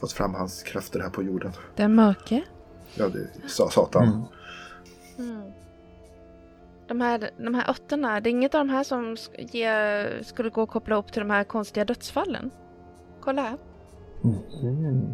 fått 0.00 0.12
fram 0.12 0.34
hans 0.34 0.62
krafter 0.62 1.00
här 1.00 1.10
på 1.10 1.22
jorden. 1.22 1.52
Den 1.76 1.94
mörke? 1.94 2.42
Ja, 2.94 3.08
det 3.08 3.26
sa 3.48 3.70
Satan. 3.70 4.02
Mm. 5.18 5.30
Mm. 5.30 5.52
De 6.88 7.00
här, 7.00 7.30
de 7.38 7.54
här 7.54 7.70
åttorna, 7.70 8.20
det 8.20 8.28
är 8.28 8.30
inget 8.30 8.54
av 8.54 8.66
de 8.66 8.72
här 8.72 8.84
som 8.84 9.16
ger, 9.38 10.22
skulle 10.22 10.50
gå 10.50 10.62
att 10.62 10.68
koppla 10.70 10.96
upp 10.96 11.12
till 11.12 11.20
de 11.22 11.30
här 11.30 11.44
konstiga 11.44 11.84
dödsfallen? 11.84 12.50
Kolla 13.20 13.42
här. 13.42 13.56
Mm. 14.24 15.04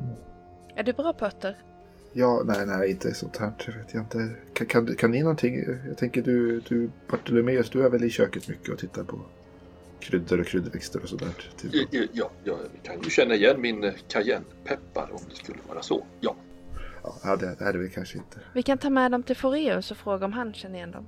Är 0.74 0.82
du 0.82 0.92
bra 0.92 1.12
på 1.12 1.24
örter? 1.26 1.56
Ja, 2.12 2.42
nej, 2.44 2.66
nej, 2.66 2.90
inte 2.90 3.14
sånt 3.14 3.36
här. 3.36 3.52
Det 3.66 3.72
vet 3.72 3.94
jag 3.94 4.02
inte. 4.02 4.30
Kan, 4.54 4.66
kan, 4.66 4.84
du- 4.84 4.94
kan 4.94 5.10
ni 5.10 5.22
någonting? 5.22 5.64
Jag 5.88 5.96
tänker 5.98 6.22
du, 6.22 6.60
du 6.60 6.90
Bartolomeus, 7.10 7.70
du 7.70 7.84
är 7.84 7.90
väl 7.90 8.04
i 8.04 8.10
köket 8.10 8.48
mycket 8.48 8.68
och 8.72 8.78
tittar 8.78 9.04
på 9.04 9.20
kryddor 10.00 10.40
och 10.40 10.46
kryddväxter 10.46 11.02
och 11.02 11.08
sådär. 11.08 11.28
Typ. 11.56 11.88
Ja, 11.90 12.00
ja, 12.12 12.30
jag 12.44 12.58
kan 12.82 13.02
ju 13.02 13.10
känna 13.10 13.34
igen 13.34 13.60
min 13.60 13.84
eh, 13.84 13.92
cayennepeppar 14.08 15.10
om 15.12 15.20
det 15.30 15.36
skulle 15.36 15.58
vara 15.68 15.82
så. 15.82 16.06
Ja. 16.20 16.36
Ja, 17.24 17.36
det 17.36 17.56
det 17.58 17.64
är 17.64 17.72
det 17.72 17.78
väl 17.78 17.90
kanske 17.90 18.18
inte. 18.18 18.40
Vi 18.54 18.62
kan 18.62 18.78
ta 18.78 18.90
med 18.90 19.10
dem 19.10 19.22
till 19.22 19.36
Foreus 19.36 19.90
och 19.90 19.96
fråga 19.96 20.26
om 20.26 20.32
han 20.32 20.54
känner 20.54 20.76
igen 20.76 20.90
dem. 20.90 21.06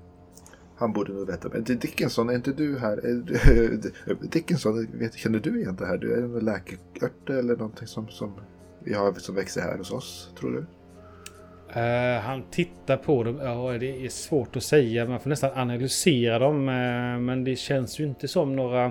Han 0.76 0.93
borde 0.93 1.12
nog 1.12 1.26
veta. 1.26 1.49
Men 1.49 1.64
Dickinson, 1.64 2.28
är 2.30 2.34
inte 2.34 2.53
du 2.53 2.78
här? 2.78 3.01
Dickinson, 4.30 4.86
vet, 4.93 5.14
känner 5.14 5.38
du 5.38 5.61
igen 5.61 5.76
det 5.76 5.86
här? 5.86 5.99
Du 5.99 6.12
är 6.12 6.22
en 6.22 6.38
läkeört 6.38 7.30
eller 7.30 7.57
någonting 7.57 7.86
som, 7.86 8.09
som 8.09 8.32
vi 8.84 8.95
har 8.95 9.12
som 9.12 9.34
växer 9.34 9.61
här 9.61 9.78
hos 9.78 9.91
oss, 9.91 10.32
tror 10.38 10.51
du? 10.51 10.66
Uh, 11.76 12.20
han 12.20 12.42
tittar 12.50 12.96
på 12.96 13.24
dem. 13.24 13.40
Ja, 13.42 13.78
det 13.78 14.04
är 14.04 14.08
svårt 14.08 14.56
att 14.56 14.62
säga. 14.62 15.06
Man 15.06 15.20
får 15.20 15.30
nästan 15.30 15.50
analysera 15.54 16.38
dem. 16.38 16.68
Uh, 16.68 17.18
men 17.18 17.44
det 17.44 17.56
känns 17.56 18.00
ju 18.00 18.04
inte 18.04 18.28
som 18.28 18.56
några 18.56 18.86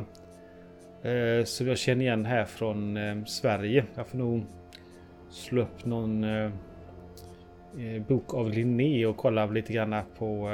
uh, 1.05 1.43
som 1.43 1.67
jag 1.67 1.77
känner 1.77 2.05
igen 2.05 2.25
här 2.25 2.45
från 2.45 2.97
Sverige. 3.25 3.85
Jag 3.95 4.07
får 4.07 4.17
nog 4.17 4.45
slå 5.29 5.61
upp 5.61 5.85
någon 5.85 6.25
bok 8.07 8.33
av 8.33 8.49
Linné 8.49 9.05
och 9.05 9.17
kolla 9.17 9.45
lite 9.45 9.73
grann 9.73 9.95
på 10.17 10.49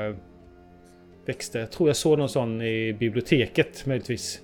växter. 1.26 1.60
Jag 1.60 1.72
tror 1.72 1.90
jag 1.90 1.96
såg 1.96 2.20
någon 2.20 2.30
sån 2.30 2.62
i 2.62 2.94
biblioteket 3.00 3.86
möjligtvis. 3.86 4.42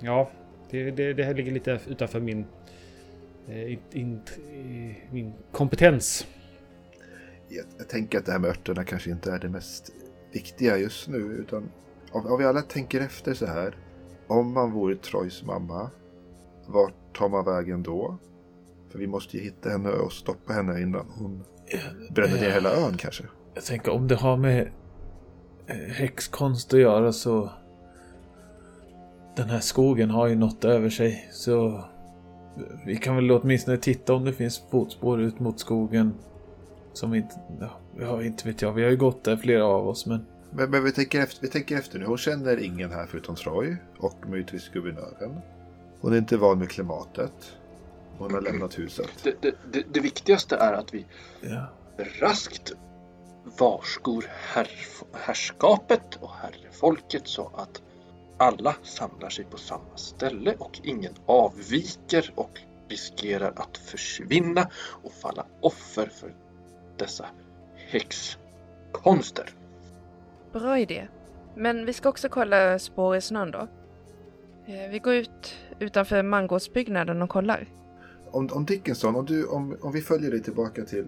Ja, 0.00 0.30
det, 0.70 0.90
det, 0.90 1.12
det 1.12 1.24
här 1.24 1.34
ligger 1.34 1.52
lite 1.52 1.78
utanför 1.88 2.20
min 2.20 2.44
eh, 3.48 3.72
in, 3.72 3.80
in, 3.92 4.20
eh, 4.36 5.12
min 5.12 5.32
kompetens. 5.52 6.26
Jag, 7.48 7.64
jag 7.78 7.88
tänker 7.88 8.18
att 8.18 8.26
det 8.26 8.32
här 8.32 8.38
med 8.38 8.50
örterna 8.50 8.84
kanske 8.84 9.10
inte 9.10 9.32
är 9.32 9.38
det 9.38 9.48
mest 9.48 9.92
viktiga 10.32 10.76
just 10.76 11.08
nu. 11.08 11.18
Utan 11.18 11.70
om, 12.12 12.26
om 12.26 12.38
vi 12.38 12.44
alla 12.44 12.62
tänker 12.62 13.00
efter 13.00 13.34
så 13.34 13.46
här. 13.46 13.76
Om 14.26 14.52
man 14.52 14.72
vore 14.72 14.96
Troys 14.96 15.42
mamma, 15.42 15.90
vart 16.66 17.16
tar 17.16 17.28
man 17.28 17.44
vägen 17.44 17.82
då? 17.82 18.18
För 18.90 18.98
vi 18.98 19.06
måste 19.06 19.36
ju 19.36 19.42
hitta 19.42 19.70
henne 19.70 19.90
och 19.90 20.12
stoppa 20.12 20.52
henne 20.52 20.80
innan 20.80 21.06
hon 21.18 21.44
bränner 22.10 22.40
ner 22.40 22.50
hela 22.50 22.72
ön 22.72 22.96
kanske. 22.96 23.24
Jag 23.54 23.64
tänker 23.64 23.92
om 23.92 24.08
det 24.08 24.14
har 24.14 24.36
med 24.36 24.72
eh, 25.66 25.76
häxkonst 25.76 26.74
att 26.74 26.80
göra 26.80 27.12
så... 27.12 27.50
Den 29.36 29.50
här 29.50 29.60
skogen 29.60 30.10
har 30.10 30.26
ju 30.26 30.34
något 30.34 30.64
över 30.64 30.90
sig 30.90 31.28
så... 31.32 31.84
Vi 32.86 32.96
kan 32.96 33.16
väl 33.16 33.30
åtminstone 33.30 33.76
titta 33.76 34.14
om 34.14 34.24
det 34.24 34.32
finns 34.32 34.62
fotspår 34.70 35.20
ut 35.20 35.40
mot 35.40 35.60
skogen. 35.60 36.14
Som 36.92 37.14
inte... 37.14 37.34
Ja, 37.60 37.70
ja, 38.00 38.22
inte 38.22 38.48
vet 38.48 38.62
jag. 38.62 38.72
Vi 38.72 38.82
har 38.82 38.90
ju 38.90 38.96
gått 38.96 39.24
där 39.24 39.36
flera 39.36 39.64
av 39.64 39.88
oss 39.88 40.06
men... 40.06 40.26
Men, 40.52 40.70
men 40.70 40.84
vi, 40.84 40.92
tänker 40.92 41.20
efter, 41.20 41.42
vi 41.42 41.48
tänker 41.48 41.76
efter 41.76 41.98
nu. 41.98 42.04
Hon 42.04 42.18
känner 42.18 42.62
ingen 42.62 42.90
här 42.90 43.06
förutom 43.06 43.34
Troy 43.34 43.76
och 43.98 44.28
möjligtvis 44.28 44.68
guvernören. 44.68 45.40
Hon 46.00 46.12
är 46.12 46.18
inte 46.18 46.36
van 46.36 46.58
med 46.58 46.70
klimatet. 46.70 47.32
Hon 48.18 48.34
har 48.34 48.40
lämnat 48.40 48.78
huset. 48.78 49.10
Det, 49.22 49.34
det, 49.42 49.54
det, 49.72 49.84
det 49.92 50.00
viktigaste 50.00 50.56
är 50.56 50.72
att 50.72 50.94
vi 50.94 51.06
Ja. 51.40 51.66
raskt 52.20 52.72
varskor 53.58 54.24
herr, 54.28 54.68
herrskapet 55.12 56.16
och 56.20 56.30
herrefolket 56.30 57.28
så 57.28 57.50
att 57.54 57.82
alla 58.40 58.74
samlar 58.82 59.28
sig 59.28 59.44
på 59.44 59.56
samma 59.56 59.96
ställe 59.96 60.54
och 60.58 60.80
ingen 60.84 61.12
avviker 61.26 62.32
och 62.34 62.60
riskerar 62.88 63.52
att 63.56 63.78
försvinna 63.78 64.70
och 65.02 65.12
falla 65.12 65.46
offer 65.60 66.06
för 66.06 66.34
dessa 66.98 67.26
häxkonster. 67.76 69.54
Bra 70.52 70.78
idé. 70.78 71.08
Men 71.56 71.86
vi 71.86 71.92
ska 71.92 72.08
också 72.08 72.28
kolla 72.28 72.78
spår 72.78 73.16
i 73.16 73.20
snön 73.20 73.50
då. 73.50 73.68
Eh, 74.66 74.90
Vi 74.90 74.98
går 74.98 75.14
ut 75.14 75.56
utanför 75.78 76.22
mangårdsbyggnaden 76.22 77.22
och 77.22 77.30
kollar. 77.30 77.66
Om, 78.30 78.48
om 78.52 78.64
Dickinson, 78.64 79.16
om, 79.16 79.24
du, 79.24 79.46
om, 79.46 79.76
om 79.80 79.92
vi 79.92 80.00
följer 80.00 80.30
dig 80.30 80.42
tillbaka 80.42 80.84
till 80.84 81.06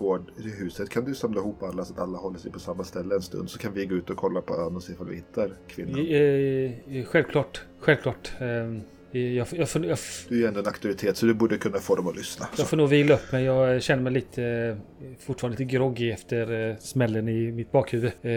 gård, 0.00 0.36
till 0.36 0.50
huset. 0.50 0.90
Kan 0.90 1.04
du 1.04 1.14
samla 1.14 1.40
ihop 1.40 1.62
alla 1.62 1.84
så 1.84 1.92
att 1.92 1.98
alla 1.98 2.18
håller 2.18 2.38
sig 2.38 2.52
på 2.52 2.58
samma 2.58 2.84
ställe 2.84 3.14
en 3.14 3.22
stund? 3.22 3.50
Så 3.50 3.58
kan 3.58 3.72
vi 3.72 3.86
gå 3.86 3.94
ut 3.94 4.10
och 4.10 4.16
kolla 4.16 4.40
på 4.40 4.54
ön 4.54 4.76
och 4.76 4.82
se 4.82 4.92
om 4.98 5.08
vi 5.08 5.16
hittar 5.16 5.50
kvinnan. 5.68 6.06
Eh, 6.06 7.04
självklart, 7.04 7.62
självklart. 7.80 8.32
Eh, 8.38 8.82
jag, 9.12 9.46
jag, 9.52 9.68
får, 9.68 9.86
jag, 9.86 9.98
Du 10.28 10.34
är 10.34 10.38
ju 10.38 10.46
ändå 10.46 10.60
en 10.60 10.66
auktoritet 10.66 11.16
så 11.16 11.26
du 11.26 11.34
borde 11.34 11.58
kunna 11.58 11.78
få 11.78 11.96
dem 11.96 12.08
att 12.08 12.16
lyssna. 12.16 12.48
jag 12.58 12.66
får 12.68 12.76
nog 12.76 12.88
vila 12.88 13.14
upp 13.14 13.32
mig. 13.32 13.44
Jag 13.44 13.82
känner 13.82 14.02
mig 14.02 14.12
lite, 14.12 14.76
fortfarande 15.18 15.58
lite 15.58 15.76
groggy 15.76 16.10
efter 16.10 16.70
eh, 16.70 16.76
smällen 16.76 17.28
i 17.28 17.52
mitt 17.52 17.72
bakhuvud. 17.72 18.12
Eh, 18.22 18.32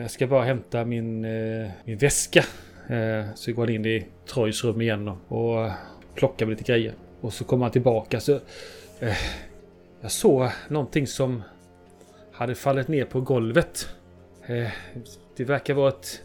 jag 0.00 0.10
ska 0.10 0.26
bara 0.26 0.44
hämta 0.44 0.84
min, 0.84 1.24
eh, 1.24 1.70
min 1.84 1.98
väska. 1.98 2.44
Eh, 2.88 3.26
så 3.34 3.52
går 3.52 3.66
han 3.66 3.74
in 3.74 3.86
i 3.86 4.06
Troys 4.32 4.64
rum 4.64 4.80
igen 4.80 5.08
och, 5.08 5.70
plockar 6.14 6.46
med 6.46 6.50
lite 6.58 6.72
grejer. 6.72 6.94
Och 7.20 7.32
så 7.32 7.44
kommer 7.44 7.64
han 7.64 7.72
tillbaka. 7.72 8.20
Så, 8.20 8.40
jag 10.00 10.10
såg 10.10 10.50
någonting 10.68 11.06
som 11.06 11.42
hade 12.32 12.54
fallit 12.54 12.88
ner 12.88 13.04
på 13.04 13.20
golvet. 13.20 13.88
Eh, 14.46 14.70
det 15.36 15.44
verkar 15.44 15.74
vara 15.74 15.88
ett, 15.88 16.22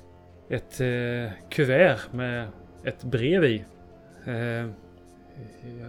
ett 0.49 0.81
eh, 0.81 1.31
kuvert 1.49 1.99
med 2.11 2.47
ett 2.83 3.03
brev 3.03 3.43
i. 3.43 3.65
Eh, 4.25 4.33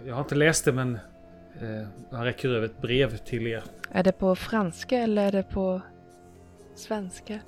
jag- 0.05 0.13
har 0.13 0.19
inte 0.21 0.35
läst 0.35 0.65
det 0.65 0.71
men 0.71 0.99
han 2.11 2.23
räcker 2.25 2.49
över 2.49 2.65
ett 2.65 2.81
brev 2.81 3.17
till 3.17 3.47
er. 3.47 3.63
Är 3.91 4.03
det 4.03 4.11
på 4.11 4.35
franska 4.35 4.97
eller 4.97 5.25
är 5.27 5.31
det 5.31 5.43
på 5.43 5.81
svenska? 6.75 7.39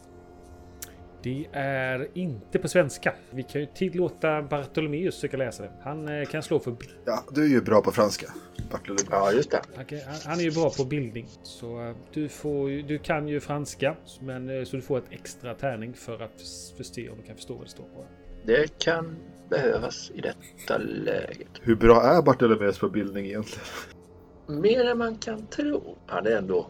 Det 1.26 1.48
är 1.52 2.08
inte 2.14 2.60
på 2.60 2.68
svenska. 2.68 3.14
Vi 3.32 3.44
kan 3.44 3.62
ju 3.62 3.68
tillåta 3.68 4.42
Bartolomeus 4.42 5.16
försöka 5.16 5.38
läsa 5.38 5.64
det. 5.64 5.72
Han 5.82 6.08
eh, 6.08 6.26
kan 6.26 6.44
slå 6.44 6.60
för... 6.60 6.76
Ja, 7.06 7.24
du 7.32 7.44
är 7.44 7.48
ju 7.48 7.62
bra 7.62 7.82
på 7.82 7.92
franska. 7.92 8.28
Bartolomé. 8.72 9.02
Ja, 9.12 9.32
just 9.32 9.52
det. 9.52 9.62
Han, 10.26 10.40
är 10.40 10.44
ju 10.44 10.52
bra 10.52 10.70
på 10.70 10.86
bildning. 10.86 11.28
Så 11.44 11.82
eh, 11.82 11.96
du, 12.14 12.30
får, 12.30 12.88
du 12.88 12.98
kan 12.98 13.28
ju 13.28 13.40
franska. 13.40 13.96
Men, 14.22 14.50
eh, 14.50 14.64
så 14.64 14.76
du 14.76 14.82
får 14.82 14.98
ett 14.98 15.08
extra 15.10 15.54
tärning 15.54 15.94
för 15.94 16.20
att 16.20 16.42
förstå 16.78 17.02
om 17.12 17.18
du 17.18 17.24
kan 17.24 17.36
förstå 17.36 17.54
vad 17.54 17.66
det 17.66 17.70
står 17.70 17.84
på. 17.84 18.06
Det 18.46 18.80
kan 18.80 19.16
behövas 19.50 20.12
i 20.16 20.22
detta 20.22 20.78
läget. 20.78 21.50
Hur 21.62 21.76
bra 21.76 22.04
är 22.04 22.22
Bartolomeus 22.22 22.80
på 22.80 22.90
bildning 22.90 23.26
egentligen? 23.26 23.66
Mer 24.48 24.86
än 24.86 24.98
man 24.98 25.18
kan 25.18 25.48
tro. 25.48 25.98
Han 26.08 26.28
är 26.28 26.32
ändå, 26.32 26.70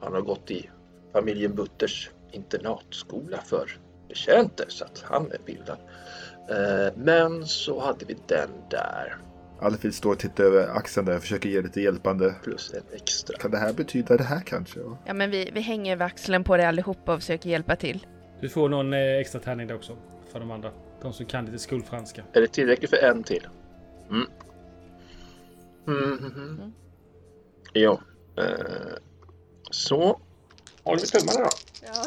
han 0.00 0.12
har 0.12 0.20
gått 0.20 0.50
i 0.50 0.70
familjen 1.12 1.54
Butters 1.54 2.10
internatskola 2.32 3.38
för 3.38 3.70
betjänter 4.12 4.64
så 4.68 4.84
att 4.84 5.04
han 5.06 5.32
är 5.32 5.38
bildad. 5.46 5.78
Eh, 6.50 6.92
Men 6.96 7.46
så 7.46 7.80
hade 7.80 8.04
vi 8.04 8.16
den 8.26 8.50
där 8.70 9.16
Alfred 9.60 9.94
står 9.94 10.12
och 10.12 10.18
tittar 10.18 10.44
över 10.44 10.68
axeln 10.68 11.06
där 11.06 11.16
och 11.16 11.22
försöker 11.22 11.48
ge 11.48 11.62
lite 11.62 11.80
hjälpande. 11.80 12.34
plus 12.42 12.74
en 12.74 12.82
extra. 12.96 13.38
Kan 13.38 13.50
det 13.50 13.58
här 13.58 13.72
betyda 13.72 14.16
det 14.16 14.24
här 14.24 14.40
kanske? 14.40 14.80
Ja. 15.06 15.14
Men 15.14 15.30
vi, 15.30 15.50
vi 15.54 15.60
hänger 15.60 15.92
över 15.92 16.06
axeln 16.06 16.44
på 16.44 16.56
det 16.56 16.68
allihopa 16.68 17.14
och 17.14 17.20
försöker 17.20 17.50
hjälpa 17.50 17.76
till. 17.76 18.06
Du 18.40 18.48
får 18.48 18.68
någon 18.68 18.92
eh, 18.92 18.98
extra 19.18 19.40
tärning 19.40 19.66
där 19.66 19.74
också. 19.74 19.96
För 20.32 20.40
de 20.40 20.50
andra. 20.50 20.70
De 21.02 21.12
som 21.12 21.26
kan 21.26 21.44
lite 21.46 21.58
skolfranska. 21.58 22.22
Är 22.32 22.40
det 22.40 22.48
tillräckligt 22.48 22.90
för 22.90 22.96
en 22.96 23.22
till? 23.22 23.46
Mm. 24.10 24.26
Mm, 25.86 26.02
mm, 26.18 26.32
mm. 26.32 26.48
Mm. 26.58 26.72
Ja. 27.72 28.00
Eh, 28.38 28.44
Så. 29.70 30.20
Håller 30.82 31.00
vi 31.00 31.06
tummarna 31.06 31.40
då? 31.40 31.50
Ja. 31.86 32.04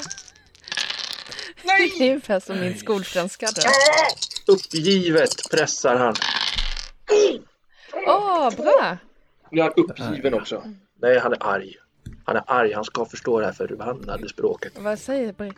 Det 1.66 2.04
är 2.06 2.10
ungefär 2.10 2.40
som 2.40 2.60
min 2.60 2.78
skolfranska 2.78 3.48
då. 3.56 3.62
Uppgivet 4.54 5.50
pressar 5.52 5.96
han. 5.96 6.16
Åh, 8.08 8.56
bra! 8.56 8.98
Nu 9.52 9.62
är 9.62 9.80
uppgiven 9.80 10.34
också. 10.34 10.64
Nej, 11.02 11.20
han 11.20 11.34
är 11.34 11.38
arg. 11.44 11.76
Han 12.26 12.36
är 12.36 12.44
arg. 12.48 12.74
Han 12.74 12.84
ska 12.84 13.06
förstå 13.06 13.40
det 13.40 13.46
här 13.46 13.54
förbannade 13.54 14.30
språket. 14.30 14.74
Vad 14.78 15.00
säger 15.00 15.34
Britt? 15.34 15.56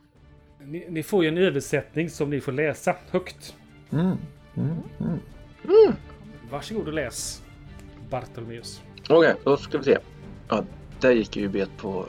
Ni, 0.59 0.85
ni 0.89 1.03
får 1.03 1.23
ju 1.23 1.29
en 1.29 1.37
översättning 1.37 2.09
som 2.09 2.29
ni 2.29 2.41
får 2.41 2.51
läsa 2.51 2.95
högt. 3.11 3.55
Mm. 3.91 4.17
Mm. 4.57 4.77
Mm. 5.63 5.93
Varsågod 6.49 6.87
och 6.87 6.93
läs. 6.93 7.41
Bartolomeus. 8.09 8.81
Okej, 9.09 9.35
då 9.43 9.57
ska 9.57 9.77
vi 9.77 9.83
se. 9.83 9.97
Ja, 10.49 10.63
där 10.99 11.11
gick 11.11 11.35
ju 11.35 11.47
bet 11.47 11.69
på 11.77 12.05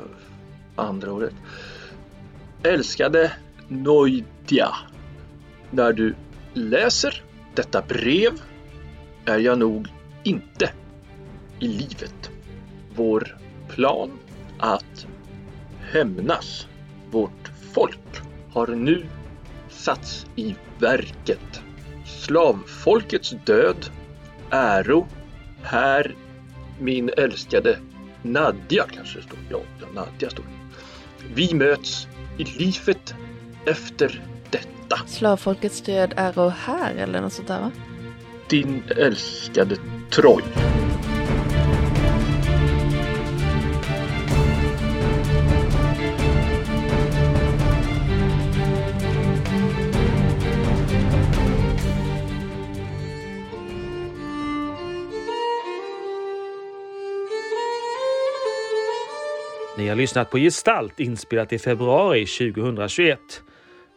andra 0.76 1.12
ordet. 1.12 1.34
Älskade 2.62 3.32
Noidia. 3.68 4.74
När 5.70 5.92
du 5.92 6.14
läser 6.54 7.22
detta 7.54 7.82
brev 7.82 8.32
är 9.24 9.38
jag 9.38 9.58
nog 9.58 9.88
inte 10.22 10.70
i 11.60 11.68
livet. 11.68 12.30
Vår 12.94 13.36
plan 13.68 14.10
att 14.58 15.06
hämnas 15.92 16.66
vårt 17.10 17.50
folk 17.72 18.20
har 18.52 18.66
nu 18.66 19.06
satts 19.68 20.26
i 20.36 20.54
verket. 20.78 21.62
Slavfolkets 22.06 23.34
död, 23.44 23.90
äro, 24.50 25.06
här 25.62 26.14
min 26.78 27.10
älskade 27.16 27.78
Nadja 28.22 28.84
kanske 28.94 29.18
det 29.18 29.24
står. 29.24 29.38
Ja, 29.50 29.60
ja, 29.80 29.86
Nadja 29.94 30.30
står 30.30 30.44
det. 30.44 30.78
Vi 31.34 31.54
möts 31.54 32.08
i 32.38 32.44
livet 32.44 33.14
efter 33.70 34.20
detta. 34.50 34.98
Slavfolkets 35.06 35.80
död 35.80 36.14
är 36.16 36.38
och 36.38 36.52
här 36.52 36.94
eller 36.94 37.20
något 37.20 37.32
sånt 37.32 37.48
där 37.48 37.60
va? 37.60 37.70
Din 38.48 38.82
älskade 38.96 39.76
Troy. 40.10 40.42
Ni 59.78 59.88
har 59.88 59.96
lyssnat 59.96 60.30
på 60.30 60.38
Gestalt 60.38 61.00
inspelat 61.00 61.52
i 61.52 61.58
februari 61.58 62.26
2021. 62.26 63.42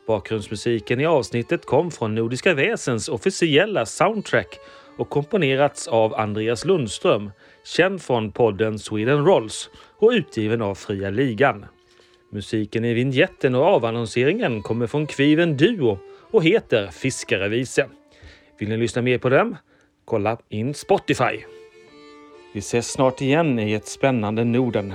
Bakgrundsmusiken 0.08 0.99
i 0.99 1.06
avsnittet 1.06 1.66
kom 1.66 1.91
från 1.91 2.16
Nordiska 2.16 2.54
Väsens 2.54 3.10
officiella 3.10 3.86
soundtrack 3.86 4.60
och 4.97 5.10
komponerats 5.10 5.88
av 5.88 6.14
Andreas 6.16 6.66
Lundström, 6.66 7.32
känd 7.64 8.02
från 8.02 8.32
podden 8.32 8.80
Sweden 8.80 9.26
Rolls 9.26 9.70
och 9.97 10.10
utgiven 10.10 10.62
av 10.62 10.76
Fria 10.76 11.10
Ligan. 11.10 11.66
Musiken 12.32 12.86
i 12.86 12.93
vignetten 12.93 13.56
och 13.56 13.64
avannonseringen 13.64 14.62
kommer 14.62 14.88
från 14.88 15.08
Kviven 15.08 15.58
Duo 15.58 15.99
och 16.32 16.43
heter 16.43 16.88
Fiskarevise. 16.88 17.88
Vill 18.60 18.70
ni 18.70 18.78
lyssna 18.78 19.02
mer 19.02 19.18
på 19.18 19.30
dem? 19.30 19.58
Kolla 20.06 20.38
in 20.49 20.74
Spotify. 20.74 21.43
Vi 22.54 22.60
ses 22.60 22.91
snart 22.91 23.22
igen 23.22 23.60
i 23.60 23.74
ett 23.74 23.88
spännande 23.88 24.43
Norden. 24.43 24.93